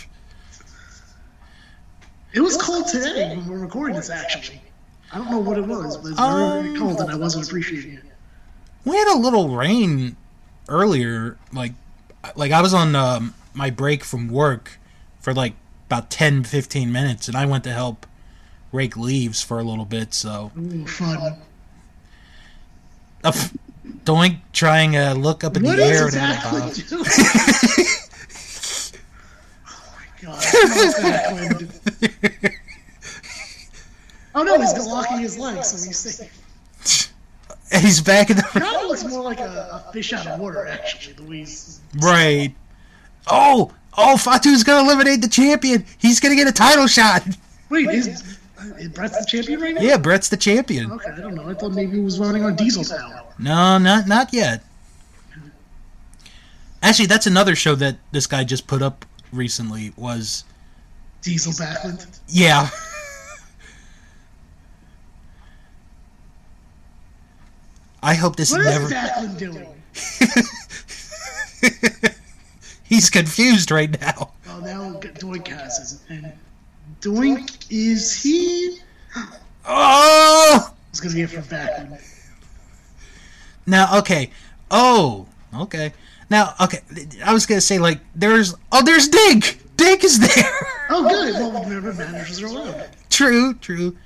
It 2.37 2.41
was 2.41 2.55
cold 2.55 2.87
today 2.87 3.35
when 3.35 3.45
we 3.47 3.55
were 3.55 3.61
recording 3.61 3.95
this. 3.95 4.11
Actually, 4.11 4.61
I 5.11 5.17
don't 5.17 5.31
know 5.31 5.39
what 5.39 5.57
it 5.57 5.65
was, 5.65 5.97
but 5.97 6.05
it 6.05 6.09
was 6.11 6.19
very, 6.19 6.63
very 6.67 6.77
cold, 6.77 7.01
and 7.01 7.09
I 7.09 7.15
wasn't 7.15 7.47
appreciating 7.47 7.93
it. 7.93 8.03
we 8.85 8.95
had 8.95 9.07
a 9.15 9.17
little 9.17 9.49
rain 9.55 10.15
earlier 10.69 11.37
like 11.53 11.71
like 12.35 12.51
i 12.51 12.61
was 12.61 12.73
on 12.73 12.93
um, 12.95 13.33
my 13.53 13.69
break 13.69 14.03
from 14.03 14.27
work 14.27 14.77
for 15.19 15.33
like 15.33 15.53
about 15.87 16.09
10 16.09 16.43
15 16.43 16.91
minutes 16.91 17.27
and 17.29 17.37
i 17.37 17.45
went 17.45 17.63
to 17.63 17.71
help 17.71 18.05
rake 18.73 18.97
leaves 18.97 19.41
for 19.41 19.59
a 19.59 19.63
little 19.63 19.85
bit 19.85 20.13
so 20.13 20.51
Ooh, 20.57 20.85
fun. 20.85 21.37
uh, 23.23 23.31
doink 24.03 24.39
trying 24.51 24.91
to 24.91 25.13
look 25.13 25.43
up 25.45 25.55
in 25.55 25.63
What 25.63 25.77
the 25.77 25.83
air 25.85 26.07
it 26.09 26.15
and 26.15 26.33
at 26.33 26.43
a 30.27 30.35
exactly 30.35 31.47
bob. 31.47 31.57
doing? 31.59 32.53
oh 34.35 34.43
no, 34.43 34.59
he's 34.59 34.85
locking 34.85 35.19
his 35.19 35.37
legs, 35.37 35.67
so 35.69 35.87
he's 35.87 35.97
safe. 35.97 36.43
He's 37.71 37.99
back 37.99 38.29
in 38.29 38.37
the 38.37 38.43
Kind 38.43 38.65
of 38.65 38.87
looks 38.87 39.03
more 39.03 39.21
like 39.21 39.39
a, 39.39 39.83
a 39.87 39.91
fish 39.91 40.13
out 40.13 40.25
of 40.25 40.39
water, 40.39 40.65
actually. 40.67 41.39
He's 41.39 41.81
right. 41.99 42.53
Oh, 43.29 43.73
oh, 43.97 44.15
Fatu's 44.15 44.63
gonna 44.63 44.85
eliminate 44.85 45.21
the 45.21 45.27
champion. 45.27 45.85
He's 45.97 46.19
gonna 46.19 46.35
get 46.35 46.47
a 46.47 46.53
title 46.53 46.87
shot. 46.87 47.23
wait, 47.69 47.89
is, 47.89 48.37
is 48.77 48.89
Bret's 48.89 49.19
the 49.19 49.25
champion 49.25 49.59
right 49.59 49.75
now? 49.75 49.81
Yeah, 49.81 49.97
Bret's 49.97 50.29
the 50.29 50.37
champion. 50.37 50.91
Okay, 50.93 51.11
I 51.11 51.19
don't 51.19 51.35
know. 51.35 51.49
I 51.49 51.53
thought 51.53 51.73
maybe 51.73 51.97
he 51.97 52.01
was 52.01 52.19
running 52.19 52.45
on 52.45 52.55
diesel 52.55 52.85
power. 52.85 53.23
No, 53.37 53.77
not 53.77 54.07
not 54.07 54.33
yet. 54.33 54.63
Actually, 56.81 57.07
that's 57.07 57.27
another 57.27 57.55
show 57.55 57.75
that 57.75 57.97
this 58.11 58.27
guy 58.27 58.43
just 58.43 58.67
put 58.67 58.81
up 58.81 59.05
recently. 59.31 59.93
Was 59.97 60.43
Diesel 61.21 61.53
Backlund. 61.53 62.19
yeah. 62.27 62.69
I 68.03 68.13
hope 68.13 68.35
this 68.35 68.51
What 68.51 68.61
is 68.61 68.67
never. 68.67 68.87
Backlund 68.87 69.37
doing? 69.37 69.67
He's 72.83 73.09
confused 73.09 73.71
right 73.71 73.99
now. 73.99 74.31
Oh, 74.47 74.59
now 74.59 74.99
Doink 74.99 75.47
has 75.47 75.93
it. 75.93 75.99
And 76.13 76.31
Doink 77.01 77.65
is 77.69 78.21
he? 78.21 78.79
Oh! 79.69 80.73
It's 80.91 81.01
gonna 81.01 81.13
be 81.13 81.23
it 81.23 81.29
for 81.29 81.41
Backlund. 81.41 82.01
Now, 83.65 83.97
okay. 83.97 84.31
Oh, 84.71 85.25
okay. 85.53 85.91
Now, 86.29 86.53
okay. 86.61 86.79
I 87.23 87.33
was 87.33 87.45
gonna 87.45 87.61
say 87.61 87.79
like 87.79 87.99
there's 88.15 88.53
oh 88.71 88.83
there's 88.83 89.07
Dink. 89.07 89.59
Dink 89.77 90.03
is 90.03 90.19
there. 90.19 90.51
Oh, 90.89 91.03
good. 91.09 91.33
Well, 91.33 91.51
remember 91.65 91.91
managers 91.91 92.41
are 92.41 92.45
allowed. 92.45 92.89
true, 93.09 93.53
true. 93.55 93.97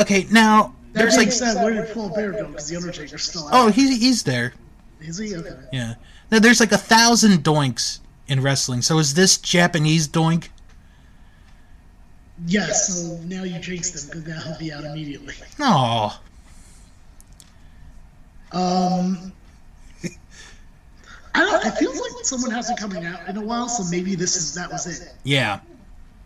Okay, 0.00 0.26
now 0.30 0.74
That 0.94 1.00
there's 1.02 1.18
like 1.18 1.30
said, 1.30 1.62
where 1.62 1.74
did 1.74 1.92
Paul 1.92 2.08
Bearer 2.14 2.32
go? 2.32 2.46
Because 2.46 2.66
the 2.66 2.76
Undertaker's 2.76 3.22
still 3.24 3.46
out. 3.46 3.50
oh 3.52 3.68
he's 3.68 4.00
he's 4.00 4.22
there. 4.22 4.54
Is 5.02 5.18
he? 5.18 5.36
Okay. 5.36 5.50
Yeah. 5.70 5.94
Now 6.30 6.38
there's 6.38 6.60
like 6.60 6.72
a 6.72 6.78
thousand 6.78 7.44
doinks 7.44 7.98
in 8.26 8.40
wrestling. 8.40 8.80
So 8.80 8.98
is 9.00 9.12
this 9.12 9.36
Japanese 9.36 10.08
doink? 10.08 10.48
Yes. 12.46 12.88
So 12.88 13.18
now 13.24 13.42
you 13.44 13.58
jinxed 13.58 13.94
him 13.94 14.08
because 14.22 14.26
now 14.26 14.40
he'll 14.40 14.58
be 14.58 14.72
out 14.72 14.84
immediately. 14.84 15.34
Oh, 15.60 16.18
Um. 18.52 19.32
I 21.34 21.40
don't. 21.40 21.64
It 21.66 21.72
feels 21.78 21.98
like 22.00 22.24
someone 22.24 22.50
hasn't 22.50 22.78
coming 22.78 23.04
out 23.06 23.26
in 23.28 23.36
a 23.36 23.40
while, 23.40 23.68
so 23.68 23.84
maybe 23.90 24.14
this 24.14 24.36
is 24.36 24.54
that 24.54 24.70
was 24.70 24.86
it. 24.86 25.14
yeah. 25.24 25.60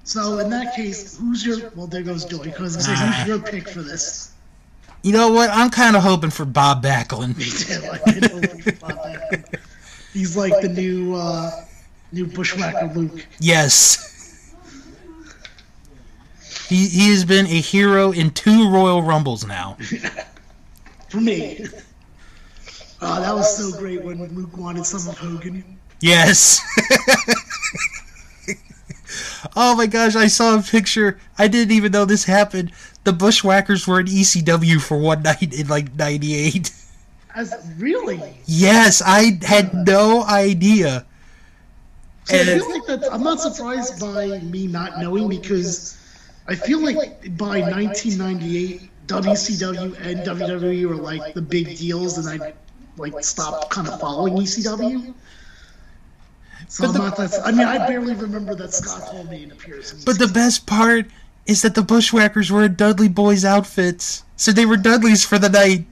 So 0.05 0.39
in 0.39 0.51
that 0.51 0.75
case, 0.77 1.19
who's 1.19 1.45
your? 1.45 1.71
Well, 1.75 1.87
there 1.89 2.03
goes 2.03 2.25
Joey. 2.25 2.45
Because 2.45 2.77
I 2.77 2.81
say, 2.95 2.95
who's 3.19 3.27
your 3.29 3.39
pick 3.41 3.69
for 3.69 3.83
this? 3.83 4.33
You 5.03 5.13
know 5.13 5.33
what? 5.33 5.51
I'm 5.51 5.71
kind 5.71 5.97
of 5.97 6.03
hoping 6.03 6.31
for 6.31 6.45
Bob 6.45 6.83
Backlund. 6.83 7.37
Me 7.37 7.45
too. 7.45 7.89
I 8.07 8.13
did 8.13 8.31
hope 8.31 8.63
for 8.63 8.73
Bob 8.87 8.99
Backlund. 9.05 9.61
He's 10.13 10.37
like 10.37 10.61
the 10.63 10.69
new, 10.69 11.15
uh, 11.15 11.51
new 12.13 12.27
bushwhacker 12.27 12.93
Luke. 12.95 13.27
Yes. 13.39 14.55
He 16.69 16.89
he 16.89 17.11
has 17.11 17.25
been 17.25 17.47
a 17.47 17.61
hero 17.61 18.11
in 18.13 18.31
two 18.31 18.69
Royal 18.71 19.03
Rumbles 19.03 19.47
now. 19.47 19.77
For 21.09 21.21
me. 21.21 21.65
Oh, 23.09 23.21
that 23.21 23.35
was 23.37 23.57
so 23.57 23.79
great 23.79 24.03
when 24.03 24.19
Luke 24.35 24.57
wanted 24.57 24.85
some 24.85 25.09
of 25.09 25.17
Hogan. 25.17 25.79
Yes. 26.01 26.61
oh 29.57 29.77
my 29.77 29.87
gosh, 29.87 30.17
I 30.17 30.27
saw 30.27 30.59
a 30.59 30.63
picture. 30.63 31.17
I 31.39 31.47
didn't 31.47 31.71
even 31.71 31.93
know 31.93 32.05
this 32.05 32.25
happened. 32.25 32.73
The 33.05 33.13
Bushwhackers 33.13 33.87
were 33.87 34.01
in 34.01 34.07
ECW 34.07 34.81
for 34.83 34.99
one 34.99 35.23
night 35.23 35.55
in 35.55 35.69
like 35.69 35.95
98. 35.95 36.73
As 37.37 37.55
really, 37.79 38.21
Yes, 38.47 39.01
I 39.07 39.39
had 39.43 39.73
no 39.87 40.25
idea. 40.25 41.07
I 42.29 42.45
feel 42.45 42.71
like 42.71 42.87
that. 42.87 43.09
I'm 43.13 43.23
not 43.23 43.41
surprised 43.41 44.01
by 44.01 44.41
me 44.41 44.67
not 44.67 44.99
knowing 44.99 45.29
because 45.29 45.97
I 46.49 46.57
feel 46.57 46.81
like 46.81 46.97
by 47.37 47.61
1998, 47.61 48.91
WCW 49.07 49.97
and 50.01 50.21
WWE 50.27 50.89
were 50.89 50.97
like 50.97 51.35
the 51.35 51.43
big 51.43 51.77
deals, 51.77 52.19
and 52.19 52.43
I 52.43 52.53
like 52.97 53.13
stopped 53.25 53.71
kind 53.71 53.89
of 53.89 54.01
following 54.01 54.35
ECW. 54.35 55.15
So 56.69 56.87
But 56.87 56.93
the- 56.93 56.99
not 56.99 57.17
that. 57.17 57.41
I 57.45 57.53
mean, 57.53 57.67
I 57.67 57.79
barely 57.87 58.15
remember 58.15 58.55
that 58.57 58.73
Scott 58.75 59.03
Hall 59.03 59.25
made 59.25 59.45
an 59.45 59.53
appearance. 59.53 59.93
in 59.93 60.01
But 60.05 60.19
the 60.19 60.27
best 60.29 60.67
part 60.67 61.07
is 61.47 61.63
that 61.63 61.75
the 61.75 61.83
Bushwhackers 61.83 62.51
were 62.51 62.65
in 62.65 62.75
Dudley 62.75 63.09
Boys 63.09 63.45
outfits. 63.45 64.25
So 64.37 64.51
they 64.53 64.67
were 64.67 64.77
Dudleys 64.77 65.25
for 65.25 65.39
the 65.39 65.49
night. 65.49 65.87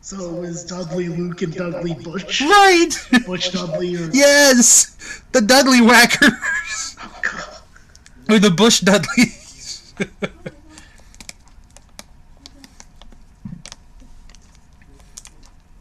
So 0.00 0.16
it 0.36 0.40
was 0.40 0.64
Dudley, 0.64 1.08
Luke, 1.08 1.42
and 1.42 1.54
Dudley 1.54 1.94
Bush. 1.94 2.40
Right! 2.40 2.90
Butch 3.26 3.52
Dudley 3.52 3.94
or 3.96 4.10
yes! 4.12 4.96
The 5.32 5.40
Dudley 5.40 5.80
Whackers! 5.80 6.32
oh, 7.00 7.20
God. 7.22 7.44
Or 8.30 8.38
the 8.40 8.50
Bush 8.50 8.80
Dudleys. 8.80 9.94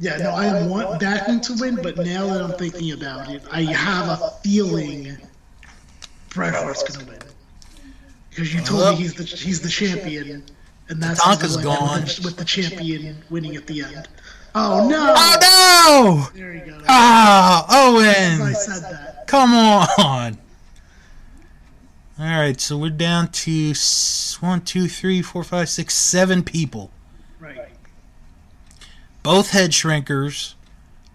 Yeah, 0.02 0.18
no, 0.18 0.32
I 0.32 0.66
want 0.66 1.00
Backlund 1.00 1.44
to 1.44 1.54
win, 1.62 1.76
but 1.76 1.96
now 1.98 2.26
that 2.26 2.42
I'm 2.42 2.54
thinking 2.54 2.92
about 2.92 3.30
it, 3.30 3.44
I 3.52 3.62
have 3.62 4.10
a 4.20 4.32
feeling 4.44 5.16
Bret 6.30 6.56
Hart's 6.56 6.82
gonna 6.82 7.08
win. 7.08 7.20
Because 8.32 8.52
you 8.52 8.62
told 8.62 8.90
me 8.90 8.96
he's 8.96 9.14
the 9.14 9.24
he's 9.24 9.62
the 9.62 9.70
champion, 9.70 10.44
and 10.90 11.04
that's 11.04 11.22
Tatanka's 11.22 11.56
like 11.58 11.66
gone. 11.66 12.02
With 12.02 12.16
the, 12.16 12.22
with 12.26 12.38
the 12.38 12.46
champion 12.46 13.16
winning 13.30 13.56
at 13.56 13.68
the 13.68 13.84
end. 13.84 14.08
Oh 14.56 14.90
no! 14.90 15.14
oh 15.16 16.30
no! 16.34 16.40
There 16.40 16.52
you 16.52 16.66
go. 16.66 16.82
Ah, 16.88 17.66
I 17.70 17.88
Owen! 17.88 18.42
I 18.42 18.54
said 18.54 18.82
that. 18.92 19.28
Come 19.28 19.54
on! 19.54 20.40
Alright, 22.20 22.60
so 22.60 22.76
we're 22.76 22.90
down 22.90 23.30
to 23.32 23.74
one, 24.40 24.62
two, 24.62 24.88
three, 24.88 25.22
four, 25.22 25.44
five, 25.44 25.70
six, 25.70 25.96
seven 25.96 26.44
people. 26.44 26.92
Both 29.24 29.52
head 29.52 29.72
shrinkers, 29.72 30.56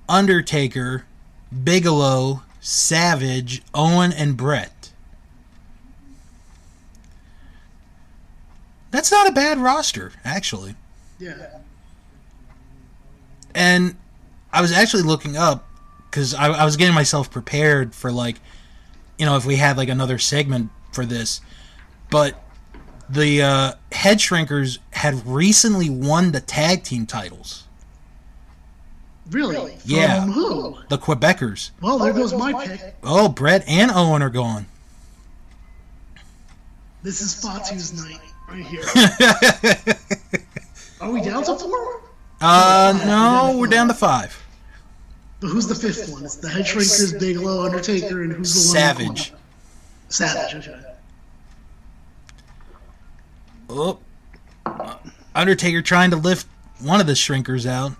Undertaker, 0.09 1.05
Bigelow, 1.65 2.43
Savage, 2.61 3.63
Owen, 3.75 4.13
and 4.13 4.37
Bret. 4.37 4.91
That's 8.91 9.11
not 9.11 9.29
a 9.29 9.33
bad 9.33 9.59
roster, 9.59 10.13
actually. 10.25 10.75
Yeah. 11.19 11.59
And 13.55 13.97
I 14.53 14.61
was 14.61 14.73
actually 14.73 15.03
looking 15.03 15.37
up 15.37 15.67
because 16.11 16.33
I, 16.33 16.47
I 16.47 16.65
was 16.65 16.77
getting 16.77 16.95
myself 16.95 17.31
prepared 17.31 17.95
for 17.95 18.11
like, 18.11 18.37
you 19.19 19.27
know, 19.27 19.37
if 19.37 19.45
we 19.45 19.57
had 19.57 19.77
like 19.77 19.89
another 19.89 20.19
segment 20.19 20.71
for 20.93 21.05
this. 21.05 21.41
But 22.11 22.43
the 23.09 23.43
uh, 23.43 23.73
head 23.93 24.19
shrinkers 24.19 24.79
had 24.93 25.27
recently 25.27 25.91
won 25.91 26.33
the 26.33 26.41
tag 26.41 26.83
team 26.83 27.07
titles. 27.07 27.66
Really? 29.31 29.77
From 29.77 29.91
Yeah. 29.91 30.20
who? 30.27 30.77
The 30.89 30.99
Quebecers. 30.99 31.70
Well, 31.81 31.99
there 31.99 32.12
goes 32.12 32.33
my 32.33 32.53
pick. 32.66 32.97
Oh, 33.03 33.29
Bret 33.29 33.64
and 33.68 33.91
Owen 33.91 34.22
are 34.22 34.31
gone. 34.31 34.66
This 37.03 37.20
is 37.20 37.35
Fatu's 37.35 37.93
night 37.93 38.20
right 38.49 38.64
here. 38.66 38.83
Are 41.01 41.11
we 41.11 41.20
down 41.20 41.45
to 41.45 41.57
four? 41.57 42.01
uh, 42.41 42.99
no, 43.07 43.57
we're 43.59 43.66
down 43.66 43.89
to 43.89 43.95
five. 43.95 44.43
But 45.41 45.49
who's 45.49 45.66
the 45.68 45.74
fifth 45.74 46.11
one? 46.11 46.24
It's 46.24 46.37
the 46.37 46.49
head 46.49 46.64
shrinkers, 46.64 47.18
Bigelow, 47.20 47.64
Undertaker, 47.64 48.22
and 48.22 48.33
who's 48.33 48.72
the 48.72 48.79
one? 48.79 48.79
in 48.79 48.97
the 48.97 49.05
Savage. 49.05 49.31
corner? 49.31 49.43
Savage. 50.09 50.68
Okay. 50.68 50.83
Oh, 53.68 53.99
Undertaker 55.35 55.83
trying 55.83 56.11
to 56.11 56.16
lift 56.16 56.47
one 56.81 57.01
of 57.01 57.07
the 57.07 57.12
shrinkers 57.14 57.66
out. 57.66 57.93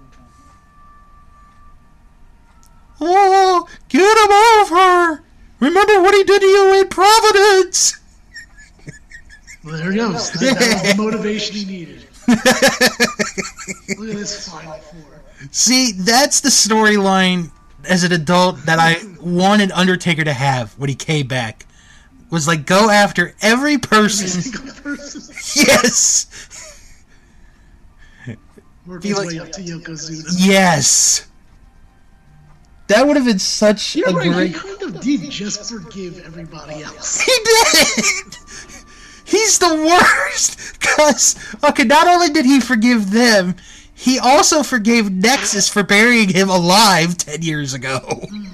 Oh, 3.01 3.69
get 3.89 4.01
him 4.01 4.31
off 4.33 4.71
her! 4.71 5.23
Remember 5.61 6.03
what 6.03 6.15
he 6.15 6.25
did 6.25 6.41
to 6.41 6.47
you 6.47 6.81
in 6.81 6.89
Providence! 6.89 7.99
Well, 9.65 9.77
there 9.79 9.91
he 9.93 9.99
goes. 9.99 10.31
That, 10.33 10.59
that 10.59 10.83
was 10.83 10.93
the 10.97 11.03
motivation 11.03 11.57
he 11.57 11.65
needed. 11.65 12.07
Look 12.29 14.11
at 14.11 14.17
this 14.17 14.49
final 14.49 14.73
four. 14.75 15.23
See, 15.51 15.93
that's 15.93 16.41
the 16.41 16.49
storyline 16.51 17.51
as 17.89 18.03
an 18.05 18.13
adult 18.13 18.65
that 18.67 18.79
I 18.79 18.97
wanted 19.21 19.71
Undertaker 19.73 20.25
to 20.25 20.33
have 20.33 20.73
when 20.79 20.89
he 20.89 20.95
came 20.95 21.27
back. 21.27 21.67
Was 22.31 22.47
like 22.49 22.67
go 22.67 22.91
after 22.91 23.35
every 23.41 23.75
Every 23.75 23.79
person. 23.79 24.27
single 24.29 24.75
person 24.75 25.35
Yes! 25.57 26.27
worked 28.87 29.03
Feel 29.05 29.17
his 29.21 29.27
like- 29.27 29.29
way 29.29 29.39
up 29.41 29.53
to 29.53 29.61
Yokozuna. 29.63 30.25
Yes! 30.37 31.27
That 32.89 33.07
would 33.07 33.17
have 33.17 33.27
been 33.27 33.39
such 33.39 33.97
You're 33.97 34.11
a 34.11 34.13
right. 34.13 34.33
great. 34.33 34.53
He 34.53 34.59
kind 34.59 34.83
of 34.83 35.01
did 35.01 35.31
just 35.31 35.69
forgive 35.71 36.25
everybody 36.25 36.83
else. 36.83 37.21
He 37.21 37.33
did. 37.45 38.37
He's 39.25 39.59
the 39.59 39.75
worst. 39.75 40.81
Cause 40.97 41.37
okay, 41.65 41.85
not 41.85 42.07
only 42.07 42.29
did 42.29 42.45
he 42.45 42.61
forgive 42.61 43.11
them, 43.11 43.57
he 43.93 44.19
also 44.19 44.63
forgave 44.63 45.11
Nexus 45.11 45.69
for 45.69 45.83
burying 45.83 46.29
him 46.29 46.49
alive 46.49 47.17
ten 47.17 47.43
years 47.43 47.75
ago. 47.75 47.99
Hmm. 48.01 48.45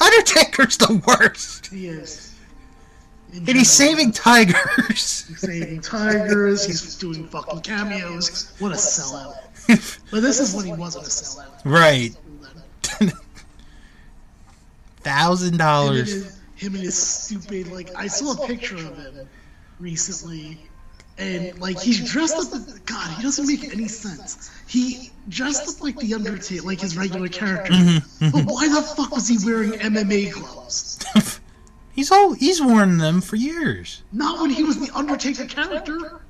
Undertaker's 0.00 0.76
the 0.76 1.02
worst, 1.06 1.68
He 1.68 1.88
is. 1.88 2.34
In 3.32 3.38
and 3.40 3.48
he's 3.56 3.70
saving 3.70 4.12
tigers. 4.12 4.54
He's 5.28 5.40
saving 5.40 5.80
tigers. 5.80 6.64
He's 6.64 6.96
doing 6.96 7.26
fucking 7.26 7.62
cameos. 7.62 8.52
What 8.60 8.70
a 8.70 8.76
sellout. 8.76 9.34
But 10.12 10.20
this 10.20 10.38
is 10.38 10.54
when 10.54 10.66
he 10.66 10.72
wasn't 10.72 11.06
a 11.06 11.10
sellout. 11.10 11.64
right, 11.64 12.14
thousand 15.00 15.58
dollars. 15.58 16.38
him 16.56 16.74
and 16.74 16.82
his 16.82 16.96
stupid 16.96 17.70
like 17.70 17.90
I 17.96 18.06
saw 18.06 18.42
a 18.42 18.46
picture 18.46 18.76
of 18.76 18.96
him 18.96 19.28
recently, 19.78 20.58
and 21.18 21.58
like 21.60 21.80
he's 21.80 22.10
dressed 22.10 22.34
up. 22.36 22.52
As, 22.54 22.78
God, 22.80 23.16
he 23.16 23.22
doesn't 23.22 23.46
make 23.46 23.64
any 23.72 23.88
sense. 23.88 24.50
He 24.66 25.10
dressed 25.28 25.68
up 25.68 25.82
like 25.82 25.96
the 25.98 26.14
Undertaker, 26.14 26.62
like 26.62 26.80
his 26.80 26.96
regular 26.96 27.28
character. 27.28 27.72
Mm-hmm, 27.72 28.24
mm-hmm. 28.24 28.30
But 28.30 28.52
why 28.52 28.68
the 28.68 28.82
fuck 28.82 29.12
was 29.12 29.28
he 29.28 29.38
wearing 29.44 29.72
MMA 29.72 30.32
gloves? 30.32 31.04
He's 31.94 32.10
all 32.10 32.32
he's 32.32 32.60
worn 32.60 32.98
them 32.98 33.20
for 33.20 33.36
years. 33.36 34.02
Not 34.12 34.40
when 34.40 34.50
he 34.50 34.64
was 34.64 34.84
the 34.84 34.92
Undertaker 34.96 35.44
character. 35.44 36.20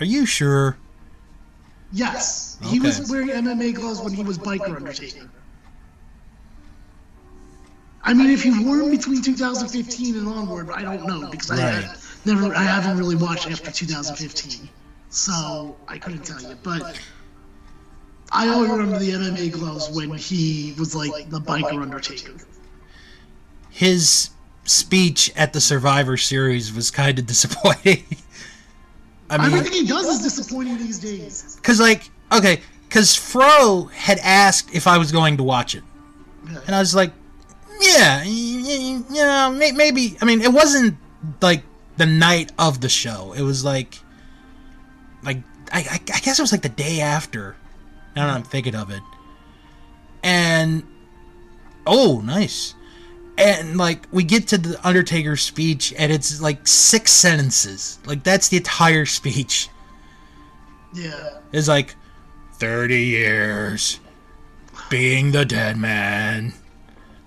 Are 0.00 0.06
you 0.06 0.24
sure? 0.24 0.78
Yes, 1.92 2.58
he 2.62 2.80
was 2.80 2.98
Okay. 3.00 3.10
wearing 3.10 3.28
MMA 3.30 3.72
gloves 3.72 4.00
when 4.02 4.14
he 4.14 4.24
was 4.24 4.38
Biker 4.38 4.74
Undertaker. 4.76 5.30
I 8.04 8.14
mean, 8.14 8.30
if 8.30 8.42
he 8.42 8.50
wore 8.64 8.78
them 8.78 8.90
between 8.90 9.22
2015 9.22 10.16
and 10.16 10.26
onward, 10.26 10.70
I 10.70 10.82
don't 10.82 11.06
know 11.06 11.26
because 11.26 11.50
I 11.50 11.56
Right. 11.58 11.74
had 11.84 11.98
never, 12.24 12.54
I 12.54 12.64
haven't 12.64 12.96
really 12.96 13.14
watched 13.16 13.48
after 13.50 13.70
2015, 13.70 14.68
so 15.08 15.76
I 15.86 15.98
couldn't 15.98 16.24
tell 16.24 16.40
you. 16.42 16.56
But 16.62 17.00
I 18.32 18.48
only 18.48 18.70
remember 18.70 18.98
the 18.98 19.12
MMA 19.12 19.50
gloves 19.50 19.88
when 19.90 20.16
he 20.16 20.74
was 20.78 20.94
like 20.94 21.12
the 21.28 21.40
Biker 21.40 21.80
Undertaker. 21.82 22.32
His 23.70 24.30
speech 24.64 25.30
at 25.36 25.52
the 25.52 25.60
Survivor 25.60 26.16
Series 26.16 26.72
was 26.72 26.90
kind 26.90 27.18
of 27.18 27.26
disappointing. 27.26 28.04
I 29.32 29.38
mean, 29.38 29.46
Everything 29.46 29.72
he 29.72 29.86
does 29.86 30.06
is 30.06 30.20
disappointing 30.20 30.76
these 30.76 30.98
days. 30.98 31.56
Because, 31.56 31.80
like, 31.80 32.10
okay, 32.30 32.60
because 32.86 33.16
Fro 33.16 33.84
had 33.84 34.18
asked 34.18 34.74
if 34.74 34.86
I 34.86 34.98
was 34.98 35.10
going 35.10 35.38
to 35.38 35.42
watch 35.42 35.74
it. 35.74 35.82
And 36.66 36.74
I 36.74 36.80
was 36.80 36.94
like, 36.94 37.12
yeah, 37.80 38.22
you 38.24 39.02
know, 39.10 39.50
maybe. 39.50 40.18
I 40.20 40.26
mean, 40.26 40.42
it 40.42 40.52
wasn't, 40.52 40.98
like, 41.40 41.62
the 41.96 42.04
night 42.04 42.52
of 42.58 42.82
the 42.82 42.90
show. 42.90 43.32
It 43.32 43.40
was, 43.40 43.64
like, 43.64 43.98
like, 45.22 45.38
I, 45.72 45.78
I, 45.78 45.94
I 45.94 46.20
guess 46.20 46.38
it 46.38 46.42
was, 46.42 46.52
like, 46.52 46.62
the 46.62 46.68
day 46.68 47.00
after. 47.00 47.56
Now 48.14 48.26
that 48.26 48.36
I'm 48.36 48.42
thinking 48.42 48.74
of 48.74 48.90
it. 48.90 49.02
And, 50.22 50.82
oh, 51.86 52.20
nice. 52.22 52.74
And, 53.38 53.78
like, 53.78 54.06
we 54.12 54.24
get 54.24 54.46
to 54.48 54.58
the 54.58 54.78
Undertaker 54.86 55.36
speech, 55.36 55.92
and 55.98 56.12
it's, 56.12 56.40
like, 56.40 56.66
six 56.68 57.10
sentences. 57.12 57.98
Like, 58.04 58.22
that's 58.24 58.48
the 58.48 58.58
entire 58.58 59.06
speech 59.06 59.68
Yeah. 60.94 61.38
is 61.52 61.66
like 61.68 61.96
30 62.58 63.02
years 63.02 63.98
being 64.90 65.32
the 65.32 65.44
dead 65.46 65.76
man 65.78 66.52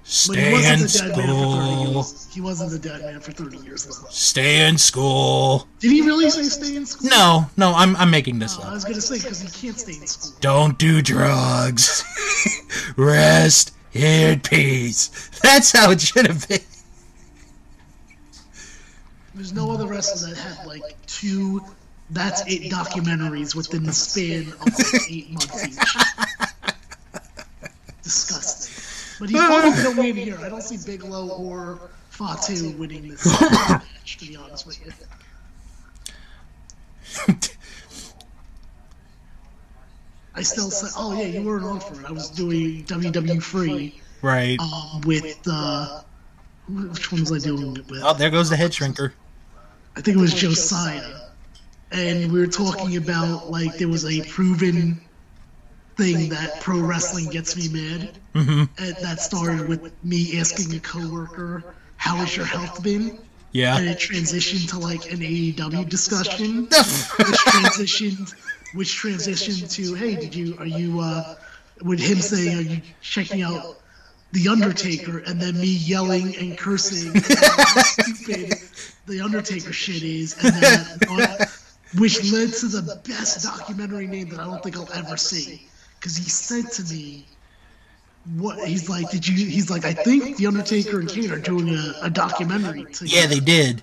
stay 0.03 0.53
in 0.53 0.79
the 0.81 0.87
dead 0.87 1.17
man 1.17 1.25
for 1.27 1.97
30 1.97 2.03
school. 2.03 2.31
He 2.31 2.41
wasn't 2.41 2.71
the 2.71 2.79
dead 2.89 3.01
man 3.01 3.19
for 3.19 3.31
30 3.31 3.57
years, 3.57 3.85
though. 3.85 4.07
stay 4.11 4.67
in 4.67 4.77
school 4.77 5.67
Did 5.79 5.91
he 5.91 6.01
really 6.03 6.29
say 6.29 6.43
stay 6.43 6.75
in 6.75 6.85
school? 6.85 7.09
no 7.09 7.49
no 7.57 7.73
i'm, 7.73 7.95
I'm 7.95 8.11
making 8.11 8.37
this 8.37 8.55
I 8.59 8.61
up 8.61 8.69
I 8.69 8.73
was 8.73 8.83
gonna 8.85 9.01
say 9.01 9.17
because 9.17 9.39
he 9.41 9.47
can't 9.67 9.79
stay 9.79 9.93
in 9.99 10.05
school. 10.05 10.37
don't 10.41 10.77
do 10.77 11.01
drugs 11.01 12.03
rest 12.97 13.71
in 13.95 14.39
peace 14.41 15.29
that's 15.41 15.71
how 15.71 15.91
it 15.91 16.01
should 16.01 16.27
have 16.27 16.47
been 16.47 16.59
There's 19.33 19.53
no 19.53 19.71
other 19.71 19.87
wrestler 19.87 20.29
that 20.29 20.37
had 20.37 20.65
like 20.65 20.95
two 21.07 21.61
that's 22.09 22.41
it 22.41 22.71
documentaries 22.71 23.55
within 23.55 23.83
the 23.83 23.93
span 23.93 24.41
of 24.53 24.61
like 24.61 25.09
eight 25.09 25.31
months 25.31 25.67
each. 25.67 25.77
Disgusting. 28.03 29.17
But 29.19 29.29
he's 29.29 29.39
probably 29.39 29.71
gonna 29.71 29.97
win 29.99 30.15
here. 30.15 30.37
I 30.39 30.49
don't 30.49 30.61
see 30.61 30.77
Bigelow 30.85 31.29
or 31.29 31.89
Fatu 32.09 32.71
winning 32.77 33.09
this 33.09 33.25
match, 33.51 34.17
to 34.17 34.25
be 34.25 34.35
honest 34.35 34.67
with 34.67 34.79
you. 37.25 37.35
I 40.35 40.41
still 40.41 40.69
say, 40.69 40.87
oh 40.97 41.17
yeah, 41.17 41.25
you 41.25 41.43
weren't 41.43 41.63
on 41.63 41.79
for 41.79 41.99
it. 41.99 42.05
I 42.05 42.11
was 42.11 42.29
doing 42.29 42.83
WW 42.85 43.41
Free 43.41 43.99
right 44.21 44.59
um, 44.59 45.01
with 45.05 45.39
uh, 45.49 46.01
which 46.67 47.11
one 47.11 47.21
was 47.21 47.31
I 47.31 47.39
doing 47.39 47.77
it 47.77 47.89
with? 47.89 48.01
oh 48.03 48.13
there 48.13 48.29
goes 48.29 48.49
the 48.49 48.57
head 48.57 48.71
shrinker 48.71 49.11
I 49.95 50.01
think 50.01 50.17
it 50.17 50.19
was 50.19 50.33
Josiah, 50.33 51.29
and 51.91 52.31
we 52.31 52.39
were 52.39 52.47
talking 52.47 52.97
about 52.97 53.49
like 53.49 53.77
there 53.77 53.87
was 53.87 54.05
a 54.05 54.21
proven 54.29 54.99
thing 55.95 56.29
that 56.29 56.59
pro 56.59 56.81
wrestling 56.81 57.29
gets 57.29 57.55
me 57.55 57.69
mad, 57.69 58.11
mm-hmm. 58.33 58.63
and 58.83 58.95
that 58.97 59.21
started 59.21 59.69
with 59.69 59.93
me 60.03 60.37
asking 60.37 60.75
a 60.75 60.81
coworker, 60.81 61.63
"How 61.95 62.17
has 62.17 62.35
your 62.35 62.45
health 62.45 62.83
been?" 62.83 63.19
Yeah. 63.53 63.77
And 63.77 63.87
it 63.87 63.99
transitioned 63.99 64.69
to 64.71 64.79
like 64.79 65.09
an 65.13 65.19
AEW 65.19 65.87
discussion, 65.87 66.63
which 66.65 66.75
transitioned, 66.75 68.35
which 68.75 68.89
transitioned 69.01 69.71
to, 69.71 69.95
"Hey, 69.95 70.15
did 70.15 70.35
you 70.35 70.55
are 70.59 70.65
you 70.65 70.99
uh?" 70.99 71.35
With 71.81 71.99
him 71.99 72.21
saying, 72.21 72.57
"Are 72.57 72.61
you 72.61 72.81
checking 73.01 73.41
out 73.41 73.81
the 74.31 74.47
Undertaker?" 74.47 75.19
and 75.19 75.41
then 75.41 75.59
me 75.59 75.67
yelling 75.67 76.35
and 76.37 76.57
cursing 76.57 77.13
how 77.13 77.81
stupid 77.83 78.53
the 79.07 79.21
Undertaker 79.21 79.73
shit 79.73 80.03
is, 80.03 80.35
and 80.43 80.53
then 80.61 81.47
which 81.97 82.31
led 82.31 82.53
to 82.53 82.67
the 82.67 83.01
best 83.07 83.43
documentary 83.43 84.07
name 84.07 84.29
that 84.29 84.39
I 84.39 84.45
don't 84.45 84.61
think 84.61 84.77
I'll 84.77 84.91
ever 84.93 85.17
see. 85.17 85.67
Because 85.99 86.15
he 86.15 86.29
said 86.29 86.71
to 86.73 86.93
me, 86.93 87.25
"What 88.35 88.67
he's 88.67 88.89
like? 88.89 89.09
Did 89.09 89.27
you?" 89.27 89.45
He's 89.47 89.69
like, 89.69 89.85
"I 89.85 89.93
think 89.93 90.37
the 90.37 90.47
Undertaker 90.47 90.99
and 90.99 91.09
Kane 91.09 91.31
are 91.31 91.39
doing 91.39 91.69
a, 91.69 91.93
a 92.03 92.09
documentary." 92.09 92.85
Together. 92.85 93.05
yeah 93.05 93.27
they 93.27 93.39
did 93.39 93.81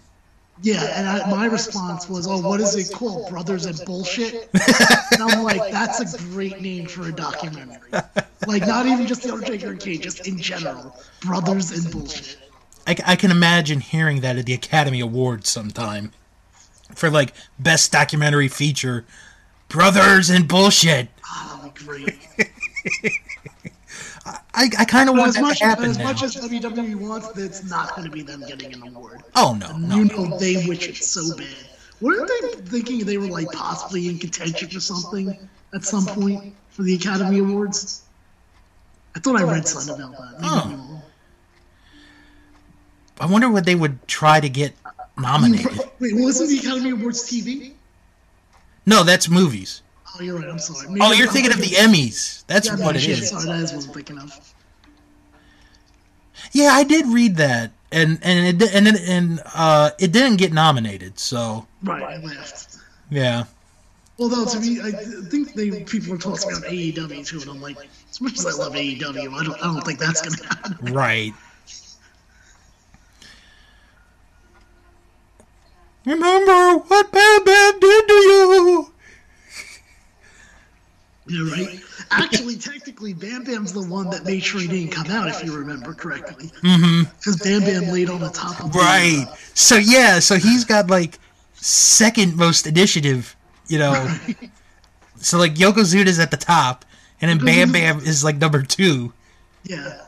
Yeah, 0.61 0.83
and 0.95 1.09
I, 1.09 1.31
my 1.31 1.47
response 1.47 2.09
was, 2.09 2.27
"Oh, 2.29 2.41
what 2.41 2.61
is 2.61 2.77
it 2.77 2.95
called? 2.95 3.31
Brothers 3.31 3.65
and 3.65 3.81
Bullshit." 3.87 4.49
and 5.13 5.23
I'm 5.23 5.43
like, 5.45 5.73
"That's 5.73 6.15
a 6.15 6.19
great 6.31 6.61
name 6.61 6.87
for 6.87 7.09
a 7.09 7.13
documentary. 7.13 7.91
Like, 8.45 8.67
not 8.67 8.87
even 8.87 9.07
just 9.07 9.23
the 9.23 9.33
Undertaker 9.33 9.71
and 9.71 9.79
Kane, 9.79 10.01
just 10.01 10.27
in 10.27 10.37
general, 10.37 10.97
Brothers 11.21 11.71
and 11.71 11.93
Bullshit." 11.93 12.39
I, 12.89 12.97
I 13.07 13.17
can 13.17 13.31
imagine 13.31 13.79
hearing 13.79 14.21
that 14.23 14.37
at 14.37 14.47
the 14.47 14.53
academy 14.53 14.99
awards 14.99 15.49
sometime 15.49 16.11
for 16.93 17.09
like 17.09 17.33
best 17.59 17.93
documentary 17.93 18.49
feature 18.49 19.05
brothers 19.69 20.29
and 20.29 20.49
bullshit 20.49 21.09
Ah, 21.25 21.71
great. 21.75 22.19
I, 24.55 24.69
I 24.79 24.85
kind 24.85 25.09
of 25.09 25.17
want 25.17 25.29
as 25.29 25.35
that 25.37 25.43
much 25.43 25.59
to 25.59 25.65
happen 25.65 25.85
as 25.87 25.99
now. 25.99 26.05
much 26.05 26.23
as 26.23 26.37
WWE 26.37 26.97
wants, 26.97 27.29
that's 27.33 27.69
not 27.69 27.91
going 27.97 28.05
to 28.05 28.11
be 28.11 28.23
them 28.23 28.45
getting 28.47 28.73
an 28.75 28.83
award. 28.89 29.23
oh 29.35 29.57
no 29.59 29.77
no 29.77 29.97
You 29.97 30.05
know 30.05 30.39
they 30.39 30.67
wish 30.67 30.89
it 30.89 30.97
so 30.97 31.37
bad. 31.37 31.47
Weren't 32.01 32.29
they 32.29 32.61
thinking 32.63 33.05
they 33.07 33.17
were 33.17 33.29
like 33.29 33.49
possibly 33.53 34.09
in 34.09 34.19
contention 34.19 34.69
for 34.69 34.81
something 34.81 35.37
at 35.73 35.85
some 35.85 36.05
point 36.05 36.55
for 36.71 36.83
the 36.83 36.95
Academy 36.95 37.39
Awards? 37.39 38.03
I 39.15 39.21
thought 39.21 39.39
I 39.41 39.45
read 39.45 39.69
something 39.69 40.03
about 40.03 40.39
that. 40.39 40.41
Oh. 40.43 41.03
I 43.21 43.27
wonder 43.27 43.51
what 43.51 43.65
they 43.65 43.75
would 43.77 44.07
try 44.09 44.41
to 44.41 44.49
get 44.49 44.73
nominated. 45.17 45.79
Wait, 46.01 46.15
wasn't 46.17 46.51
the 46.51 46.59
Academy 46.59 46.91
Awards 46.91 47.23
TV? 47.23 47.73
No, 48.85 49.05
that's 49.05 49.29
movies. 49.29 49.83
Oh, 50.15 50.23
you're 50.23 50.39
right. 50.39 50.49
I'm 50.49 50.59
sorry. 50.59 50.89
Maybe 50.89 51.01
Oh, 51.03 51.13
you're 51.13 51.27
I'm 51.29 51.33
thinking 51.33 51.53
of 51.53 51.59
the 51.59 51.75
Emmys. 51.77 52.45
That's 52.47 52.67
Yeah, 52.69 52.77
what 52.77 52.97
it 52.97 53.01
shit, 53.01 53.19
is. 53.19 53.31
Sorry, 53.31 53.47
that 53.47 53.61
is 53.61 53.73
what 53.73 53.87
I'm 53.87 53.93
thinking 53.95 54.19
of. 54.19 54.55
Yeah, 56.53 56.71
I 56.73 56.85
did 56.85 57.07
read 57.07 57.37
that, 57.37 57.71
and 57.91 58.19
and 58.23 58.63
it 58.63 58.75
and 58.75 58.89
and 58.89 59.41
uh, 59.55 59.91
it 59.99 60.13
didn't 60.13 60.37
get 60.37 60.53
nominated. 60.53 61.19
So 61.19 61.67
Right, 61.83 62.03
I 62.03 62.17
laughed. 62.23 62.77
yeah, 63.11 63.45
Although 64.19 64.45
to 64.47 64.61
me, 64.61 64.81
I 64.83 64.91
think 65.31 65.55
they 65.55 65.83
people 65.85 66.15
are 66.15 66.19
talking 66.19 66.51
about 66.51 66.63
AEW 66.65 67.27
too, 67.27 67.41
and 67.41 67.51
I'm 67.51 67.61
like, 67.61 67.77
as 68.11 68.21
much 68.21 68.39
as 68.39 68.47
I 68.47 68.51
love 68.63 68.73
AEW, 68.75 69.33
I 69.33 69.45
don't, 69.45 69.55
I 69.55 69.73
don't 69.73 69.85
think 69.85 69.99
that's 69.99 70.21
gonna 70.21 70.49
happen. 70.55 70.93
right. 70.93 71.33
Remember 76.05 76.79
what 76.79 77.13
Bam 77.13 77.45
Bam 77.45 77.81
did 77.81 78.09
to 78.09 78.15
you? 78.15 78.92
Yeah, 81.33 81.51
right. 81.51 81.81
Actually, 82.11 82.57
technically, 82.57 83.15
Bam 83.15 83.45
Bam's 83.45 83.73
the 83.73 83.83
one 83.83 84.11
that 84.11 84.25
made 84.25 84.45
sure 84.45 84.61
he 84.61 84.69
didn't 84.69 84.93
come 84.93 85.11
out, 85.11 85.29
if 85.29 85.43
you 85.43 85.57
remember 85.57 85.95
correctly. 85.95 86.49
Mm-hmm. 86.63 87.11
Because 87.17 87.37
Bam 87.37 87.63
Bam 87.63 87.91
laid 87.93 88.11
on 88.11 88.21
the 88.21 88.29
top 88.29 88.63
of 88.63 88.73
the 88.73 88.79
Right. 88.79 89.27
So 89.55 89.77
yeah, 89.77 90.19
so 90.19 90.37
he's 90.37 90.65
got 90.65 90.91
like 90.91 91.19
second 91.55 92.37
most 92.37 92.67
initiative, 92.67 93.35
you 93.69 93.79
know. 93.79 94.15
so 95.17 95.39
like 95.39 95.55
Yokozuna's 95.55 96.19
at 96.19 96.31
the 96.31 96.37
top, 96.37 96.85
and 97.21 97.31
then 97.31 97.39
Bam 97.39 97.73
Bam 97.73 98.01
is 98.01 98.23
like 98.23 98.37
number 98.37 98.63
two. 98.63 99.15
Yeah. 99.65 100.03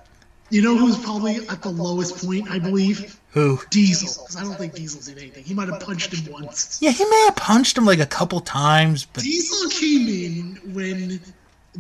You 0.51 0.63
know 0.63 0.77
who's 0.77 0.99
probably 0.99 1.37
at 1.49 1.63
the 1.63 1.71
lowest 1.71 2.25
point, 2.25 2.51
I 2.51 2.59
believe? 2.59 3.19
Who? 3.31 3.59
Diesel. 3.71 4.25
Because 4.25 4.37
I 4.37 4.43
don't 4.45 4.55
think 4.57 4.75
Diesel 4.75 5.01
did 5.01 5.21
anything. 5.21 5.43
He 5.43 5.55
might 5.55 5.69
have 5.69 5.81
punched 5.81 6.13
him 6.15 6.33
once. 6.33 6.79
Yeah, 6.81 6.91
he 6.91 7.05
may 7.05 7.23
have 7.25 7.35
punched 7.37 7.77
him 7.77 7.85
like 7.87 7.99
a 7.99 8.07
couple 8.07 8.41
times, 8.41 9.07
but 9.07 9.25
Diesel 9.25 9.71
came 9.71 10.07
in 10.09 10.75
when 10.75 11.21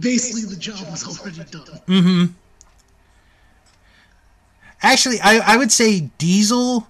basically 0.00 0.42
the 0.42 0.56
job 0.56 0.80
was 0.90 1.06
already 1.20 1.44
done. 1.50 1.80
mm-hmm. 1.86 2.24
Actually, 4.82 5.18
I 5.22 5.38
I 5.54 5.56
would 5.56 5.72
say 5.72 6.00
Diesel, 6.18 6.86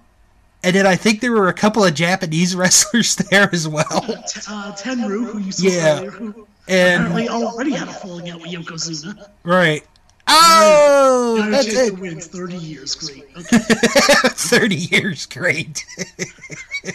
and 0.63 0.75
then 0.75 0.85
I 0.85 0.95
think 0.95 1.21
there 1.21 1.31
were 1.31 1.47
a 1.47 1.53
couple 1.53 1.83
of 1.83 1.93
Japanese 1.93 2.55
wrestlers 2.57 3.15
there 3.15 3.49
as 3.53 3.67
well, 3.67 4.01
T- 4.01 4.41
uh, 4.49 4.73
Tenryu, 4.75 5.25
who 5.31 5.39
you 5.39 5.51
saw 5.51 5.67
Yeah. 5.67 5.97
earlier, 5.99 6.11
who 6.11 6.47
and 6.67 7.03
apparently 7.05 7.29
already 7.29 7.71
had 7.71 7.87
a 7.87 7.93
falling 7.93 8.29
out 8.29 8.41
with 8.41 8.49
Yokozuna. 8.51 9.29
right. 9.43 9.83
Oh, 10.27 11.47
that's 11.51 11.67
it. 11.73 11.99
wins 11.99 12.27
30 12.27 12.55
years. 12.55 12.95
Great. 12.95 13.23
Okay. 13.37 13.57
30 13.59 14.75
years, 14.75 15.25
great. 15.25 15.85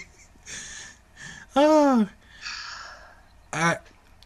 oh. 1.57 2.09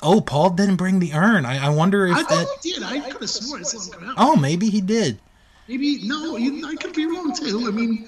Oh, 0.07 0.20
Paul 0.20 0.50
didn't 0.50 0.76
bring 0.76 0.98
the 1.00 1.14
urn. 1.14 1.46
I, 1.46 1.66
I 1.66 1.68
wonder 1.70 2.07
if 2.07 2.14
I 2.14 2.22
that. 2.22 2.28
thought 2.28 2.46
he 2.62 2.72
did. 2.72 2.82
I 2.82 3.00
could 3.00 3.22
have 3.22 3.30
sworn 3.30 3.61
I 3.61 3.64
saw 3.64 3.80
him 3.80 4.00
come 4.00 4.09
out. 4.11 4.14
Oh, 4.18 4.36
maybe 4.36 4.68
he 4.68 4.82
did. 4.82 5.18
Maybe 5.66 6.07
no. 6.07 6.36
you- 6.36 6.66
I 6.66 6.74
could 6.76 6.92
be 6.94 7.07
wrong 7.07 7.34
too. 7.34 7.64
I 7.66 7.70
mean, 7.70 8.07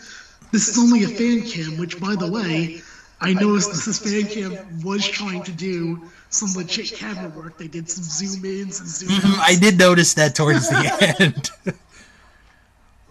this 0.52 0.68
is 0.68 0.78
only 0.78 1.04
a 1.04 1.08
fan 1.08 1.40
cam. 1.42 1.78
Which, 1.78 1.98
by 1.98 2.14
the 2.14 2.30
way, 2.30 2.82
I 3.22 3.32
noticed 3.32 3.86
this 3.86 3.98
fan 3.98 4.30
cam 4.30 4.82
was 4.82 5.08
trying 5.08 5.42
to 5.44 5.52
do 5.52 6.02
some 6.30 6.52
legit 6.54 6.92
camera 6.92 7.28
work. 7.30 7.56
They 7.58 7.68
did 7.68 7.88
some 7.88 8.04
zoom 8.04 8.44
ins 8.44 8.80
and 8.80 8.88
zoom 8.88 9.08
Mhm, 9.10 9.30
outs. 9.38 9.38
I 9.42 9.56
did 9.56 9.78
notice 9.78 10.14
that 10.14 10.34
towards 10.34 10.68
the 10.68 11.16
end. 11.20 11.50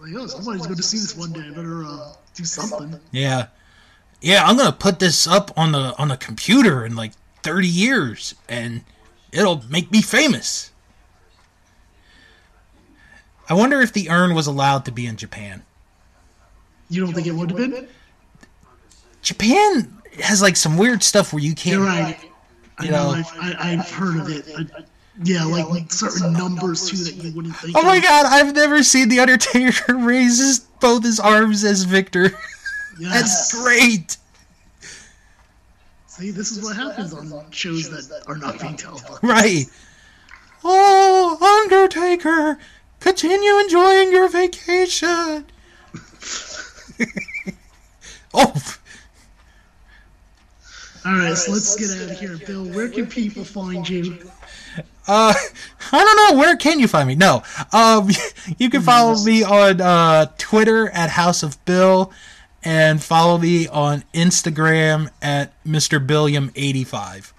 Like, 0.00 0.12
oh, 0.16 0.26
somebody's 0.26 0.66
going 0.66 0.76
to 0.76 0.82
see 0.82 0.98
this 0.98 1.16
one 1.16 1.32
day. 1.32 1.40
I 1.40 1.50
better 1.50 1.84
uh, 1.84 2.12
do 2.34 2.44
something. 2.44 3.00
yeah, 3.10 3.46
yeah. 4.20 4.44
I'm 4.44 4.56
gonna 4.56 4.72
put 4.72 4.98
this 4.98 5.26
up 5.26 5.50
on 5.56 5.72
the 5.72 5.94
on 5.98 6.08
the 6.08 6.16
computer 6.16 6.84
in 6.84 6.94
like 6.94 7.12
30 7.42 7.66
years, 7.66 8.34
and 8.48 8.82
it'll 9.32 9.62
make 9.68 9.90
me 9.90 10.02
famous. 10.02 10.70
I 13.48 13.54
wonder 13.54 13.80
if 13.80 13.92
the 13.92 14.10
urn 14.10 14.34
was 14.34 14.46
allowed 14.46 14.84
to 14.86 14.92
be 14.92 15.06
in 15.06 15.16
Japan. 15.16 15.62
You 16.90 17.04
don't 17.04 17.14
think 17.14 17.26
it 17.26 17.32
would 17.32 17.50
have 17.50 17.58
been? 17.58 17.88
Japan 19.22 19.92
has 20.22 20.42
like 20.42 20.56
some 20.56 20.76
weird 20.76 21.02
stuff 21.02 21.32
where 21.32 21.42
you 21.42 21.54
can't. 21.54 21.76
You're 21.78 21.86
right. 21.86 22.18
I 22.78 22.84
You 22.84 22.90
know. 22.90 23.12
know. 23.12 23.18
I've, 23.18 23.26
I, 23.38 23.72
I've 23.72 23.90
heard 23.90 24.18
of 24.20 24.28
it. 24.28 24.46
I, 24.56 24.84
yeah, 25.24 25.44
like, 25.44 25.68
like 25.70 25.92
certain 25.92 26.32
numbers 26.34 26.90
too 26.90 26.98
that 26.98 27.14
you 27.14 27.32
wouldn't 27.34 27.56
think. 27.56 27.74
Oh 27.76 27.82
my 27.82 27.96
of. 27.96 28.02
god, 28.02 28.26
I've 28.26 28.54
never 28.54 28.82
seen 28.82 29.08
the 29.08 29.20
Undertaker 29.20 29.94
raise 29.96 30.38
his, 30.38 30.58
both 30.80 31.04
his 31.04 31.18
arms 31.18 31.64
as 31.64 31.84
Victor. 31.84 32.32
Yes. 32.98 33.50
That's 33.52 33.54
great. 33.54 34.16
See, 36.06 36.30
this 36.30 36.50
is 36.52 36.62
what 36.62 36.76
happens 36.76 37.12
on 37.14 37.50
shows 37.50 37.90
that 37.90 38.24
are 38.26 38.36
not 38.36 38.60
being 38.60 38.76
televised. 38.76 39.22
Right. 39.22 39.64
Oh, 40.64 41.62
Undertaker, 41.64 42.58
continue 43.00 43.58
enjoying 43.58 44.10
your 44.12 44.28
vacation. 44.28 45.46
oh, 48.34 48.62
All 51.06 51.12
right, 51.12 51.36
so 51.36 51.52
let's 51.52 51.76
get 51.76 51.90
out 52.02 52.10
of 52.10 52.18
here, 52.18 52.36
Bill. 52.36 52.64
Where 52.64 52.88
can 52.88 53.06
people 53.06 53.44
find 53.44 53.88
you? 53.88 54.18
uh, 55.06 55.32
I 55.36 55.36
don't 55.92 56.34
know. 56.34 56.40
Where 56.40 56.56
can 56.56 56.80
you 56.80 56.88
find 56.88 57.06
me? 57.06 57.14
No. 57.14 57.44
Um, 57.72 58.10
you 58.58 58.68
can 58.70 58.82
follow 58.82 59.16
me 59.22 59.44
on 59.44 59.80
uh, 59.80 60.26
Twitter 60.36 60.88
at 60.90 61.10
House 61.10 61.44
of 61.44 61.64
Bill 61.64 62.12
and 62.64 63.00
follow 63.00 63.38
me 63.38 63.68
on 63.68 64.02
Instagram 64.14 65.08
at 65.22 65.52
Mr. 65.64 66.04
Billiam85. 66.04 67.32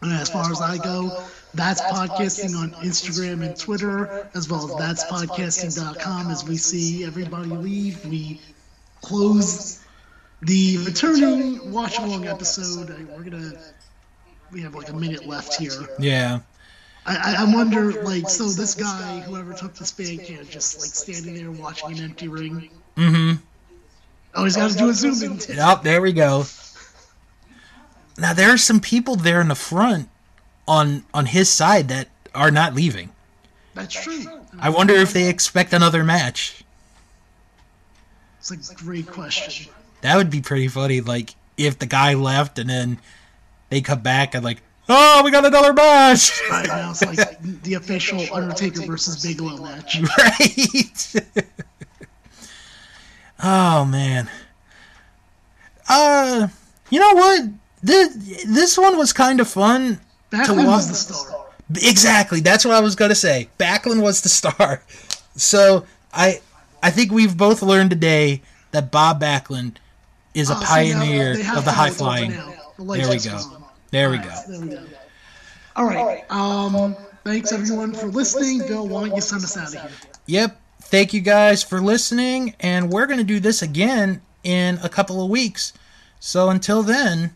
And 0.00 0.12
as 0.14 0.30
far 0.30 0.50
as 0.50 0.62
I 0.62 0.78
go, 0.78 1.22
that's 1.52 1.82
podcasting 1.82 2.56
on 2.56 2.70
Instagram 2.82 3.44
and 3.44 3.54
Twitter, 3.58 4.30
as 4.32 4.48
well 4.48 4.70
as 4.70 4.76
that's 4.76 5.04
podcasting.com. 5.04 6.30
As 6.30 6.48
we 6.48 6.56
see 6.56 7.04
everybody 7.04 7.50
leave, 7.50 8.06
we 8.06 8.40
close 9.02 9.83
the 10.44 10.78
returning 10.84 11.72
watch 11.72 11.98
along 11.98 12.26
episode. 12.26 12.90
Uh, 12.90 12.94
We're 13.16 13.24
gonna 13.24 13.52
we 14.52 14.60
have 14.62 14.74
like 14.74 14.88
a 14.88 14.94
minute 14.94 15.26
left 15.26 15.54
here. 15.56 15.72
Yeah. 15.98 16.40
I, 17.06 17.16
I- 17.16 17.42
I 17.44 17.54
wonder, 17.54 18.02
like, 18.02 18.30
so 18.30 18.48
this 18.48 18.74
guy, 18.74 19.20
whoever 19.20 19.52
took 19.52 19.74
the 19.74 19.84
span 19.84 20.16
can, 20.18 20.46
just 20.48 20.80
like 20.80 20.88
standing 20.90 21.34
there 21.34 21.50
watching 21.50 21.98
an 21.98 22.04
empty 22.04 22.28
ring. 22.28 22.70
Mm-hmm. 22.96 23.42
Oh, 24.34 24.44
he's 24.44 24.56
got 24.56 24.70
to 24.70 24.76
do 24.76 24.88
a 24.88 24.94
zoom 24.94 25.32
in. 25.32 25.56
Yep, 25.56 25.82
there 25.82 26.00
we 26.00 26.12
go. 26.12 26.44
Now 28.16 28.32
there 28.32 28.50
are 28.50 28.56
some 28.58 28.80
people 28.80 29.16
there 29.16 29.40
in 29.40 29.48
the 29.48 29.54
front 29.54 30.08
on 30.66 31.04
on 31.12 31.26
his 31.26 31.48
side 31.50 31.88
that 31.88 32.08
are 32.34 32.50
not 32.50 32.74
leaving. 32.74 33.10
That's 33.74 33.92
true. 33.94 34.24
I 34.58 34.70
wonder 34.70 34.94
if 34.94 35.12
they 35.12 35.28
expect 35.28 35.72
another 35.72 36.04
match. 36.04 36.64
It's 38.38 38.70
a 38.70 38.74
great 38.74 39.06
question. 39.08 39.72
That 40.04 40.18
would 40.18 40.28
be 40.28 40.42
pretty 40.42 40.68
funny. 40.68 41.00
Like 41.00 41.34
if 41.56 41.78
the 41.78 41.86
guy 41.86 42.12
left 42.12 42.58
and 42.58 42.68
then 42.68 42.98
they 43.70 43.80
come 43.80 44.00
back 44.02 44.34
and 44.34 44.44
like, 44.44 44.60
oh, 44.86 45.22
we 45.24 45.30
got 45.30 45.46
another 45.46 45.72
match, 45.72 46.42
Right 46.50 46.90
it's 46.90 47.02
like 47.02 47.40
the 47.40 47.72
official 47.72 48.22
Undertaker 48.30 48.82
versus 48.82 49.22
Bigelow 49.22 49.62
match. 49.62 50.02
right? 50.18 51.14
oh 53.42 53.86
man. 53.86 54.28
Uh, 55.88 56.48
you 56.90 57.00
know 57.00 57.14
what? 57.14 57.48
This 57.82 58.44
this 58.46 58.76
one 58.76 58.98
was 58.98 59.14
kind 59.14 59.40
of 59.40 59.48
fun. 59.48 60.00
Backlund 60.30 60.66
wa- 60.66 60.76
was 60.76 60.88
the 60.88 60.94
star. 60.96 61.46
Exactly. 61.76 62.40
That's 62.40 62.66
what 62.66 62.74
I 62.74 62.80
was 62.80 62.94
gonna 62.94 63.14
say. 63.14 63.48
Backlund 63.58 64.02
was 64.02 64.20
the 64.20 64.28
star. 64.28 64.82
So 65.34 65.86
I 66.12 66.42
I 66.82 66.90
think 66.90 67.10
we've 67.10 67.38
both 67.38 67.62
learned 67.62 67.88
today 67.88 68.42
that 68.72 68.90
Bob 68.90 69.22
Backlund 69.22 69.76
is 70.34 70.50
a 70.50 70.54
Oh, 70.54 70.56
so 70.56 70.60
now 70.62 70.66
pioneer 70.66 71.36
they 71.36 71.48
of 71.56 71.64
the 71.64 71.72
high 71.72 71.90
flying. 71.90 72.30
The 72.30 72.84
There 72.84 73.08
we 73.08 73.18
go. 73.18 73.38
There 73.90 74.10
we 74.10 74.18
right, 74.18 74.44
there 74.48 74.60
we 74.60 74.68
go. 74.68 74.82
All 75.76 75.86
right. 75.86 76.24
Um, 76.30 76.96
thanks 77.24 77.52
everyone 77.52 77.94
for 77.94 78.06
listening. 78.06 78.58
Bill, 78.66 78.86
why 78.86 79.06
don't 79.08 79.14
you 79.14 79.20
send 79.20 79.44
us 79.44 79.56
out 79.56 79.68
of 79.68 79.80
here? 79.80 79.90
Yep. 80.26 80.60
Thank 80.82 81.14
you 81.14 81.20
guys 81.20 81.62
for 81.62 81.80
listening, 81.80 82.54
and 82.60 82.90
we're 82.90 83.06
gonna 83.06 83.24
do 83.24 83.40
this 83.40 83.62
again 83.62 84.20
in 84.42 84.78
a 84.82 84.88
couple 84.88 85.22
of 85.22 85.30
weeks. 85.30 85.72
So 86.20 86.50
until 86.50 86.82
then, 86.82 87.34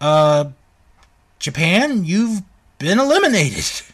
uh, 0.00 0.50
Japan, 1.38 2.04
you've 2.04 2.42
been 2.78 2.98
eliminated. 2.98 3.64